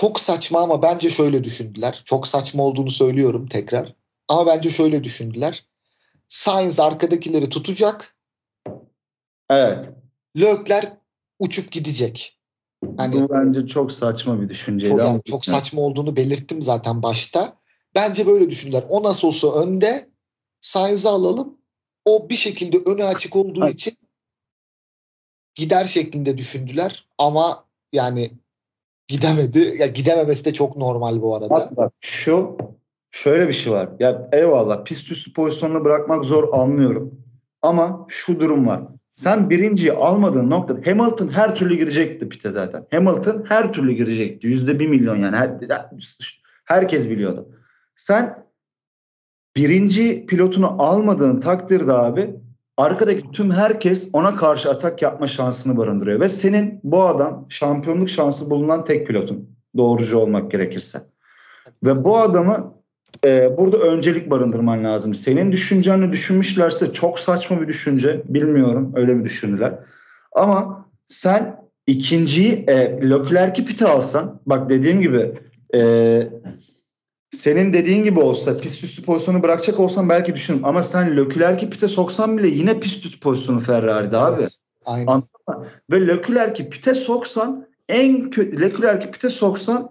Çok 0.00 0.20
saçma 0.20 0.60
ama 0.60 0.82
bence 0.82 1.10
şöyle 1.10 1.44
düşündüler. 1.44 2.02
Çok 2.04 2.26
saçma 2.26 2.62
olduğunu 2.62 2.90
söylüyorum 2.90 3.46
tekrar. 3.46 3.94
Ama 4.28 4.46
bence 4.46 4.70
şöyle 4.70 5.04
düşündüler. 5.04 5.66
Sainz 6.28 6.80
arkadakileri 6.80 7.48
tutacak. 7.48 8.16
Evet. 9.50 9.90
Leclerc 10.36 10.92
uçup 11.38 11.72
gidecek. 11.72 12.38
Hani 12.96 13.14
Bu 13.14 13.28
bence 13.28 13.66
çok 13.66 13.92
saçma 13.92 14.40
bir 14.40 14.48
düşünceydi. 14.48 14.90
çok, 14.90 15.06
yani 15.06 15.22
çok 15.24 15.44
saçma 15.44 15.82
olduğunu 15.82 16.16
belirttim 16.16 16.62
zaten 16.62 17.02
başta. 17.02 17.56
Bence 17.94 18.26
böyle 18.26 18.50
düşündüler. 18.50 18.84
O 18.88 19.02
nasıl 19.02 19.28
olsa 19.28 19.62
önde 19.62 20.10
Sainz'ı 20.60 21.08
alalım. 21.08 21.58
O 22.04 22.28
bir 22.28 22.36
şekilde 22.36 22.78
önü 22.90 23.04
açık 23.04 23.36
olduğu 23.36 23.64
Evet. 23.64 23.74
için 23.74 23.94
gider 25.54 25.84
şeklinde 25.84 26.38
düşündüler. 26.38 27.08
Ama 27.18 27.64
yani 27.92 28.30
gidemedi. 29.10 29.74
Ya 29.78 29.86
gidememesi 29.86 30.44
de 30.44 30.52
çok 30.52 30.76
normal 30.76 31.22
bu 31.22 31.36
arada. 31.36 31.50
Bak 31.50 31.76
bak 31.76 31.92
şu 32.00 32.56
şöyle 33.10 33.48
bir 33.48 33.52
şey 33.52 33.72
var. 33.72 33.88
Ya 34.00 34.28
eyvallah 34.32 34.84
pist 34.84 35.10
üstü 35.10 35.32
pozisyonunu 35.32 35.84
bırakmak 35.84 36.24
zor 36.24 36.48
anlıyorum. 36.52 37.14
Ama 37.62 38.06
şu 38.08 38.40
durum 38.40 38.66
var. 38.66 38.82
Sen 39.14 39.50
birinciyi 39.50 39.92
almadığın 39.92 40.50
noktada 40.50 40.90
Hamilton 40.90 41.28
her 41.28 41.54
türlü 41.54 41.74
girecekti 41.74 42.28
pite 42.28 42.50
zaten. 42.50 42.86
Hamilton 42.90 43.44
her 43.48 43.72
türlü 43.72 43.92
girecekti. 43.92 44.46
Yüzde 44.46 44.80
bir 44.80 44.86
milyon 44.86 45.16
yani. 45.16 45.36
Her, 45.36 45.50
herkes 46.64 47.10
biliyordu. 47.10 47.48
Sen 47.96 48.46
birinci 49.56 50.26
pilotunu 50.26 50.82
almadığın 50.82 51.40
takdirde 51.40 51.92
abi 51.92 52.36
arkadaki 52.76 53.30
tüm 53.32 53.50
herkes 53.50 54.10
ona 54.12 54.36
karşı 54.36 54.70
atak 54.70 55.02
yapma 55.02 55.26
şansını 55.26 55.76
barındırıyor. 55.76 56.20
Ve 56.20 56.28
senin 56.28 56.80
bu 56.84 57.02
adam 57.02 57.46
şampiyonluk 57.48 58.10
şansı 58.10 58.50
bulunan 58.50 58.84
tek 58.84 59.06
pilotun. 59.06 59.56
Doğrucu 59.76 60.18
olmak 60.18 60.50
gerekirse. 60.50 60.98
Ve 61.84 62.04
bu 62.04 62.18
adamı 62.18 62.74
e, 63.24 63.56
burada 63.56 63.78
öncelik 63.78 64.30
barındırman 64.30 64.84
lazım. 64.84 65.14
Senin 65.14 65.52
düşüncenle 65.52 66.12
düşünmüşlerse 66.12 66.92
çok 66.92 67.18
saçma 67.18 67.60
bir 67.60 67.68
düşünce. 67.68 68.22
Bilmiyorum 68.24 68.92
öyle 68.96 69.14
mi 69.14 69.24
düşündüler. 69.24 69.74
Ama 70.32 70.86
sen 71.08 71.56
ikinciyi 71.86 72.64
e, 72.68 72.74
Leclerc'i 73.10 73.64
pite 73.64 73.88
alsan 73.88 74.40
bak 74.46 74.70
dediğim 74.70 75.00
gibi 75.00 75.32
e, 75.74 75.80
senin 77.30 77.72
dediğin 77.72 78.04
gibi 78.04 78.20
olsa 78.20 78.58
pist 78.58 78.84
üstü 78.84 79.02
pozisyonu 79.02 79.42
bırakacak 79.42 79.80
olsan 79.80 80.08
belki 80.08 80.34
düşünürüm. 80.34 80.64
Ama 80.64 80.82
sen 80.82 81.16
Leclerc'i 81.16 81.70
pite 81.70 81.88
soksan 81.88 82.38
bile 82.38 82.48
yine 82.48 82.80
pist 82.80 83.04
üstü 83.04 83.20
pozisyonu 83.20 83.60
Ferrari'de 83.60 84.16
abi. 84.16 84.40
Evet, 84.40 84.56
aynen. 84.86 85.06
Anladın 85.06 85.28
mı? 85.48 85.66
Ve 85.90 86.06
Leclerc'i 86.06 86.70
pite 86.70 86.94
soksan 86.94 87.66
en 87.88 88.30
kötü 88.30 88.60
Leclerc'i 88.60 89.10
pite 89.10 89.28
soksan 89.28 89.90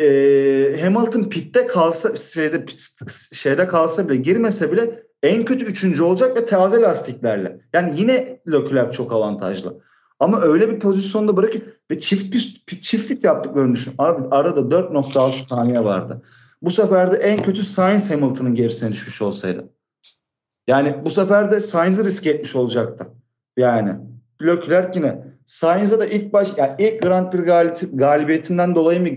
e, 0.00 0.80
Hamilton 0.82 1.22
pitte 1.22 1.66
kalsa 1.66 2.16
şeyde 2.16 2.56
pit- 2.56 3.34
şeyde 3.34 3.66
kalsa 3.66 4.08
bile 4.08 4.16
girmese 4.16 4.72
bile 4.72 5.02
en 5.22 5.44
kötü 5.44 5.64
üçüncü 5.64 6.02
olacak 6.02 6.36
ve 6.36 6.44
taze 6.44 6.80
lastiklerle. 6.80 7.60
Yani 7.72 8.00
yine 8.00 8.40
Leclerc 8.52 8.92
çok 8.92 9.12
avantajlı. 9.12 9.80
Ama 10.20 10.40
öyle 10.40 10.68
bir 10.70 10.80
pozisyonda 10.80 11.36
bırakıyor 11.36 11.64
ve 11.90 11.98
çift 11.98 12.32
pist, 12.32 12.82
çift 12.82 13.24
yaptıklarını 13.24 13.74
düşün. 13.74 13.94
Ar- 13.98 14.26
Arada 14.30 14.60
4.6 14.60 15.42
saniye 15.42 15.84
vardı. 15.84 16.22
Bu 16.62 16.70
sefer 16.70 17.12
de 17.12 17.16
en 17.16 17.42
kötü 17.42 17.62
Sainz 17.62 18.10
Hamilton'ın 18.10 18.54
gerisine 18.54 18.92
düşmüş 18.92 19.22
olsaydı. 19.22 19.68
Yani 20.68 20.96
bu 21.04 21.10
sefer 21.10 21.50
de 21.50 21.60
Sainz'ı 21.60 22.04
risk 22.04 22.26
etmiş 22.26 22.56
olacaktı. 22.56 23.06
Yani 23.56 23.94
Leclerc 24.42 24.98
yine. 24.98 25.24
Sainz'a 25.46 26.00
da 26.00 26.06
ilk 26.06 26.32
baş 26.32 26.48
yani 26.56 26.74
ilk 26.78 27.02
Grand 27.02 27.32
Prix 27.32 27.44
galibiyeti- 27.46 27.96
galibiyetinden 27.96 28.74
dolayı 28.74 29.00
mı 29.00 29.08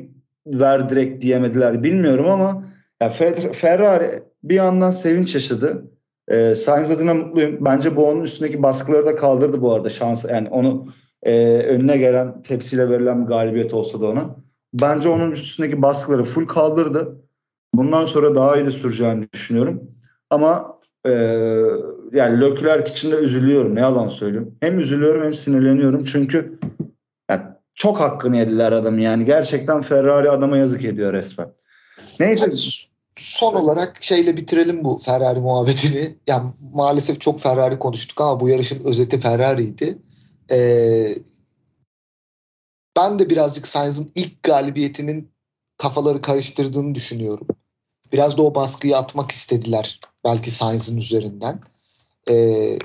ver 0.48 0.90
direkt 0.90 1.22
diyemediler 1.22 1.84
bilmiyorum 1.84 2.30
ama 2.30 2.64
ya 3.02 3.08
Fer- 3.10 3.54
Ferrari 3.54 4.24
bir 4.44 4.56
yandan 4.56 4.92
sevinç 4.92 5.34
yaşadı. 5.36 5.86
Ee, 6.28 6.56
Sainz 6.56 6.92
adına 6.92 7.14
mutluyum. 7.14 7.58
Bence 7.62 7.96
bu 7.96 8.08
onun 8.08 8.22
üstündeki 8.22 8.64
baskıları 8.64 9.06
da 9.06 9.16
kaldırdı 9.16 9.62
bu 9.62 9.74
arada 9.74 9.90
şans 9.90 10.26
yani 10.30 10.50
onu 10.50 10.88
e, 11.24 11.58
önüne 11.58 11.98
gelen 11.98 12.42
tepsiyle 12.42 12.90
verilen 12.90 13.24
bir 13.24 13.28
galibiyet 13.28 13.74
olsa 13.74 14.02
da 14.02 14.06
ona. 14.06 14.36
Bence 14.74 15.10
onun 15.10 15.32
üstündeki 15.32 15.82
baskıları 15.82 16.24
full 16.24 16.48
kaldırdı. 16.48 17.22
Bundan 17.74 18.06
sonra 18.06 18.36
daha 18.36 18.58
iyi 18.58 18.72
süreceğini 18.72 19.28
düşünüyorum. 19.34 19.82
Ama 20.30 20.80
e, 21.06 21.12
yani 22.12 22.42
Leclerc 22.42 22.92
için 22.92 23.12
de 23.12 23.16
üzülüyorum. 23.16 23.76
Ne 23.76 23.80
yalan 23.80 24.08
söyleyeyim. 24.08 24.56
Hem 24.60 24.80
üzülüyorum 24.80 25.24
hem 25.24 25.34
sinirleniyorum. 25.34 26.04
Çünkü 26.04 26.60
yani 27.30 27.42
çok 27.76 28.00
hakkını 28.00 28.38
yediler 28.38 28.72
adam 28.72 29.00
yani. 29.00 29.26
Gerçekten 29.26 29.82
Ferrari 29.82 30.30
adama 30.30 30.58
yazık 30.58 30.86
ediyor 30.86 31.14
resmen. 31.14 31.48
Neyse. 32.20 32.52
Son 33.18 33.54
olarak 33.54 34.04
şeyle 34.04 34.38
bitirelim 34.38 34.84
bu 34.84 34.98
Ferrari 34.98 35.40
muhabbetini. 35.40 36.16
Yani 36.28 36.54
maalesef 36.74 37.22
çok 37.22 37.40
Ferrari 37.40 37.80
konuştuk 37.80 38.22
ama 38.22 38.40
bu 38.40 38.50
yarışın 38.50 38.84
özeti 38.84 39.20
Ferrari'ydi. 39.20 39.98
Ee, 40.52 41.18
ben 42.98 43.20
de 43.20 43.30
birazcık 43.30 43.68
Sainz'ın 43.68 44.12
ilk 44.16 44.44
galibiyetinin 44.44 45.32
kafaları 45.78 46.22
karıştırdığını 46.22 46.96
düşünüyorum. 46.96 47.48
Biraz 48.14 48.38
da 48.38 48.42
o 48.42 48.56
baskıyı 48.56 48.98
atmak 48.98 49.32
istediler 49.32 50.00
belki 50.24 50.52
Sainz'ın 50.52 50.98
üzerinden. 50.98 51.60
Ee, 52.30 52.78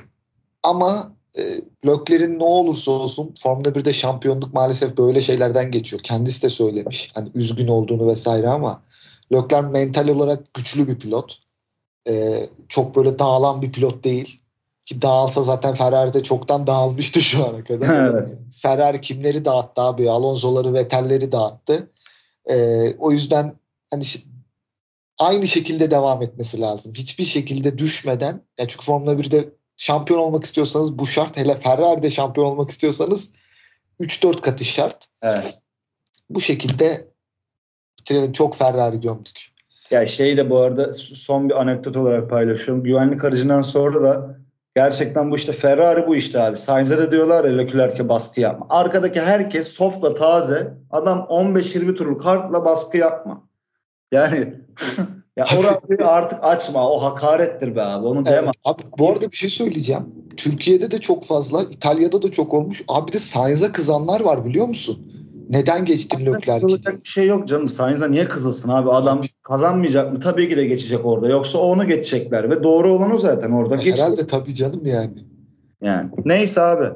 ama 0.63 1.17
e, 1.39 1.61
Leclerc'in 1.87 2.39
ne 2.39 2.45
olursa 2.45 2.91
olsun 2.91 3.35
Formula 3.39 3.69
1'de 3.69 3.93
şampiyonluk 3.93 4.55
maalesef 4.55 4.97
böyle 4.97 5.21
şeylerden 5.21 5.71
geçiyor. 5.71 6.03
Kendisi 6.03 6.43
de 6.43 6.49
söylemiş. 6.49 7.11
Hani 7.15 7.31
üzgün 7.35 7.69
olduğunu 7.69 8.09
vesaire 8.09 8.49
ama 8.49 8.83
Leclerc 9.33 9.69
mental 9.69 10.09
olarak 10.09 10.55
güçlü 10.55 10.89
bir 10.89 10.99
pilot. 10.99 11.39
Ee, 12.09 12.49
çok 12.69 12.97
böyle 12.97 13.19
dağılan 13.19 13.63
bir 13.63 13.73
pilot 13.73 14.05
değil. 14.05 14.41
Ki 14.85 15.03
dağılsa 15.03 15.43
zaten 15.43 15.75
Ferrari'de 15.75 16.23
çoktan 16.23 16.67
dağılmıştı 16.67 17.21
şu 17.21 17.47
ana 17.47 17.65
kadar. 17.65 18.11
evet. 18.11 18.29
Ferrari 18.53 19.01
kimleri 19.01 19.45
dağıttı 19.45 19.83
abi? 19.83 20.11
Alonso'ları, 20.11 20.75
Vettel'leri 20.75 21.33
dağıttı. 21.33 21.91
Ee, 22.51 22.95
o 22.99 23.13
yüzden 23.13 23.55
hani 23.91 24.05
aynı 25.19 25.49
şekilde 25.49 25.91
devam 25.91 26.23
etmesi 26.23 26.61
lazım. 26.61 26.93
Hiçbir 26.95 27.25
şekilde 27.25 27.79
düşmeden. 27.79 28.43
Ya 28.59 28.69
çünkü 28.69 28.85
Formula 28.85 29.13
1'de 29.13 29.49
şampiyon 29.77 30.21
olmak 30.21 30.45
istiyorsanız 30.45 30.99
bu 30.99 31.07
şart. 31.07 31.37
Hele 31.37 31.55
Ferrari'de 31.55 32.11
şampiyon 32.11 32.47
olmak 32.47 32.71
istiyorsanız 32.71 33.31
3-4 34.01 34.41
katı 34.41 34.65
şart. 34.65 35.07
Evet. 35.23 35.63
Bu 36.31 36.41
şekilde 36.41 37.09
bitirelim. 38.07 38.33
Çok 38.33 38.57
Ferrari 38.57 39.01
gömdük. 39.01 39.49
Ya 39.91 40.07
şey 40.07 40.37
de 40.37 40.51
bu 40.51 40.59
arada 40.59 40.95
son 40.95 41.49
bir 41.49 41.61
anekdot 41.61 41.97
olarak 41.97 42.31
paylaşıyorum. 42.31 42.85
Güvenlik 42.85 43.25
aracından 43.25 43.63
sonra 43.63 44.03
da 44.03 44.39
gerçekten 44.75 45.31
bu 45.31 45.37
işte 45.37 45.53
Ferrari 45.53 46.07
bu 46.07 46.17
işte 46.17 46.41
abi. 46.41 46.59
Sainz'e 46.59 46.99
de 46.99 47.11
diyorlar 47.11 47.45
ya 47.45 47.57
Leclerc'e 47.57 48.09
baskı 48.09 48.41
yapma. 48.41 48.67
Arkadaki 48.71 49.21
herkes 49.21 49.69
softla 49.69 50.15
taze. 50.15 50.75
Adam 50.91 51.19
15-20 51.19 51.95
turluk 51.95 52.25
hardla 52.25 52.65
baskı 52.65 52.97
yapma. 52.97 53.43
Yani 54.13 54.55
ya 55.37 55.47
orayı 55.59 56.09
artık 56.09 56.45
açma. 56.45 56.91
O 56.91 57.03
hakarettir 57.03 57.77
be 57.77 57.83
abi. 57.83 58.07
Onu 58.07 58.23
evet, 58.27 58.51
Abi 58.65 58.83
bu 58.99 59.11
arada 59.11 59.31
bir 59.31 59.37
şey 59.37 59.51
söyleyeceğim. 59.51 60.03
Türkiye'de 60.37 60.91
de 60.91 60.99
çok 60.99 61.25
fazla, 61.25 61.63
İtalya'da 61.63 62.23
da 62.23 62.31
çok 62.31 62.55
olmuş. 62.55 62.85
Abi 62.89 63.13
de 63.13 63.19
Sainz'a 63.19 63.73
kızanlar 63.73 64.21
var 64.21 64.45
biliyor 64.45 64.69
musun? 64.69 65.26
Neden 65.51 65.85
geçtin 65.85 66.27
Leclerc'i? 66.27 66.67
bir 67.05 67.09
şey 67.09 67.27
yok 67.27 67.49
canım. 67.49 67.69
Sainz'a 67.69 68.09
niye 68.09 68.29
kızılsın 68.29 68.69
abi? 68.69 68.91
Adam 68.91 69.21
kazanmayacak 69.43 70.13
mı? 70.13 70.21
Tabii 70.21 70.49
ki 70.49 70.57
de 70.57 70.65
geçecek 70.65 71.07
orada. 71.07 71.29
Yoksa 71.29 71.59
onu 71.59 71.87
geçecekler 71.87 72.51
ve 72.51 72.63
doğru 72.63 72.93
olan 72.93 73.15
o 73.15 73.19
zaten 73.19 73.51
orada. 73.51 73.75
Herhalde 73.77 73.91
geçecek. 73.91 74.29
tabii 74.29 74.55
canım 74.55 74.81
yani. 74.85 75.15
Yani 75.83 76.11
neyse 76.25 76.61
abi. 76.61 76.89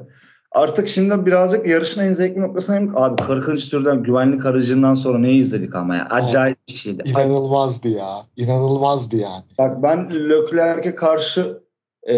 Artık 0.51 0.87
şimdi 0.87 1.25
birazcık 1.25 1.67
yarışın 1.67 2.01
en 2.01 2.13
zevkli 2.13 2.41
noktasına 2.41 2.75
hem 2.75 2.97
abi 2.97 3.23
40. 3.23 3.59
türden 3.69 4.03
güvenlik 4.03 4.45
aracından 4.45 4.93
sonra 4.93 5.19
ne 5.19 5.33
izledik 5.33 5.75
ama 5.75 5.95
ya 5.95 6.07
acayip 6.09 6.57
bir 6.67 6.73
şeydi. 6.73 7.03
İnanılmazdı 7.05 7.89
ya. 7.89 8.15
İnanılmazdı 8.37 9.15
yani. 9.15 9.43
Bak 9.57 9.83
ben 9.83 10.29
Leclerc'e 10.29 10.95
karşı 10.95 11.61
e, 12.09 12.15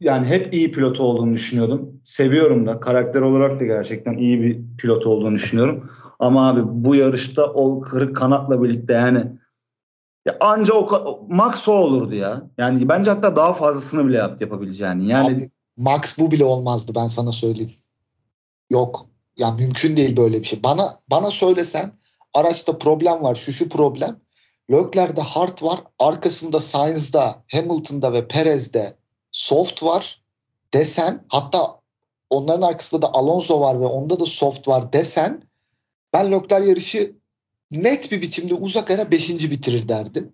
yani 0.00 0.26
hep 0.26 0.54
iyi 0.54 0.72
pilot 0.72 1.00
olduğunu 1.00 1.34
düşünüyordum. 1.34 2.00
Seviyorum 2.04 2.66
da 2.66 2.80
karakter 2.80 3.20
olarak 3.20 3.60
da 3.60 3.64
gerçekten 3.64 4.18
iyi 4.18 4.42
bir 4.42 4.60
pilot 4.78 5.06
olduğunu 5.06 5.34
düşünüyorum. 5.34 5.90
Ama 6.18 6.48
abi 6.48 6.60
bu 6.64 6.94
yarışta 6.94 7.46
o 7.46 7.80
kırık 7.80 8.16
kanatla 8.16 8.62
birlikte 8.62 8.92
yani 8.92 9.26
ya 10.26 10.36
anca 10.40 10.74
o 10.74 11.26
max 11.28 11.68
o 11.68 11.72
olurdu 11.72 12.14
ya. 12.14 12.50
Yani 12.58 12.88
bence 12.88 13.10
hatta 13.10 13.36
daha 13.36 13.54
fazlasını 13.54 14.08
bile 14.08 14.16
yaptı 14.16 14.44
yapabileceğini. 14.44 15.08
Yani 15.08 15.36
abi, 15.36 15.50
Max 15.76 16.18
bu 16.18 16.30
bile 16.30 16.44
olmazdı 16.44 16.92
ben 16.96 17.06
sana 17.06 17.32
söyleyeyim. 17.32 17.70
Yok. 18.70 19.06
Yani 19.36 19.62
mümkün 19.62 19.96
değil 19.96 20.16
böyle 20.16 20.40
bir 20.40 20.44
şey. 20.44 20.62
Bana 20.62 20.98
bana 21.10 21.30
söylesen 21.30 21.92
araçta 22.34 22.78
problem 22.78 23.22
var, 23.22 23.34
şu 23.34 23.52
şu 23.52 23.68
problem. 23.68 24.16
Leclerc'de 24.70 25.20
hard 25.20 25.62
var, 25.62 25.80
arkasında 25.98 26.60
Sainz'da, 26.60 27.42
Hamilton'da 27.52 28.12
ve 28.12 28.28
Perez'de 28.28 28.96
soft 29.32 29.82
var 29.82 30.22
desen 30.74 31.24
hatta 31.28 31.80
onların 32.30 32.62
arkasında 32.62 33.02
da 33.02 33.12
Alonso 33.12 33.60
var 33.60 33.80
ve 33.80 33.84
onda 33.84 34.20
da 34.20 34.26
soft 34.26 34.68
var 34.68 34.92
desen 34.92 35.42
ben 36.12 36.32
Leclerc 36.32 36.68
yarışı 36.68 37.12
net 37.70 38.12
bir 38.12 38.22
biçimde 38.22 38.54
uzak 38.54 38.90
ara 38.90 39.10
5. 39.10 39.50
bitirir 39.50 39.88
derdim. 39.88 40.32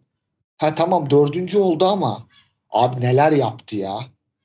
Ha 0.57 0.75
tamam 0.75 1.11
dördüncü 1.11 1.59
oldu 1.59 1.85
ama 1.85 2.27
abi 2.71 3.01
neler 3.01 3.33
yaptı 3.33 3.77
ya. 3.77 3.99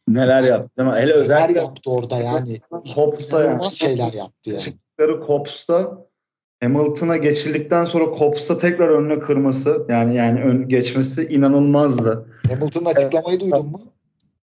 Neler 0.08 0.44
yaptı 0.44 0.78
değil 0.78 0.90
mi? 0.90 0.96
Hele 0.96 1.14
özellikle 1.14 1.54
neler 1.54 1.62
yaptı 1.62 1.92
orada 1.92 2.18
yani. 2.18 2.62
Kops'ta 2.96 3.44
yani. 3.44 3.72
şeyler 3.72 4.14
yaptı 4.14 4.50
yani. 4.50 4.60
Çıktıkları 4.60 5.20
Kops'ta 5.20 5.98
Hamilton'a 6.64 7.18
geçildikten 7.18 7.86
sonra 7.86 8.12
Kops'ta 8.12 8.58
tekrar 8.58 8.90
önüne 8.90 9.20
kırması 9.20 9.86
yani 9.90 10.16
yani 10.16 10.44
ön 10.44 10.70
geçmesi 10.70 11.28
inanılmazdı. 11.28 12.28
Hamilton'ın 12.48 12.86
açıklamayı 12.86 13.38
evet. 13.38 13.42
duydun 13.42 13.66
mu? 13.66 13.80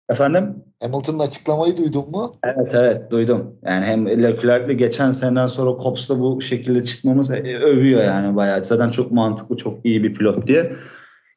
Efendim? 0.10 0.56
Hamilton'ın 0.82 1.20
açıklamayı 1.20 1.78
duydun 1.78 2.12
mu? 2.12 2.32
Evet 2.44 2.72
evet 2.74 3.12
duydum. 3.12 3.56
Yani 3.64 3.86
hem 3.86 4.24
Leclerc'le 4.24 4.78
geçen 4.78 5.12
seneden 5.12 5.48
sonra 5.48 5.78
Kops'ta 5.78 6.20
bu 6.20 6.42
şekilde 6.42 6.84
çıkmamız 6.84 7.32
e, 7.32 7.58
övüyor 7.58 8.04
yani 8.04 8.36
bayağı. 8.36 8.64
Zaten 8.64 8.90
çok 8.90 9.12
mantıklı, 9.12 9.58
çok 9.58 9.86
iyi 9.86 10.04
bir 10.04 10.14
pilot 10.14 10.48
diye. 10.48 10.72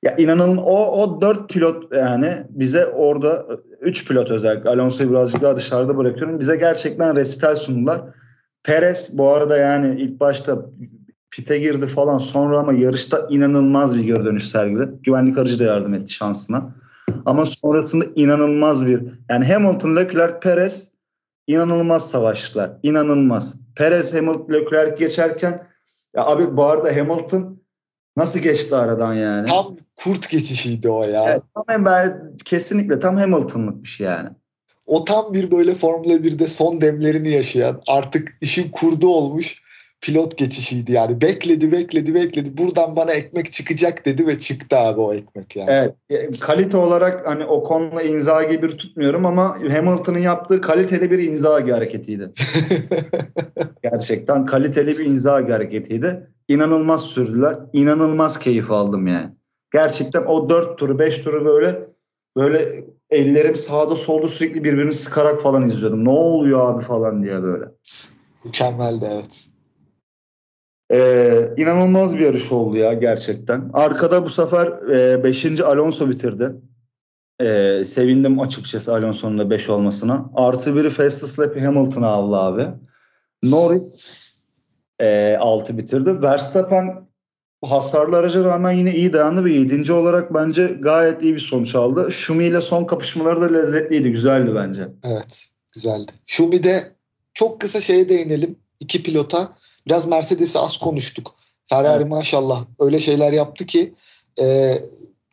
Ya 0.02 0.16
inanın 0.16 0.56
o 0.56 1.02
o 1.02 1.20
dört 1.20 1.48
pilot 1.50 1.94
yani 1.94 2.44
bize 2.50 2.86
orada 2.86 3.46
üç 3.80 4.08
pilot 4.08 4.30
özellikle 4.30 4.70
Alonso'yu 4.70 5.10
birazcık 5.10 5.42
daha 5.42 5.56
dışarıda 5.56 5.96
bırakıyorum. 5.96 6.40
Bize 6.40 6.56
gerçekten 6.56 7.16
resital 7.16 7.54
sundular. 7.54 8.00
Perez 8.64 9.18
bu 9.18 9.28
arada 9.28 9.56
yani 9.56 10.00
ilk 10.00 10.20
başta 10.20 10.66
pite 11.30 11.58
girdi 11.58 11.86
falan 11.86 12.18
sonra 12.18 12.58
ama 12.58 12.72
yarışta 12.72 13.26
inanılmaz 13.30 13.98
bir 13.98 14.04
geri 14.04 14.24
dönüş 14.24 14.48
sergiledi. 14.48 14.90
Güvenlik 15.02 15.38
aracı 15.38 15.58
da 15.58 15.64
yardım 15.64 15.94
etti 15.94 16.12
şansına. 16.12 16.74
Ama 17.26 17.46
sonrasında 17.46 18.04
inanılmaz 18.16 18.86
bir 18.86 19.02
yani 19.30 19.52
Hamilton, 19.52 19.96
Leclerc, 19.96 20.40
Perez 20.40 20.90
inanılmaz 21.46 22.10
savaştılar. 22.10 22.70
İnanılmaz. 22.82 23.54
Perez 23.76 24.14
Hamilton, 24.14 24.54
Leclerc 24.54 24.96
geçerken 24.96 25.68
ya 26.16 26.26
abi 26.26 26.56
bu 26.56 26.64
arada 26.64 26.96
Hamilton 26.96 27.58
Nasıl 28.18 28.40
geçti 28.40 28.76
aradan 28.76 29.14
yani? 29.14 29.44
Tam 29.44 29.76
kurt 29.96 30.30
geçişiydi 30.30 30.88
o 30.90 31.04
ya. 31.04 31.24
Evet, 31.30 31.42
tam 31.54 31.84
ben 31.84 32.32
kesinlikle 32.44 32.98
tam 32.98 33.16
Hamilton'lık 33.16 33.82
bir 33.82 33.88
şey 33.88 34.06
yani. 34.06 34.28
O 34.86 35.04
tam 35.04 35.34
bir 35.34 35.50
böyle 35.50 35.74
Formula 35.74 36.12
1'de 36.12 36.46
son 36.46 36.80
demlerini 36.80 37.28
yaşayan 37.28 37.82
artık 37.86 38.38
işin 38.40 38.70
kurdu 38.70 39.08
olmuş 39.08 39.62
pilot 40.00 40.38
geçişiydi 40.38 40.92
yani. 40.92 41.20
Bekledi 41.20 41.72
bekledi 41.72 42.14
bekledi 42.14 42.58
buradan 42.58 42.96
bana 42.96 43.12
ekmek 43.12 43.52
çıkacak 43.52 44.06
dedi 44.06 44.26
ve 44.26 44.38
çıktı 44.38 44.76
abi 44.78 45.00
o 45.00 45.14
ekmek 45.14 45.56
yani. 45.56 45.70
Evet 45.70 46.40
kalite 46.40 46.76
olarak 46.76 47.26
hani 47.26 47.44
o 47.44 47.64
konuda 47.64 48.02
Inzaghi 48.02 48.62
bir 48.62 48.68
tutmuyorum 48.68 49.26
ama 49.26 49.58
Hamilton'ın 49.70 50.18
yaptığı 50.18 50.60
kaliteli 50.60 51.10
bir 51.10 51.18
Inzaghi 51.18 51.72
hareketiydi. 51.72 52.30
Gerçekten 53.82 54.46
kaliteli 54.46 54.98
bir 54.98 55.04
Inzaghi 55.04 55.52
hareketiydi 55.52 56.28
inanılmaz 56.48 57.02
sürdüler. 57.02 57.58
İnanılmaz 57.72 58.38
keyif 58.38 58.70
aldım 58.70 59.06
yani. 59.06 59.30
Gerçekten 59.72 60.22
o 60.22 60.50
dört 60.50 60.78
turu 60.78 60.98
beş 60.98 61.18
turu 61.18 61.44
böyle 61.44 61.88
böyle 62.36 62.84
ellerim 63.10 63.54
sağda 63.54 63.96
solda 63.96 64.28
sürekli 64.28 64.64
birbirini 64.64 64.92
sıkarak 64.92 65.42
falan 65.42 65.62
izliyordum. 65.62 66.04
Ne 66.04 66.10
oluyor 66.10 66.70
abi 66.70 66.84
falan 66.84 67.22
diye 67.22 67.42
böyle. 67.42 67.64
Mükemmeldi 68.44 69.08
evet. 69.12 69.47
Ee, 70.92 71.50
inanılmaz 71.56 72.18
bir 72.18 72.24
yarış 72.24 72.52
oldu 72.52 72.76
ya 72.76 72.92
gerçekten. 72.92 73.70
Arkada 73.72 74.24
bu 74.24 74.30
sefer 74.30 74.88
5. 75.24 75.44
E, 75.44 75.64
Alonso 75.64 76.10
bitirdi. 76.10 76.52
Ee, 77.40 77.82
sevindim 77.84 78.40
açıkçası 78.40 78.94
Alonso'nun 78.94 79.38
da 79.38 79.50
5 79.50 79.68
olmasına. 79.68 80.30
Artı 80.34 80.76
biri 80.76 80.90
Fastest 80.90 81.38
Lap'i 81.38 81.60
Hamilton'a 81.60 82.08
aldı 82.08 82.36
abi. 82.36 82.66
Norris 83.42 84.28
e, 85.00 85.36
6 85.36 85.78
bitirdi. 85.78 86.22
Verstappen 86.22 87.08
hasarlı 87.64 88.16
araca 88.16 88.44
rağmen 88.44 88.72
yine 88.72 88.94
iyi 88.94 89.12
dayandı 89.12 89.44
ve 89.44 89.52
7. 89.52 89.92
olarak 89.92 90.34
bence 90.34 90.66
gayet 90.66 91.22
iyi 91.22 91.34
bir 91.34 91.40
sonuç 91.40 91.74
aldı. 91.74 92.12
Şumi 92.12 92.44
ile 92.44 92.60
son 92.60 92.84
kapışmaları 92.84 93.40
da 93.40 93.58
lezzetliydi, 93.58 94.12
güzeldi 94.12 94.54
bence. 94.54 94.88
Evet, 95.04 95.44
güzeldi. 95.72 96.12
Şumi'de 96.26 96.82
çok 97.34 97.60
kısa 97.60 97.80
şeye 97.80 98.08
değinelim. 98.08 98.56
İki 98.80 99.02
pilota. 99.02 99.52
Biraz 99.88 100.06
Mercedes'i 100.06 100.58
az 100.58 100.76
konuştuk. 100.76 101.34
Ferrari 101.66 102.02
evet. 102.02 102.12
maşallah 102.12 102.64
öyle 102.80 103.00
şeyler 103.00 103.32
yaptı 103.32 103.66
ki 103.66 103.94
e, 104.40 104.78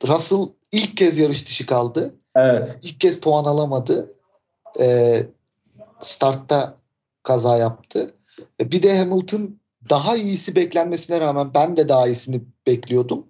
Russell 0.07 0.47
ilk 0.71 0.97
kez 0.97 1.17
yarış 1.17 1.47
dışı 1.47 1.65
kaldı. 1.65 2.15
Evet. 2.35 2.77
İlk 2.81 2.99
kez 2.99 3.19
puan 3.19 3.45
alamadı. 3.45 4.13
Ee, 4.79 5.23
startta 5.99 6.77
kaza 7.23 7.57
yaptı. 7.57 8.13
E, 8.61 8.71
bir 8.71 8.83
de 8.83 8.97
Hamilton 8.97 9.59
daha 9.89 10.15
iyisi 10.15 10.55
beklenmesine 10.55 11.21
rağmen 11.21 11.53
ben 11.53 11.77
de 11.77 11.89
daha 11.89 12.07
iyisini 12.07 12.41
bekliyordum. 12.67 13.25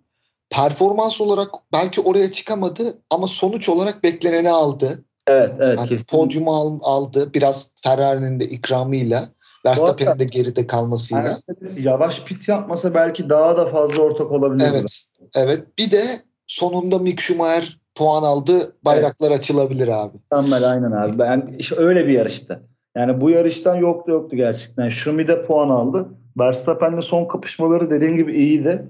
Performans 0.49 1.21
olarak 1.21 1.49
belki 1.73 2.01
oraya 2.01 2.31
çıkamadı 2.31 3.01
ama 3.09 3.27
sonuç 3.27 3.69
olarak 3.69 4.03
bekleneni 4.03 4.49
aldı. 4.49 5.05
Evet, 5.27 5.51
evet. 5.59 5.77
Yani 5.77 5.89
kesinlikle. 5.89 6.17
podyumu 6.17 6.55
al- 6.55 6.79
aldı. 6.81 7.33
Biraz 7.33 7.67
Ferrari'nin 7.75 8.39
de 8.39 8.49
ikramıyla. 8.49 9.29
Verstappen'in 9.65 10.19
de 10.19 10.23
geride 10.23 10.67
kalmasıyla. 10.67 11.39
Mercedes 11.47 11.85
yavaş 11.85 12.23
pit 12.23 12.47
yapmasa 12.47 12.93
belki 12.93 13.29
daha 13.29 13.57
da 13.57 13.65
fazla 13.65 14.01
ortak 14.01 14.31
olabilirdi. 14.31 14.69
Evet. 14.71 15.03
Evet. 15.35 15.63
Bir 15.79 15.91
de 15.91 16.03
sonunda 16.47 16.99
Mick 16.99 17.21
Schumacher 17.21 17.79
puan 17.95 18.23
aldı. 18.23 18.75
Bayraklar 18.85 19.31
açılabilir 19.31 19.87
abi. 19.87 20.17
Mükemmel 20.31 20.69
aynen 20.71 20.91
abi. 20.91 21.19
Ben 21.19 21.55
işte 21.57 21.75
öyle 21.77 22.07
bir 22.07 22.13
yarıştı. 22.13 22.63
Yani 22.97 23.21
bu 23.21 23.29
yarıştan 23.29 23.75
yoktu 23.75 24.11
yoktu 24.11 24.35
gerçekten. 24.35 24.89
Schumi 24.89 25.27
de 25.27 25.45
puan 25.45 25.69
aldı. 25.69 26.07
Verstappen'le 26.39 27.01
son 27.01 27.25
kapışmaları 27.25 27.89
dediğim 27.89 28.17
gibi 28.17 28.35
iyiydi. 28.37 28.85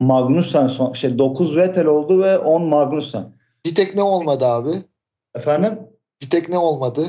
Magnussen 0.00 0.68
son 0.68 0.92
şey 0.92 1.18
9 1.18 1.56
Vettel 1.56 1.86
oldu 1.86 2.22
ve 2.22 2.38
10 2.38 2.62
Magnussen. 2.68 3.32
Bir 3.66 3.74
tek 3.74 3.94
ne 3.94 4.02
olmadı 4.02 4.46
abi? 4.46 4.70
Efendim? 5.34 5.78
Bir 6.22 6.30
tek 6.30 6.48
ne 6.48 6.58
olmadı? 6.58 7.06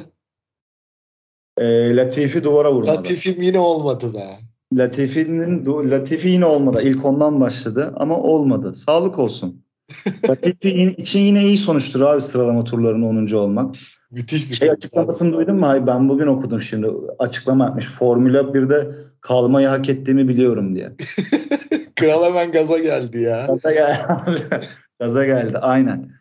Ee, 1.58 1.96
Latifi 1.96 2.44
duvara 2.44 2.74
vurmadı. 2.74 2.98
Latifim 2.98 3.42
yine 3.42 3.60
olmadı 3.60 4.14
be. 4.14 4.40
Latifi'nin 4.74 5.66
Latifi 5.92 6.30
yine 6.30 6.46
olmadı. 6.46 6.82
İlk 6.84 7.06
ondan 7.06 7.42
başladı 7.42 7.94
ama 7.96 8.18
olmadı. 8.20 8.74
Sağlık 8.76 9.20
olsun. 9.20 9.66
Latifi 10.30 10.96
için 10.98 11.20
yine 11.20 11.44
iyi 11.44 11.58
sonuçtur 11.58 12.02
abi 12.02 12.22
sıralama 12.22 12.64
turlarının 12.64 13.28
10. 13.28 13.36
olmak. 13.36 13.76
Müthiş 14.12 14.52
bir 14.52 14.56
Şey 14.56 14.70
açıklamasını 14.70 15.34
duydun 15.34 15.56
mu? 15.56 15.68
Hayır 15.68 15.88
ben 15.88 16.10
bugün 16.10 16.28
okudum 16.28 16.62
şimdi. 16.62 16.88
Açıklama 17.20 17.66
yapmış. 17.66 17.86
Formula 18.00 18.40
1'de 18.40 18.92
kalmayı 19.22 19.68
hak 19.68 19.90
ettiğimi 19.90 20.28
biliyorum 20.28 20.76
diye. 20.76 20.92
Kral 21.96 22.26
hemen 22.26 22.52
gaza 22.52 22.80
geldi 22.80 23.22
ya. 23.22 23.46
Gaza 23.48 23.72
geldi. 23.72 24.44
Gaza 25.00 25.26
geldi 25.26 25.58
aynen. 25.58 26.12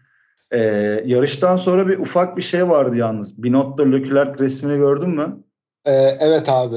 Ee, 0.55 1.03
yarıştan 1.07 1.57
sonra 1.57 1.89
bir 1.89 1.99
ufak 1.99 2.37
bir 2.37 2.43
şey 2.43 2.69
vardı 2.69 2.97
yalnız. 2.97 3.43
Binotto 3.43 3.93
Leclerc 3.93 4.39
resmini 4.39 4.77
gördün 4.77 5.11
mü? 5.11 5.37
Ee, 5.87 5.93
evet 6.21 6.49
abi. 6.49 6.77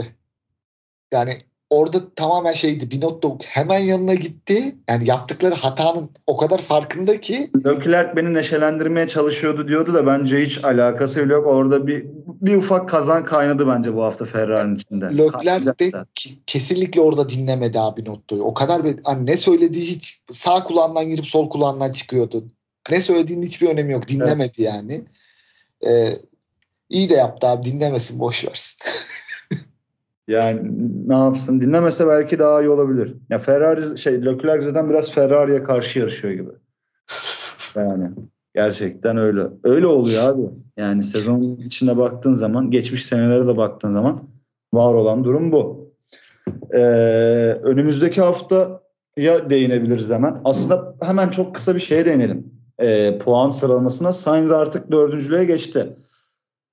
Yani 1.14 1.38
orada 1.70 1.98
tamamen 2.16 2.52
şeydi. 2.52 2.92
Binotto 2.92 3.38
hemen 3.46 3.80
yanına 3.80 4.14
gitti. 4.14 4.76
Yani 4.90 5.10
yaptıkları 5.10 5.56
hatanın 5.56 6.10
o 6.28 6.38
kadar 6.38 6.58
farkında 6.58 7.20
ki 7.20 7.52
Leclerc 7.66 8.16
beni 8.16 8.34
neşelendirmeye 8.34 9.08
çalışıyordu 9.08 9.68
diyordu 9.68 9.94
da 9.94 10.08
bence 10.08 10.46
hiç 10.46 10.64
alakası 10.64 11.20
yok. 11.20 11.48
Orada 11.48 11.88
bir 11.88 12.06
bir 12.28 12.56
ufak 12.56 12.90
kazan 12.90 13.26
kaynadı 13.26 13.68
bence 13.68 13.96
bu 13.96 14.04
hafta 14.04 14.26
Ferrari'nin 14.26 14.76
içinde. 14.76 15.06
Leclerc 15.18 15.80
de 15.80 15.92
kesinlikle 16.48 17.02
orada 17.02 17.30
dinlemedi 17.30 17.80
abi 17.80 18.02
Binotto'yu. 18.02 18.44
O 18.44 18.54
kadar 18.54 18.84
bir, 18.84 19.00
hani 19.06 19.26
ne 19.26 19.38
söylediği 19.38 19.86
hiç 19.86 20.22
sağ 20.32 20.64
kulağından 20.64 21.10
girip 21.10 21.26
sol 21.26 21.50
kulağından 21.50 21.92
çıkıyordu. 21.92 22.44
Ne 22.92 23.02
söylediğinin 23.02 23.46
hiçbir 23.46 23.70
önemi 23.70 23.94
yok. 23.94 24.08
Dinlemedi 24.08 24.62
yani. 24.62 25.06
Ee, 25.88 26.10
iyi 26.90 27.10
de 27.10 27.14
yaptı 27.14 27.48
abi. 27.48 27.66
Dinlemesin 27.66 28.20
boş 28.20 28.46
versin. 28.46 28.90
Yani 30.28 30.62
ne 31.08 31.18
yapsın? 31.18 31.62
Dinlemese 31.62 32.08
belki 32.08 32.40
daha 32.40 32.62
iyi 32.62 32.70
olabilir. 32.70 33.14
Ya 33.30 33.40
Ferrari 33.40 34.00
şey 34.00 34.26
Leclerc 34.26 34.62
zaten 34.66 34.90
biraz 34.90 35.12
Ferrari'ye 35.12 35.64
karşı 35.64 36.00
yarışıyor 36.00 36.34
gibi. 36.34 36.50
Yani 37.76 38.10
gerçekten 38.56 39.18
öyle. 39.18 39.42
Öyle 39.64 39.88
oluyor 39.88 40.24
abi. 40.24 40.42
Yani 40.78 41.04
sezon 41.04 41.42
içine 41.66 41.98
baktığın 41.98 42.34
zaman, 42.34 42.72
geçmiş 42.72 43.06
senelere 43.06 43.48
de 43.48 43.58
baktığın 43.58 43.92
zaman 43.92 44.24
var 44.74 44.94
olan 44.94 45.24
durum 45.24 45.52
bu. 45.52 45.94
Ee, 46.74 46.80
önümüzdeki 47.64 48.22
hafta 48.22 48.82
ya 49.18 49.50
değinebiliriz 49.50 50.10
hemen. 50.10 50.42
Aslında 50.44 50.96
hemen 51.02 51.30
çok 51.30 51.56
kısa 51.56 51.76
bir 51.76 51.80
şeye 51.80 52.06
değinelim. 52.06 52.57
Ee, 52.82 53.18
puan 53.18 53.50
sıralamasına 53.50 54.14
Sainz 54.14 54.52
artık 54.52 54.92
dördüncülüğe 54.92 55.46
geçti. 55.46 55.96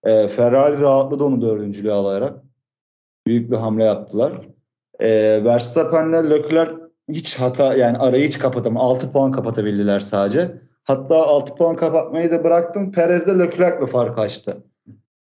Ee, 0.05 0.29
Ferrari 0.29 0.81
rahatladı 0.81 1.25
onu 1.25 1.41
dördüncülüğe 1.41 1.93
alarak 1.93 2.43
büyük 3.27 3.51
bir 3.51 3.57
hamle 3.57 3.85
yaptılar. 3.85 4.33
Ee, 5.01 5.45
Verstappen'le 5.45 6.31
Leclerc 6.31 6.73
hiç 7.09 7.41
hata 7.41 7.75
yani 7.75 7.99
arayı 7.99 8.29
hiç 8.29 8.39
kapatamadı. 8.39 8.85
6 8.85 9.13
puan 9.13 9.33
kapatabildiler 9.33 10.01
sadece. 10.01 10.61
Hatta 10.85 11.17
6 11.17 11.55
puan 11.55 11.77
kapatmayı 11.77 12.31
da 12.31 12.45
bıraktım. 12.45 12.93
Perez'de 12.93 13.39
Leclerc'le 13.39 13.87
fark 13.87 14.19
açtı. 14.19 14.65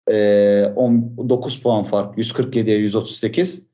10, 0.06 1.28
9 1.28 1.62
puan 1.62 1.84
fark. 1.84 2.18
147'ye 2.18 2.76
138. 2.76 3.66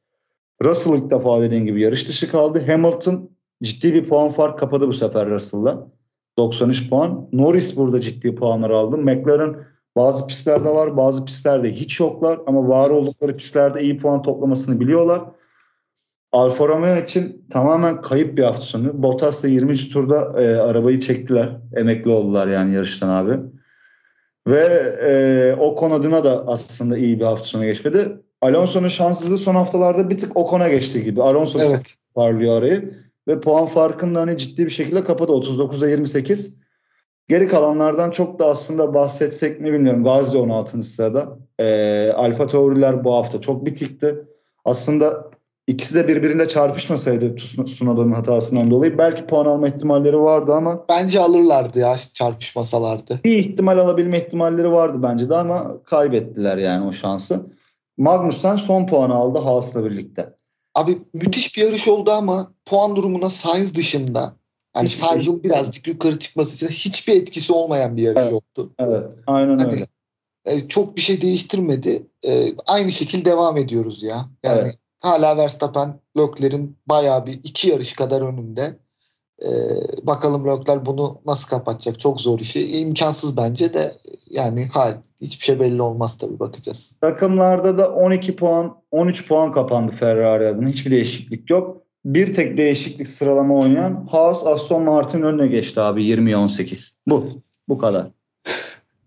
Russell 0.65 0.95
ilk 0.95 1.11
defa 1.11 1.41
dediğin 1.41 1.65
gibi 1.65 1.81
yarış 1.81 2.09
dışı 2.09 2.31
kaldı. 2.31 2.65
Hamilton 2.67 3.31
ciddi 3.63 3.95
bir 3.95 4.09
puan 4.09 4.29
fark 4.29 4.59
kapadı 4.59 4.89
bu 4.89 4.93
sefer 4.93 5.31
Russell'la. 5.31 5.87
93 6.37 6.91
puan. 6.91 7.29
Norris 7.33 7.77
burada 7.77 8.01
ciddi 8.01 8.35
puanlar 8.35 8.71
aldı. 8.71 8.97
McLaren 8.97 9.57
bazı 9.97 10.27
pistlerde 10.27 10.69
var, 10.69 10.97
bazı 10.97 11.25
pistlerde 11.25 11.73
hiç 11.73 12.01
yoklar 12.01 12.41
ama 12.47 12.69
var 12.69 12.91
oldukları 12.91 13.37
pistlerde 13.37 13.83
iyi 13.83 13.99
puan 13.99 14.23
toplamasını 14.23 14.81
biliyorlar. 14.81 15.23
Alfa 16.33 16.69
Romeo 16.69 16.97
için 16.97 17.47
tamamen 17.51 18.01
kayıp 18.01 18.37
bir 18.37 18.43
hafta 18.43 18.63
sonu. 18.63 19.03
Bottas 19.03 19.43
da 19.43 19.49
20. 19.49 19.77
turda 19.77 20.43
e, 20.43 20.57
arabayı 20.57 21.01
çektiler. 21.01 21.49
Emekli 21.77 22.11
oldular 22.11 22.47
yani 22.47 22.75
yarıştan 22.75 23.09
abi. 23.09 23.39
Ve 24.47 24.61
e, 25.09 25.55
Ocon 25.61 25.91
adına 25.91 26.25
da 26.25 26.45
aslında 26.47 26.99
iyi 26.99 27.21
bir 27.21 27.25
hafta 27.25 27.45
sonu 27.45 27.65
geçmedi. 27.65 28.09
Alonso'nun 28.41 28.89
şanssızlığı 28.89 29.39
son 29.39 29.55
haftalarda 29.55 30.11
bir 30.11 30.19
tık 30.19 30.37
Ocon'a 30.37 30.69
geçti 30.69 31.05
gibi. 31.05 31.23
Alonso 31.23 31.59
evet. 31.59 31.95
parlıyor 32.15 32.59
arayı. 32.59 32.95
Ve 33.31 33.41
puan 33.41 33.67
farkını 33.67 34.15
da 34.15 34.21
hani 34.21 34.39
ciddi 34.39 34.67
bir 34.67 34.71
şekilde 34.71 35.05
kapadı. 35.05 35.33
39'a 35.33 35.89
28. 35.89 36.55
Geri 37.29 37.49
kalanlardan 37.49 38.11
çok 38.11 38.39
da 38.39 38.47
aslında 38.47 38.95
bahsetsek 38.95 39.61
mi 39.61 39.73
bilmiyorum. 39.73 40.05
Gazi 40.05 40.39
16. 40.39 40.83
sırada. 40.83 41.39
Ee, 41.59 42.11
Alfa 42.13 42.47
Tauri'ler 42.47 43.05
bu 43.05 43.15
hafta 43.15 43.41
çok 43.41 43.67
bitikti. 43.67 44.15
Aslında 44.65 45.31
ikisi 45.67 45.95
de 45.95 46.09
birbirine 46.09 46.49
çarpışmasaydı 46.49 47.35
Tsunoda'nın 47.65 48.13
hatasından 48.13 48.71
dolayı 48.71 48.99
belki 48.99 49.27
puan 49.27 49.47
alma 49.47 49.69
ihtimalleri 49.69 50.21
vardı 50.21 50.55
ama 50.55 50.85
Bence 50.89 51.21
alırlardı 51.21 51.79
ya 51.81 51.97
çarpışmasalardı. 52.15 53.21
bir 53.25 53.39
ihtimal 53.39 53.79
alabilme 53.79 54.19
ihtimalleri 54.19 54.73
vardı 54.73 54.99
bence 55.03 55.29
de 55.29 55.37
ama 55.37 55.83
kaybettiler 55.85 56.57
yani 56.57 56.87
o 56.87 56.93
şansı. 56.93 57.47
Magnussen 57.99 58.57
son 58.57 58.87
puanı 58.87 59.15
aldı 59.15 59.39
Haas'la 59.39 59.85
birlikte. 59.85 60.40
Abi 60.75 60.99
müthiş 61.15 61.57
bir 61.57 61.63
yarış 61.67 61.89
oldu 61.89 62.11
ama 62.11 62.53
puan 62.65 62.97
durumuna 62.97 63.31
Sainz 63.31 63.75
dışında 63.75 64.37
yani 64.77 64.87
Hiçbir 64.89 64.99
Sainz'ın 65.07 65.33
şey- 65.33 65.43
birazcık 65.45 65.87
yukarı 65.87 66.19
çıkması 66.19 66.55
için 66.55 66.69
hiçbir 66.69 67.17
etkisi 67.17 67.53
olmayan 67.53 67.97
bir 67.97 68.03
yarış 68.03 68.23
Evet. 68.23 68.33
oldu. 68.33 68.73
Evet, 68.79 69.13
aynen 69.27 69.59
Hani 69.59 69.73
öyle. 69.73 69.87
e, 70.45 70.69
çok 70.69 70.97
bir 70.97 71.01
şey 71.01 71.21
değiştirmedi. 71.21 72.07
E, 72.27 72.53
aynı 72.67 72.93
şekilde 72.93 73.25
devam 73.25 73.57
ediyoruz 73.57 74.03
ya. 74.03 74.29
Yani 74.43 74.61
Evet. 74.61 74.79
hala 74.99 75.37
Verstappen 75.37 76.01
Leclerc'in 76.19 76.77
bayağı 76.87 77.27
bir 77.27 77.33
iki 77.33 77.69
yarış 77.69 77.93
kadar 77.93 78.21
önünde. 78.23 78.79
E, 79.43 79.51
bakalım 80.07 80.47
Leclerc 80.47 80.87
bunu 80.87 81.21
nasıl 81.27 81.49
kapatacak? 81.49 82.01
Çok 82.01 82.21
zor 82.21 82.39
işi. 82.39 82.79
İmkansız 82.79 83.37
bence 83.37 83.75
de 83.75 83.93
yani 84.31 84.69
hayır. 84.73 84.97
Hiçbir 85.23 85.45
şey 85.45 85.61
belli 85.61 85.83
olmaz 85.83 86.19
tabii 86.19 86.39
bakacağız. 86.39 86.97
Takımlarda 87.01 87.79
da 87.79 87.95
12 87.95 88.37
puan, 88.37 88.77
13 88.91 89.29
puan 89.29 89.53
kapandı 89.53 89.93
Ferrari 89.93 90.49
adına. 90.49 90.69
Hiçbir 90.69 90.91
değişiklik 90.91 91.51
yok. 91.51 91.83
Bir 92.05 92.35
tek 92.35 92.57
değişiklik 92.57 93.09
sıralama 93.09 93.59
oynayan 93.59 94.07
Haas 94.11 94.47
Aston 94.47 94.83
Martin 94.83 95.23
önüne 95.23 95.47
geçti 95.47 95.81
abi 95.81 96.05
20'ye 96.05 96.37
18. 96.37 96.99
Bu. 97.07 97.25
Bu 97.69 97.79
kadar. 97.79 98.07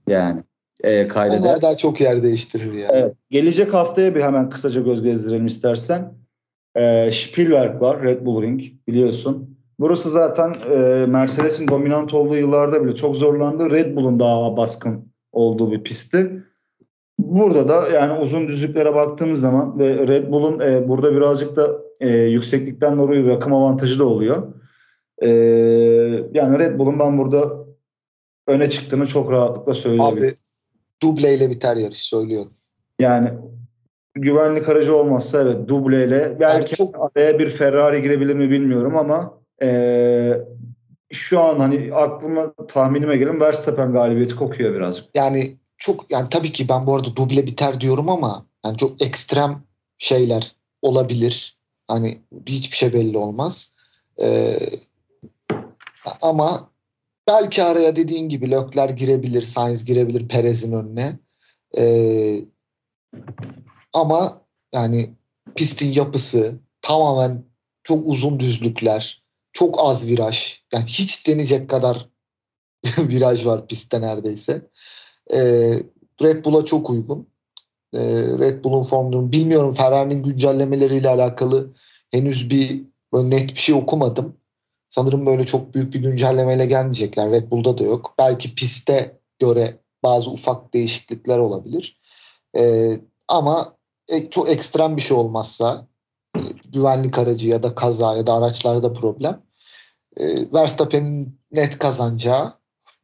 Yani 0.08 0.44
e, 0.84 1.08
kaydeder. 1.08 1.40
Onlar 1.40 1.62
daha 1.62 1.78
çok 1.78 2.02
yer 2.02 2.24
değiştirir 2.24 2.74
yani. 2.74 2.92
Evet. 2.94 3.16
Gelecek 3.32 3.74
haftaya 3.74 4.16
bir 4.16 4.22
hemen 4.22 4.50
kısaca 4.50 4.82
göz 4.82 5.04
gezdirelim 5.04 5.46
istersen. 5.46 6.14
E, 6.76 7.12
Spielberg 7.12 7.82
var. 7.82 8.04
Red 8.04 8.26
Bull 8.26 8.42
Ring 8.42 8.62
biliyorsun. 8.88 9.53
Burası 9.80 10.10
zaten 10.10 10.54
e, 10.54 11.06
Mercedes'in 11.06 11.68
dominant 11.68 12.14
olduğu 12.14 12.36
yıllarda 12.36 12.86
bile 12.86 12.96
çok 12.96 13.16
zorlandı. 13.16 13.72
Red 13.72 13.96
Bull'un 13.96 14.20
daha 14.20 14.58
baskın 14.58 15.14
olduğu 15.32 15.72
bir 15.72 15.84
pistti. 15.84 16.44
Burada 17.20 17.70
da 17.70 17.90
yani 17.90 18.20
uzun 18.20 18.48
düzlüklere 18.48 18.96
baktığımız 18.96 19.40
zaman 19.40 19.80
ve 19.80 20.08
Red 20.08 20.32
Bull'un 20.32 20.60
e, 20.60 20.88
burada 20.88 21.16
birazcık 21.16 21.56
da 21.56 21.82
e, 22.00 22.10
yükseklikten 22.10 22.98
dolayı 22.98 23.28
rakım 23.28 23.54
avantajı 23.54 24.00
da 24.00 24.06
oluyor. 24.06 24.54
E, 25.22 25.30
yani 26.34 26.60
Red 26.60 26.80
Bull'un 26.80 27.00
ben 27.00 27.18
burada 27.18 27.64
öne 28.48 28.70
çıktığını 28.70 29.08
çok 29.08 29.32
rahatlıkla 29.32 29.74
söyleyebilirim. 29.74 30.28
Abi 30.28 30.34
dubleyle 31.04 31.50
biter 31.50 31.76
yarış 31.76 31.98
söylüyorum. 31.98 32.52
Yani 33.00 33.30
güvenlik 34.16 34.70
aracı 34.70 34.96
olmazsa 34.96 35.42
evet 35.42 35.68
dubleyle 35.68 36.38
belki 36.40 36.76
çok- 36.76 36.96
araya 37.16 37.40
bir 37.40 37.50
Ferrari 37.50 38.02
girebilir 38.02 38.36
mi 38.36 38.50
bilmiyorum 38.50 38.98
ama 38.98 39.43
e, 39.64 39.70
şu 41.12 41.42
an 41.42 41.60
hani 41.60 41.94
aklıma 41.94 42.54
tahminime 42.68 43.18
gelen 43.18 43.40
Verstappen 43.40 43.94
galibiyeti 43.94 44.36
kokuyor 44.36 44.76
birazcık. 44.76 45.06
Yani 45.16 45.58
çok 45.78 46.12
yani 46.12 46.30
tabii 46.30 46.52
ki 46.52 46.70
ben 46.70 46.88
bu 46.88 46.96
arada 46.96 47.16
duble 47.16 47.48
biter 47.48 47.82
diyorum 47.82 48.10
ama 48.10 48.46
yani 48.66 48.78
çok 48.78 49.02
ekstrem 49.02 49.64
şeyler 49.98 50.56
olabilir. 50.82 51.58
Hani 51.88 52.22
hiçbir 52.48 52.78
şey 52.78 52.94
belli 52.94 53.18
olmaz. 53.18 53.74
Ee, 54.22 54.60
ama 56.22 56.70
belki 57.28 57.64
araya 57.64 57.96
dediğin 57.96 58.30
gibi 58.30 58.52
Lökler 58.52 58.90
girebilir, 58.90 59.42
Sainz 59.42 59.86
girebilir 59.86 60.28
Perez'in 60.28 60.72
önüne. 60.72 61.20
Ee, 61.78 62.40
ama 63.94 64.42
yani 64.74 65.14
pistin 65.56 65.92
yapısı 65.92 66.60
tamamen 66.82 67.44
çok 67.84 68.08
uzun 68.08 68.40
düzlükler, 68.40 69.23
çok 69.54 69.76
az 69.80 70.08
viraj. 70.08 70.60
Yani 70.74 70.86
hiç 70.86 71.28
deneyecek 71.28 71.70
kadar 71.70 72.10
viraj 72.98 73.46
var 73.46 73.68
pistte 73.68 74.02
neredeyse. 74.02 74.70
Ee, 75.34 75.80
Red 76.22 76.46
Bull'a 76.46 76.66
çok 76.66 76.90
uygun. 76.90 77.28
Ee, 77.94 78.00
Red 78.40 78.64
Bull'un 78.64 78.84
formunu 78.84 79.32
bilmiyorum 79.32 79.74
Ferrari'nin 79.74 80.24
güncellemeleriyle 80.24 81.10
alakalı 81.10 81.74
henüz 82.12 82.50
bir 82.50 82.84
böyle 83.14 83.36
net 83.36 83.50
bir 83.50 83.60
şey 83.60 83.76
okumadım. 83.76 84.38
Sanırım 84.90 85.26
böyle 85.26 85.46
çok 85.46 85.74
büyük 85.74 85.94
bir 85.94 86.02
güncellemeyle 86.02 86.66
gelmeyecekler. 86.66 87.32
Red 87.32 87.52
Bull'da 87.52 87.78
da 87.78 87.84
yok. 87.84 88.16
Belki 88.20 88.56
piste 88.56 89.20
göre 89.40 89.80
bazı 90.04 90.30
ufak 90.30 90.74
değişiklikler 90.74 91.38
olabilir. 91.38 92.00
Ee, 92.58 93.00
ama 93.28 93.78
e, 94.08 94.30
çok 94.30 94.50
ekstrem 94.50 94.98
bir 94.98 95.02
şey 95.02 95.18
olmazsa 95.18 95.88
e, 95.88 95.93
güvenlik 96.74 97.20
aracı 97.20 97.48
ya 97.48 97.64
da 97.64 97.76
kaza 97.76 98.16
ya 98.16 98.28
da 98.28 98.34
araçlarda 98.34 98.94
problem 98.94 99.42
e, 100.18 100.52
Verstappen'in 100.54 101.40
net 101.52 101.78
kazanacağı 101.78 102.54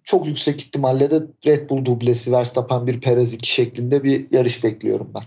çok 0.03 0.27
yüksek 0.27 0.61
ihtimalle 0.61 1.11
de 1.11 1.21
Red 1.45 1.69
Bull 1.69 1.85
dublesi 1.85 2.31
Verstappen 2.31 2.87
bir 2.87 3.01
Perez 3.01 3.33
2 3.33 3.51
şeklinde 3.51 4.03
bir 4.03 4.27
yarış 4.31 4.63
bekliyorum 4.63 5.11
ben. 5.15 5.23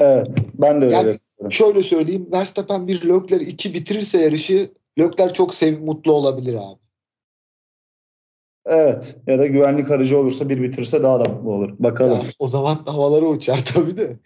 Evet 0.00 0.28
ben 0.54 0.80
de 0.80 0.84
öyle 0.84 0.96
yani 0.96 1.06
bekliyorum. 1.06 1.50
Şöyle 1.50 1.82
söyleyeyim 1.82 2.28
Verstappen 2.32 2.88
bir 2.88 3.08
Leclerc 3.08 3.50
2 3.50 3.74
bitirirse 3.74 4.18
yarışı 4.18 4.70
Leclerc 4.98 5.34
çok 5.34 5.54
sev 5.54 5.80
mutlu 5.80 6.12
olabilir 6.12 6.54
abi. 6.54 6.80
Evet 8.66 9.16
ya 9.26 9.38
da 9.38 9.46
güvenlik 9.46 9.90
aracı 9.90 10.18
olursa 10.18 10.48
bir 10.48 10.62
bitirse 10.62 11.02
daha 11.02 11.20
da 11.20 11.24
mutlu 11.24 11.52
olur. 11.52 11.70
Bakalım. 11.78 12.18
Ya, 12.18 12.22
o 12.38 12.46
zaman 12.46 12.74
havalara 12.86 13.26
uçar 13.26 13.64
tabii 13.74 13.96
de. 13.96 14.16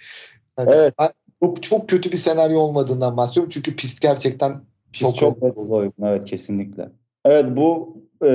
Yani 0.59 0.71
evet. 0.73 0.95
Çok, 1.43 1.63
çok 1.63 1.89
kötü 1.89 2.13
bir 2.13 2.17
senaryo 2.17 2.59
olmadığından 2.61 3.17
bahsediyorum. 3.17 3.51
Çünkü 3.55 3.77
pist 3.77 4.01
gerçekten 4.01 4.53
çok 4.93 5.17
çok 5.17 5.43
uygun. 5.43 5.93
Evet 6.03 6.25
kesinlikle. 6.25 6.89
Evet 7.25 7.47
bu 7.57 7.97
e, 8.23 8.27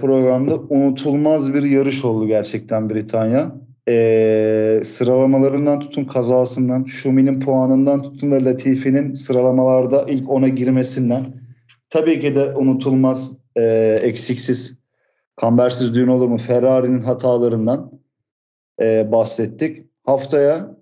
programda 0.00 0.54
unutulmaz 0.54 1.54
bir 1.54 1.62
yarış 1.62 2.04
oldu 2.04 2.26
gerçekten 2.26 2.90
Britanya. 2.90 3.52
E, 3.88 4.82
sıralamalarından 4.84 5.80
tutun 5.80 6.04
kazasından, 6.04 6.84
Şumi'nin 6.84 7.40
puanından 7.40 8.02
tutun 8.02 8.30
da 8.30 8.44
Latifi'nin 8.44 9.14
sıralamalarda 9.14 10.06
ilk 10.08 10.28
10'a 10.28 10.48
girmesinden 10.48 11.34
tabii 11.90 12.20
ki 12.20 12.34
de 12.34 12.54
unutulmaz 12.54 13.36
e, 13.56 13.62
eksiksiz 14.02 14.78
kambersiz 15.36 15.94
düğün 15.94 16.08
olur 16.08 16.28
mu 16.28 16.38
Ferrari'nin 16.38 17.00
hatalarından 17.00 17.92
e, 18.80 19.12
bahsettik. 19.12 19.86
Haftaya 20.04 20.79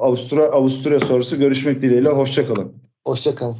Avusturya, 0.00 0.44
Avusturya 0.52 1.00
sonrası 1.00 1.36
görüşmek 1.36 1.82
dileğiyle. 1.82 2.08
Hoşçakalın. 2.08 2.72
Hoşçakalın. 3.06 3.56